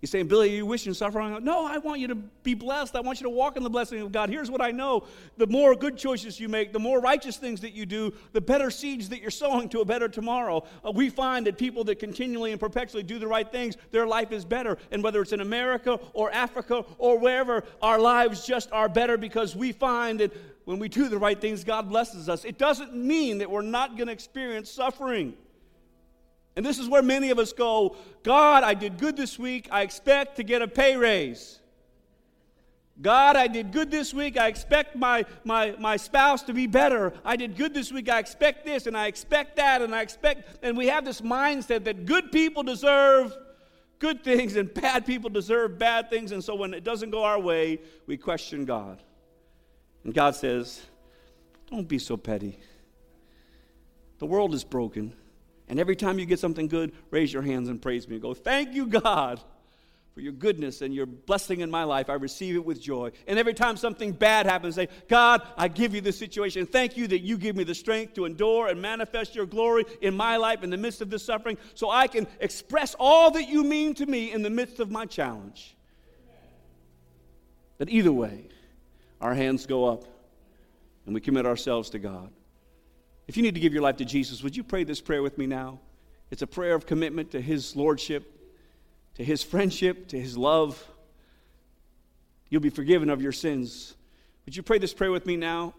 You're 0.00 0.08
saying, 0.08 0.28
Billy, 0.28 0.56
you 0.56 0.64
wish 0.64 0.86
you 0.86 0.94
suffering? 0.94 1.44
No, 1.44 1.66
I 1.66 1.76
want 1.76 2.00
you 2.00 2.08
to 2.08 2.14
be 2.14 2.54
blessed. 2.54 2.96
I 2.96 3.00
want 3.00 3.20
you 3.20 3.24
to 3.24 3.30
walk 3.30 3.58
in 3.58 3.62
the 3.62 3.68
blessing 3.68 4.00
of 4.00 4.10
God. 4.10 4.30
Here's 4.30 4.50
what 4.50 4.62
I 4.62 4.70
know 4.70 5.04
the 5.36 5.46
more 5.46 5.74
good 5.74 5.98
choices 5.98 6.40
you 6.40 6.48
make, 6.48 6.72
the 6.72 6.78
more 6.78 7.00
righteous 7.00 7.36
things 7.36 7.60
that 7.60 7.74
you 7.74 7.84
do, 7.84 8.14
the 8.32 8.40
better 8.40 8.70
seeds 8.70 9.10
that 9.10 9.20
you're 9.20 9.30
sowing 9.30 9.68
to 9.68 9.80
a 9.80 9.84
better 9.84 10.08
tomorrow. 10.08 10.64
Uh, 10.82 10.90
we 10.90 11.10
find 11.10 11.46
that 11.46 11.58
people 11.58 11.84
that 11.84 11.98
continually 11.98 12.50
and 12.50 12.58
perpetually 12.58 13.02
do 13.02 13.18
the 13.18 13.26
right 13.26 13.52
things, 13.52 13.76
their 13.90 14.06
life 14.06 14.32
is 14.32 14.46
better. 14.46 14.78
And 14.90 15.02
whether 15.02 15.20
it's 15.20 15.32
in 15.32 15.40
America 15.40 16.00
or 16.14 16.32
Africa 16.32 16.86
or 16.96 17.18
wherever, 17.18 17.62
our 17.82 17.98
lives 17.98 18.46
just 18.46 18.72
are 18.72 18.88
better 18.88 19.18
because 19.18 19.54
we 19.54 19.70
find 19.70 20.20
that 20.20 20.32
when 20.64 20.78
we 20.78 20.88
do 20.88 21.10
the 21.10 21.18
right 21.18 21.38
things, 21.38 21.62
God 21.62 21.90
blesses 21.90 22.30
us. 22.30 22.46
It 22.46 22.56
doesn't 22.56 22.94
mean 22.94 23.38
that 23.38 23.50
we're 23.50 23.60
not 23.60 23.96
going 23.96 24.06
to 24.06 24.14
experience 24.14 24.70
suffering. 24.70 25.34
And 26.60 26.66
this 26.66 26.78
is 26.78 26.90
where 26.90 27.00
many 27.00 27.30
of 27.30 27.38
us 27.38 27.54
go 27.54 27.96
God, 28.22 28.64
I 28.64 28.74
did 28.74 28.98
good 28.98 29.16
this 29.16 29.38
week. 29.38 29.66
I 29.70 29.80
expect 29.80 30.36
to 30.36 30.42
get 30.42 30.60
a 30.60 30.68
pay 30.68 30.94
raise. 30.94 31.58
God, 33.00 33.34
I 33.34 33.46
did 33.46 33.72
good 33.72 33.90
this 33.90 34.12
week. 34.12 34.36
I 34.36 34.48
expect 34.48 34.94
my, 34.94 35.24
my, 35.42 35.74
my 35.78 35.96
spouse 35.96 36.42
to 36.42 36.52
be 36.52 36.66
better. 36.66 37.14
I 37.24 37.36
did 37.36 37.56
good 37.56 37.72
this 37.72 37.90
week. 37.90 38.10
I 38.10 38.18
expect 38.18 38.66
this 38.66 38.86
and 38.86 38.94
I 38.94 39.06
expect 39.06 39.56
that 39.56 39.80
and 39.80 39.94
I 39.94 40.02
expect. 40.02 40.58
And 40.62 40.76
we 40.76 40.88
have 40.88 41.02
this 41.02 41.22
mindset 41.22 41.84
that 41.84 42.04
good 42.04 42.30
people 42.30 42.62
deserve 42.62 43.34
good 43.98 44.22
things 44.22 44.56
and 44.56 44.74
bad 44.74 45.06
people 45.06 45.30
deserve 45.30 45.78
bad 45.78 46.10
things. 46.10 46.30
And 46.30 46.44
so 46.44 46.54
when 46.54 46.74
it 46.74 46.84
doesn't 46.84 47.08
go 47.08 47.24
our 47.24 47.40
way, 47.40 47.78
we 48.06 48.18
question 48.18 48.66
God. 48.66 49.02
And 50.04 50.12
God 50.12 50.34
says, 50.34 50.82
Don't 51.70 51.88
be 51.88 51.98
so 51.98 52.18
petty. 52.18 52.58
The 54.18 54.26
world 54.26 54.52
is 54.52 54.62
broken. 54.62 55.14
And 55.70 55.78
every 55.78 55.94
time 55.94 56.18
you 56.18 56.26
get 56.26 56.40
something 56.40 56.66
good, 56.66 56.92
raise 57.12 57.32
your 57.32 57.42
hands 57.42 57.68
and 57.68 57.80
praise 57.80 58.08
me. 58.08 58.16
And 58.16 58.22
go, 58.22 58.34
thank 58.34 58.74
you, 58.74 58.88
God, 58.88 59.40
for 60.12 60.20
your 60.20 60.32
goodness 60.32 60.82
and 60.82 60.92
your 60.92 61.06
blessing 61.06 61.60
in 61.60 61.70
my 61.70 61.84
life. 61.84 62.10
I 62.10 62.14
receive 62.14 62.56
it 62.56 62.64
with 62.64 62.82
joy. 62.82 63.12
And 63.28 63.38
every 63.38 63.54
time 63.54 63.76
something 63.76 64.10
bad 64.10 64.46
happens, 64.46 64.74
say, 64.74 64.88
God, 65.06 65.46
I 65.56 65.68
give 65.68 65.94
you 65.94 66.00
this 66.00 66.18
situation. 66.18 66.66
Thank 66.66 66.96
you 66.96 67.06
that 67.06 67.20
you 67.20 67.38
give 67.38 67.54
me 67.54 67.62
the 67.62 67.76
strength 67.76 68.14
to 68.14 68.24
endure 68.24 68.66
and 68.66 68.82
manifest 68.82 69.36
your 69.36 69.46
glory 69.46 69.84
in 70.00 70.12
my 70.12 70.38
life 70.38 70.64
in 70.64 70.70
the 70.70 70.76
midst 70.76 71.02
of 71.02 71.08
this 71.08 71.22
suffering 71.22 71.56
so 71.76 71.88
I 71.88 72.08
can 72.08 72.26
express 72.40 72.96
all 72.98 73.30
that 73.30 73.48
you 73.48 73.62
mean 73.62 73.94
to 73.94 74.06
me 74.06 74.32
in 74.32 74.42
the 74.42 74.50
midst 74.50 74.80
of 74.80 74.90
my 74.90 75.06
challenge. 75.06 75.76
But 77.78 77.88
either 77.90 78.12
way, 78.12 78.48
our 79.20 79.34
hands 79.34 79.66
go 79.66 79.84
up 79.84 80.02
and 81.06 81.14
we 81.14 81.20
commit 81.20 81.46
ourselves 81.46 81.90
to 81.90 82.00
God. 82.00 82.32
If 83.30 83.36
you 83.36 83.42
need 83.44 83.54
to 83.54 83.60
give 83.60 83.72
your 83.72 83.82
life 83.82 83.96
to 83.98 84.04
Jesus, 84.04 84.42
would 84.42 84.56
you 84.56 84.64
pray 84.64 84.82
this 84.82 85.00
prayer 85.00 85.22
with 85.22 85.38
me 85.38 85.46
now? 85.46 85.78
It's 86.30 86.42
a 86.42 86.46
prayer 86.46 86.74
of 86.74 86.84
commitment 86.84 87.30
to 87.30 87.40
His 87.40 87.74
Lordship 87.76 88.40
to 89.20 89.24
his 89.24 89.42
friendship, 89.42 90.08
to 90.08 90.18
his 90.18 90.36
love. 90.36 90.82
You'll 92.48 92.62
be 92.62 92.70
forgiven 92.70 93.10
of 93.10 93.20
your 93.20 93.32
sins. 93.32 93.94
Would 94.46 94.56
you 94.56 94.62
pray 94.62 94.78
this 94.78 94.94
prayer 94.94 95.10
with 95.10 95.26
me 95.26 95.36
now? 95.36 95.74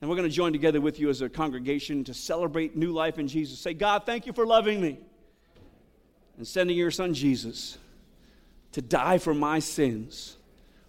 And 0.00 0.10
we're 0.10 0.16
going 0.16 0.28
to 0.28 0.34
join 0.34 0.52
together 0.52 0.80
with 0.80 1.00
you 1.00 1.08
as 1.08 1.22
a 1.22 1.30
congregation 1.30 2.04
to 2.04 2.12
celebrate 2.12 2.76
new 2.76 2.92
life 2.92 3.18
in 3.18 3.28
Jesus. 3.28 3.58
Say, 3.58 3.72
God, 3.72 4.04
thank 4.04 4.26
you 4.26 4.34
for 4.34 4.44
loving 4.44 4.80
me 4.80 4.98
and 6.36 6.46
sending 6.46 6.76
your 6.76 6.90
son 6.90 7.14
Jesus 7.14 7.78
to 8.72 8.82
die 8.82 9.16
for 9.16 9.32
my 9.32 9.58
sins 9.58 10.36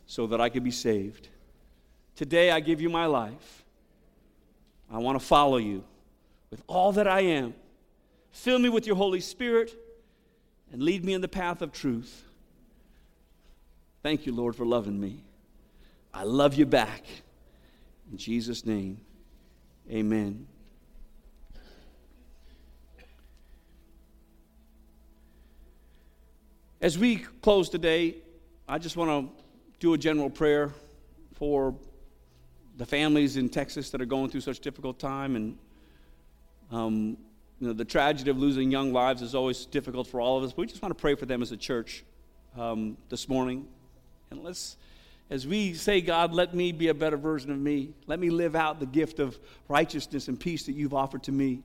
so 0.08 0.28
that 0.28 0.42
I 0.42 0.50
could 0.50 0.64
be 0.64 0.72
saved. 0.72 1.30
Today 2.18 2.52
I 2.52 2.60
give 2.60 2.82
you 2.82 2.90
my 2.90 3.06
life. 3.06 3.64
I 4.92 4.98
want 5.00 5.20
to 5.20 5.26
follow 5.26 5.58
you 5.58 5.84
with 6.52 6.64
all 6.68 6.92
that 6.94 7.08
I 7.08 7.22
am. 7.22 7.54
Fill 8.32 8.60
me 8.60 8.70
with 8.70 8.86
your 8.86 8.96
Holy 8.96 9.20
Spirit 9.20 9.74
and 10.72 10.82
lead 10.82 11.04
me 11.04 11.14
in 11.14 11.22
the 11.22 11.28
path 11.28 11.62
of 11.62 11.72
truth. 11.72 12.24
Thank 14.04 14.26
you, 14.26 14.34
Lord, 14.34 14.56
for 14.56 14.66
loving 14.66 15.00
me. 15.00 15.24
I 16.14 16.24
love 16.24 16.54
you 16.54 16.66
back. 16.66 17.04
In 18.12 18.18
Jesus' 18.18 18.66
name, 18.66 19.00
amen. 19.92 20.48
As 26.80 27.00
we 27.00 27.18
close 27.42 27.68
today, 27.68 28.18
I 28.68 28.78
just 28.78 28.96
want 28.96 29.10
to 29.10 29.44
do 29.80 29.94
a 29.94 29.98
general 29.98 30.30
prayer 30.30 30.72
for 31.34 31.74
the 32.78 32.86
families 32.86 33.38
in 33.38 33.50
Texas 33.50 33.90
that 33.92 34.02
are 34.02 34.06
going 34.06 34.30
through 34.30 34.42
such 34.42 34.60
difficult 34.60 35.00
time 35.00 35.36
and 35.36 35.58
um, 36.72 37.18
you 37.60 37.68
know, 37.68 37.74
the 37.74 37.86
tragedy 37.86 38.30
of 38.30 38.38
losing 38.38 38.70
young 38.70 38.92
lives 38.92 39.22
is 39.22 39.34
always 39.34 39.66
difficult 39.66 40.08
for 40.08 40.20
all 40.20 40.38
of 40.38 40.44
us, 40.44 40.52
but 40.52 40.60
we 40.60 40.68
just 40.68 40.82
want 40.82 40.96
to 40.96 41.02
pray 41.02 41.16
for 41.16 41.26
them 41.26 41.42
as 41.42 41.52
a 41.52 41.58
church 41.58 42.04
um, 42.58 42.98
this 43.10 43.30
morning. 43.30 43.66
And 44.30 44.44
let's, 44.44 44.76
as 45.30 45.48
we 45.48 45.74
say, 45.74 46.02
God, 46.02 46.34
let 46.34 46.54
me 46.54 46.72
be 46.72 46.90
a 46.90 46.94
better 46.94 47.18
version 47.18 47.52
of 47.52 47.58
me. 47.58 47.94
Let 48.08 48.20
me 48.20 48.30
live 48.30 48.56
out 48.56 48.80
the 48.80 48.86
gift 48.86 49.20
of 49.20 49.40
righteousness 49.70 50.28
and 50.28 50.38
peace 50.38 50.66
that 50.66 50.74
you've 50.74 50.94
offered 50.94 51.24
to 51.24 51.32
me. 51.32 51.64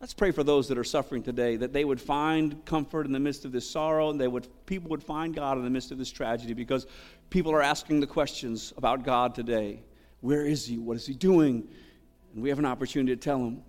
Let's 0.00 0.14
pray 0.14 0.32
for 0.32 0.42
those 0.42 0.68
that 0.68 0.76
are 0.78 0.84
suffering 0.84 1.22
today, 1.22 1.56
that 1.56 1.72
they 1.72 1.84
would 1.84 2.00
find 2.00 2.64
comfort 2.64 3.06
in 3.06 3.12
the 3.12 3.20
midst 3.20 3.44
of 3.44 3.52
this 3.52 3.68
sorrow, 3.68 4.10
and 4.10 4.20
they 4.20 4.28
would, 4.28 4.48
people 4.66 4.90
would 4.90 5.02
find 5.02 5.34
God 5.34 5.56
in 5.56 5.64
the 5.64 5.70
midst 5.70 5.92
of 5.92 5.98
this 5.98 6.10
tragedy, 6.10 6.54
because 6.54 6.86
people 7.30 7.52
are 7.52 7.62
asking 7.62 8.00
the 8.00 8.06
questions 8.06 8.74
about 8.76 9.04
God 9.04 9.34
today. 9.34 9.80
Where 10.24 10.46
is 10.46 10.64
He? 10.64 10.78
What 10.78 10.96
is 10.96 11.06
He 11.06 11.12
doing? 11.12 11.68
And 12.32 12.42
we 12.42 12.48
have 12.48 12.58
an 12.58 12.64
opportunity 12.64 13.14
to 13.14 13.20
tell 13.20 13.38
him 13.38 13.62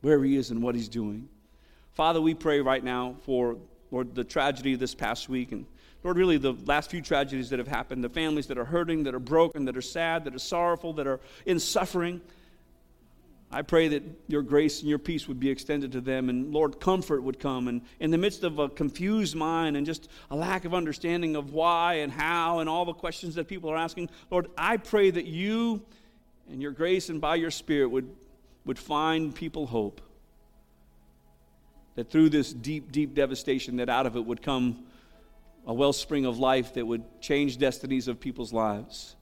where 0.00 0.22
he 0.22 0.36
is 0.36 0.50
and 0.50 0.60
what 0.60 0.74
he's 0.74 0.88
doing. 0.88 1.28
Father, 1.94 2.20
we 2.20 2.34
pray 2.34 2.60
right 2.60 2.82
now 2.82 3.14
for, 3.24 3.56
Lord, 3.92 4.14
the 4.14 4.24
tragedy 4.24 4.74
of 4.74 4.80
this 4.80 4.96
past 4.96 5.28
week 5.28 5.52
and 5.52 5.64
Lord, 6.04 6.16
really 6.18 6.38
the 6.38 6.52
last 6.66 6.90
few 6.90 7.00
tragedies 7.00 7.50
that 7.50 7.58
have 7.58 7.68
happened, 7.68 8.04
the 8.04 8.08
families 8.08 8.48
that 8.48 8.58
are 8.58 8.64
hurting, 8.64 9.04
that 9.04 9.14
are 9.14 9.20
broken, 9.20 9.64
that 9.64 9.76
are 9.76 9.82
sad, 9.82 10.24
that 10.24 10.34
are 10.34 10.40
sorrowful, 10.40 10.92
that 10.94 11.06
are 11.06 11.20
in 11.46 11.58
suffering. 11.58 12.20
I 13.56 13.62
pray 13.62 13.88
that 13.88 14.02
your 14.28 14.42
grace 14.42 14.80
and 14.80 14.88
your 14.88 14.98
peace 14.98 15.26
would 15.28 15.40
be 15.40 15.48
extended 15.48 15.92
to 15.92 16.00
them, 16.02 16.28
and 16.28 16.52
Lord, 16.52 16.78
comfort 16.78 17.22
would 17.22 17.38
come. 17.38 17.68
And 17.68 17.80
in 18.00 18.10
the 18.10 18.18
midst 18.18 18.44
of 18.44 18.58
a 18.58 18.68
confused 18.68 19.34
mind 19.34 19.76
and 19.76 19.86
just 19.86 20.08
a 20.30 20.36
lack 20.36 20.66
of 20.66 20.74
understanding 20.74 21.36
of 21.36 21.52
why 21.52 21.94
and 21.94 22.12
how 22.12 22.58
and 22.58 22.68
all 22.68 22.84
the 22.84 22.92
questions 22.92 23.34
that 23.36 23.48
people 23.48 23.70
are 23.70 23.76
asking, 23.76 24.10
Lord, 24.30 24.48
I 24.58 24.76
pray 24.76 25.10
that 25.10 25.24
you 25.24 25.82
and 26.50 26.60
your 26.60 26.72
grace 26.72 27.08
and 27.08 27.18
by 27.18 27.36
your 27.36 27.50
Spirit 27.50 27.88
would 27.88 28.14
would 28.66 28.78
find 28.78 29.34
people 29.34 29.66
hope. 29.66 30.02
That 31.94 32.10
through 32.10 32.28
this 32.28 32.52
deep, 32.52 32.92
deep 32.92 33.14
devastation, 33.14 33.76
that 33.76 33.88
out 33.88 34.04
of 34.04 34.16
it 34.16 34.26
would 34.26 34.42
come 34.42 34.84
a 35.66 35.72
wellspring 35.72 36.26
of 36.26 36.38
life 36.38 36.74
that 36.74 36.86
would 36.86 37.04
change 37.22 37.56
destinies 37.56 38.06
of 38.06 38.20
people's 38.20 38.52
lives. 38.52 39.16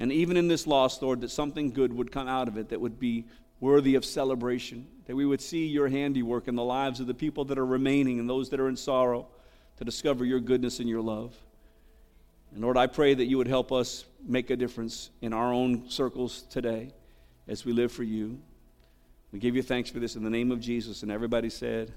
And 0.00 0.10
even 0.12 0.36
in 0.36 0.48
this 0.48 0.66
loss, 0.66 1.00
Lord, 1.00 1.20
that 1.20 1.30
something 1.30 1.70
good 1.70 1.92
would 1.92 2.10
come 2.10 2.28
out 2.28 2.48
of 2.48 2.56
it 2.56 2.70
that 2.70 2.80
would 2.80 2.98
be 2.98 3.26
worthy 3.60 3.94
of 3.94 4.04
celebration, 4.04 4.86
that 5.06 5.16
we 5.16 5.26
would 5.26 5.40
see 5.40 5.66
your 5.66 5.88
handiwork 5.88 6.48
in 6.48 6.54
the 6.54 6.64
lives 6.64 7.00
of 7.00 7.06
the 7.06 7.14
people 7.14 7.44
that 7.46 7.58
are 7.58 7.66
remaining 7.66 8.20
and 8.20 8.28
those 8.28 8.50
that 8.50 8.60
are 8.60 8.68
in 8.68 8.76
sorrow 8.76 9.26
to 9.78 9.84
discover 9.84 10.24
your 10.24 10.40
goodness 10.40 10.80
and 10.80 10.88
your 10.88 11.00
love. 11.00 11.34
And 12.52 12.62
Lord, 12.62 12.76
I 12.76 12.86
pray 12.86 13.14
that 13.14 13.26
you 13.26 13.36
would 13.38 13.48
help 13.48 13.72
us 13.72 14.04
make 14.26 14.50
a 14.50 14.56
difference 14.56 15.10
in 15.20 15.32
our 15.32 15.52
own 15.52 15.90
circles 15.90 16.42
today 16.50 16.92
as 17.46 17.64
we 17.64 17.72
live 17.72 17.92
for 17.92 18.02
you. 18.04 18.38
We 19.32 19.38
give 19.38 19.54
you 19.54 19.62
thanks 19.62 19.90
for 19.90 19.98
this 19.98 20.16
in 20.16 20.22
the 20.22 20.30
name 20.30 20.50
of 20.50 20.60
Jesus. 20.60 21.02
And 21.02 21.12
everybody 21.12 21.50
said, 21.50 21.92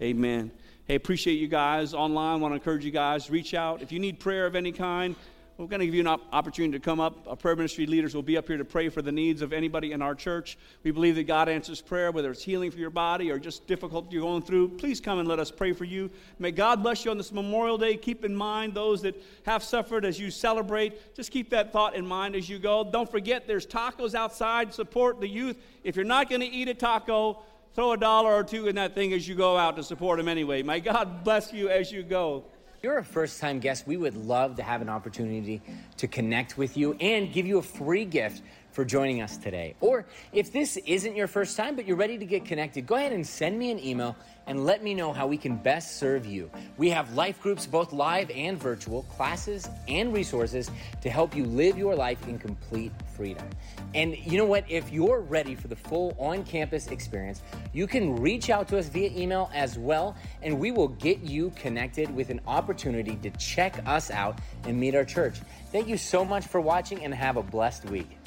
Amen. 0.00 0.50
Hey, 0.86 0.94
appreciate 0.94 1.34
you 1.34 1.48
guys 1.48 1.92
online. 1.92 2.40
Want 2.40 2.52
to 2.52 2.56
encourage 2.56 2.84
you 2.84 2.90
guys, 2.90 3.30
reach 3.30 3.54
out. 3.54 3.82
If 3.82 3.92
you 3.92 3.98
need 3.98 4.18
prayer 4.18 4.46
of 4.46 4.56
any 4.56 4.72
kind, 4.72 5.14
we're 5.60 5.66
going 5.66 5.80
to 5.80 5.86
give 5.86 5.94
you 5.94 6.00
an 6.00 6.18
opportunity 6.32 6.78
to 6.78 6.82
come 6.82 7.00
up. 7.00 7.28
Our 7.28 7.36
prayer 7.36 7.54
ministry 7.54 7.84
leaders 7.84 8.14
will 8.14 8.22
be 8.22 8.38
up 8.38 8.48
here 8.48 8.56
to 8.56 8.64
pray 8.64 8.88
for 8.88 9.02
the 9.02 9.12
needs 9.12 9.42
of 9.42 9.52
anybody 9.52 9.92
in 9.92 10.00
our 10.00 10.14
church. 10.14 10.56
We 10.84 10.90
believe 10.90 11.16
that 11.16 11.24
God 11.24 11.50
answers 11.50 11.82
prayer, 11.82 12.10
whether 12.10 12.30
it's 12.30 12.42
healing 12.42 12.70
for 12.70 12.78
your 12.78 12.88
body 12.88 13.30
or 13.30 13.38
just 13.38 13.66
difficulty 13.66 14.08
you're 14.12 14.22
going 14.22 14.40
through. 14.40 14.70
Please 14.78 15.02
come 15.02 15.18
and 15.18 15.28
let 15.28 15.38
us 15.38 15.50
pray 15.50 15.74
for 15.74 15.84
you. 15.84 16.10
May 16.38 16.50
God 16.50 16.82
bless 16.82 17.04
you 17.04 17.10
on 17.10 17.18
this 17.18 17.30
Memorial 17.30 17.76
Day. 17.76 17.98
Keep 17.98 18.24
in 18.24 18.34
mind 18.34 18.72
those 18.72 19.02
that 19.02 19.22
have 19.42 19.62
suffered 19.62 20.06
as 20.06 20.18
you 20.18 20.30
celebrate. 20.30 21.14
Just 21.14 21.30
keep 21.30 21.50
that 21.50 21.74
thought 21.74 21.94
in 21.94 22.06
mind 22.06 22.36
as 22.36 22.48
you 22.48 22.58
go. 22.58 22.82
Don't 22.82 23.10
forget 23.10 23.46
there's 23.46 23.66
tacos 23.66 24.14
outside. 24.14 24.72
Support 24.72 25.20
the 25.20 25.28
youth. 25.28 25.58
If 25.84 25.94
you're 25.94 26.06
not 26.06 26.30
going 26.30 26.40
to 26.40 26.46
eat 26.46 26.68
a 26.68 26.74
taco, 26.74 27.42
throw 27.74 27.92
a 27.92 27.98
dollar 27.98 28.32
or 28.32 28.44
two 28.44 28.66
in 28.66 28.76
that 28.76 28.94
thing 28.94 29.12
as 29.12 29.28
you 29.28 29.34
go 29.34 29.58
out 29.58 29.76
to 29.76 29.82
support 29.82 30.16
them 30.16 30.26
anyway. 30.26 30.62
May 30.62 30.80
God 30.80 31.22
bless 31.22 31.52
you 31.52 31.68
as 31.68 31.92
you 31.92 32.02
go 32.02 32.46
you're 32.82 32.98
a 32.98 33.04
first 33.04 33.40
time 33.40 33.60
guest, 33.60 33.86
we 33.86 33.96
would 33.96 34.16
love 34.16 34.56
to 34.56 34.62
have 34.62 34.80
an 34.80 34.88
opportunity 34.88 35.60
to 35.98 36.08
connect 36.08 36.56
with 36.56 36.76
you 36.76 36.94
and 36.94 37.32
give 37.32 37.46
you 37.46 37.58
a 37.58 37.62
free 37.62 38.04
gift 38.04 38.42
for 38.72 38.84
joining 38.84 39.22
us 39.22 39.36
today. 39.36 39.74
Or 39.80 40.06
if 40.32 40.52
this 40.52 40.76
isn't 40.76 41.16
your 41.16 41.26
first 41.26 41.56
time, 41.56 41.76
but 41.76 41.86
you're 41.86 41.96
ready 41.96 42.18
to 42.18 42.26
get 42.26 42.44
connected, 42.44 42.86
go 42.86 42.96
ahead 42.96 43.12
and 43.12 43.26
send 43.26 43.58
me 43.58 43.70
an 43.70 43.78
email 43.84 44.16
and 44.46 44.64
let 44.64 44.82
me 44.82 44.94
know 44.94 45.12
how 45.12 45.26
we 45.26 45.36
can 45.36 45.56
best 45.56 45.98
serve 45.98 46.26
you. 46.26 46.50
We 46.76 46.90
have 46.90 47.14
life 47.14 47.40
groups, 47.40 47.66
both 47.66 47.92
live 47.92 48.30
and 48.30 48.58
virtual, 48.58 49.04
classes 49.04 49.68
and 49.86 50.12
resources 50.12 50.70
to 51.02 51.10
help 51.10 51.36
you 51.36 51.44
live 51.44 51.78
your 51.78 51.94
life 51.94 52.26
in 52.26 52.38
complete 52.38 52.92
freedom. 53.16 53.48
And 53.94 54.16
you 54.16 54.38
know 54.38 54.44
what? 54.44 54.64
If 54.68 54.90
you're 54.90 55.20
ready 55.20 55.54
for 55.54 55.68
the 55.68 55.76
full 55.76 56.16
on 56.18 56.44
campus 56.44 56.88
experience, 56.88 57.42
you 57.72 57.86
can 57.86 58.16
reach 58.20 58.50
out 58.50 58.66
to 58.68 58.78
us 58.78 58.88
via 58.88 59.10
email 59.10 59.50
as 59.54 59.78
well, 59.78 60.16
and 60.42 60.58
we 60.58 60.70
will 60.70 60.88
get 60.88 61.20
you 61.20 61.50
connected 61.56 62.12
with 62.14 62.30
an 62.30 62.40
opportunity 62.46 63.16
to 63.16 63.30
check 63.30 63.80
us 63.86 64.10
out 64.10 64.40
and 64.64 64.78
meet 64.78 64.94
our 64.94 65.04
church. 65.04 65.38
Thank 65.70 65.86
you 65.86 65.96
so 65.96 66.24
much 66.24 66.46
for 66.46 66.60
watching 66.60 67.04
and 67.04 67.14
have 67.14 67.36
a 67.36 67.42
blessed 67.42 67.84
week. 67.86 68.18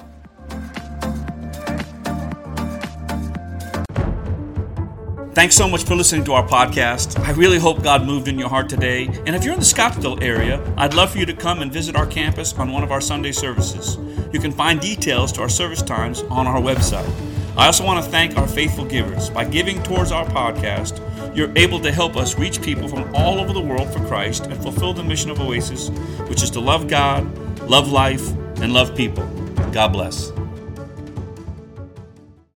Thanks 5.34 5.56
so 5.56 5.68
much 5.68 5.84
for 5.86 5.96
listening 5.96 6.24
to 6.26 6.34
our 6.34 6.48
podcast. 6.48 7.20
I 7.20 7.32
really 7.32 7.58
hope 7.58 7.82
God 7.82 8.06
moved 8.06 8.28
in 8.28 8.38
your 8.38 8.50
heart 8.50 8.70
today. 8.70 9.08
And 9.26 9.36
if 9.36 9.44
you're 9.44 9.56
in 9.56 9.60
the 9.60 9.66
Scottsdale 9.66 10.22
area, 10.22 10.62
I'd 10.78 10.94
love 10.94 11.10
for 11.10 11.18
you 11.18 11.26
to 11.26 11.34
come 11.34 11.64
and 11.64 11.74
visit 11.74 11.96
our 11.96 12.06
campus 12.06 12.54
on 12.54 12.72
one 12.72 12.84
of 12.84 12.92
our 12.92 13.02
Sunday 13.02 13.32
services. 13.32 13.98
You 14.32 14.40
can 14.40 14.52
find 14.52 14.80
details 14.80 15.32
to 15.32 15.42
our 15.42 15.50
service 15.50 15.82
times 15.82 16.22
on 16.30 16.46
our 16.46 16.62
website. 16.62 17.12
I 17.58 17.66
also 17.66 17.84
want 17.84 18.06
to 18.06 18.12
thank 18.12 18.38
our 18.38 18.48
faithful 18.48 18.86
givers. 18.86 19.32
By 19.32 19.46
giving 19.46 19.82
towards 19.82 20.12
our 20.12 20.26
podcast, 20.26 21.02
you're 21.36 21.52
able 21.56 21.80
to 21.80 21.92
help 21.92 22.16
us 22.16 22.38
reach 22.38 22.62
people 22.62 22.88
from 22.88 23.10
all 23.16 23.40
over 23.40 23.54
the 23.54 23.62
world 23.62 23.92
for 23.92 24.06
Christ 24.06 24.46
and 24.46 24.62
fulfill 24.62 24.94
the 24.94 25.04
mission 25.04 25.32
of 25.32 25.40
Oasis, 25.40 25.90
which 26.30 26.44
is 26.44 26.52
to 26.52 26.60
love 26.60 26.88
God, 26.88 27.60
love 27.62 27.92
life, 27.92 28.28
and 28.62 28.72
love 28.72 28.96
people. 28.96 29.26
God 29.72 29.94
bless. 29.94 30.33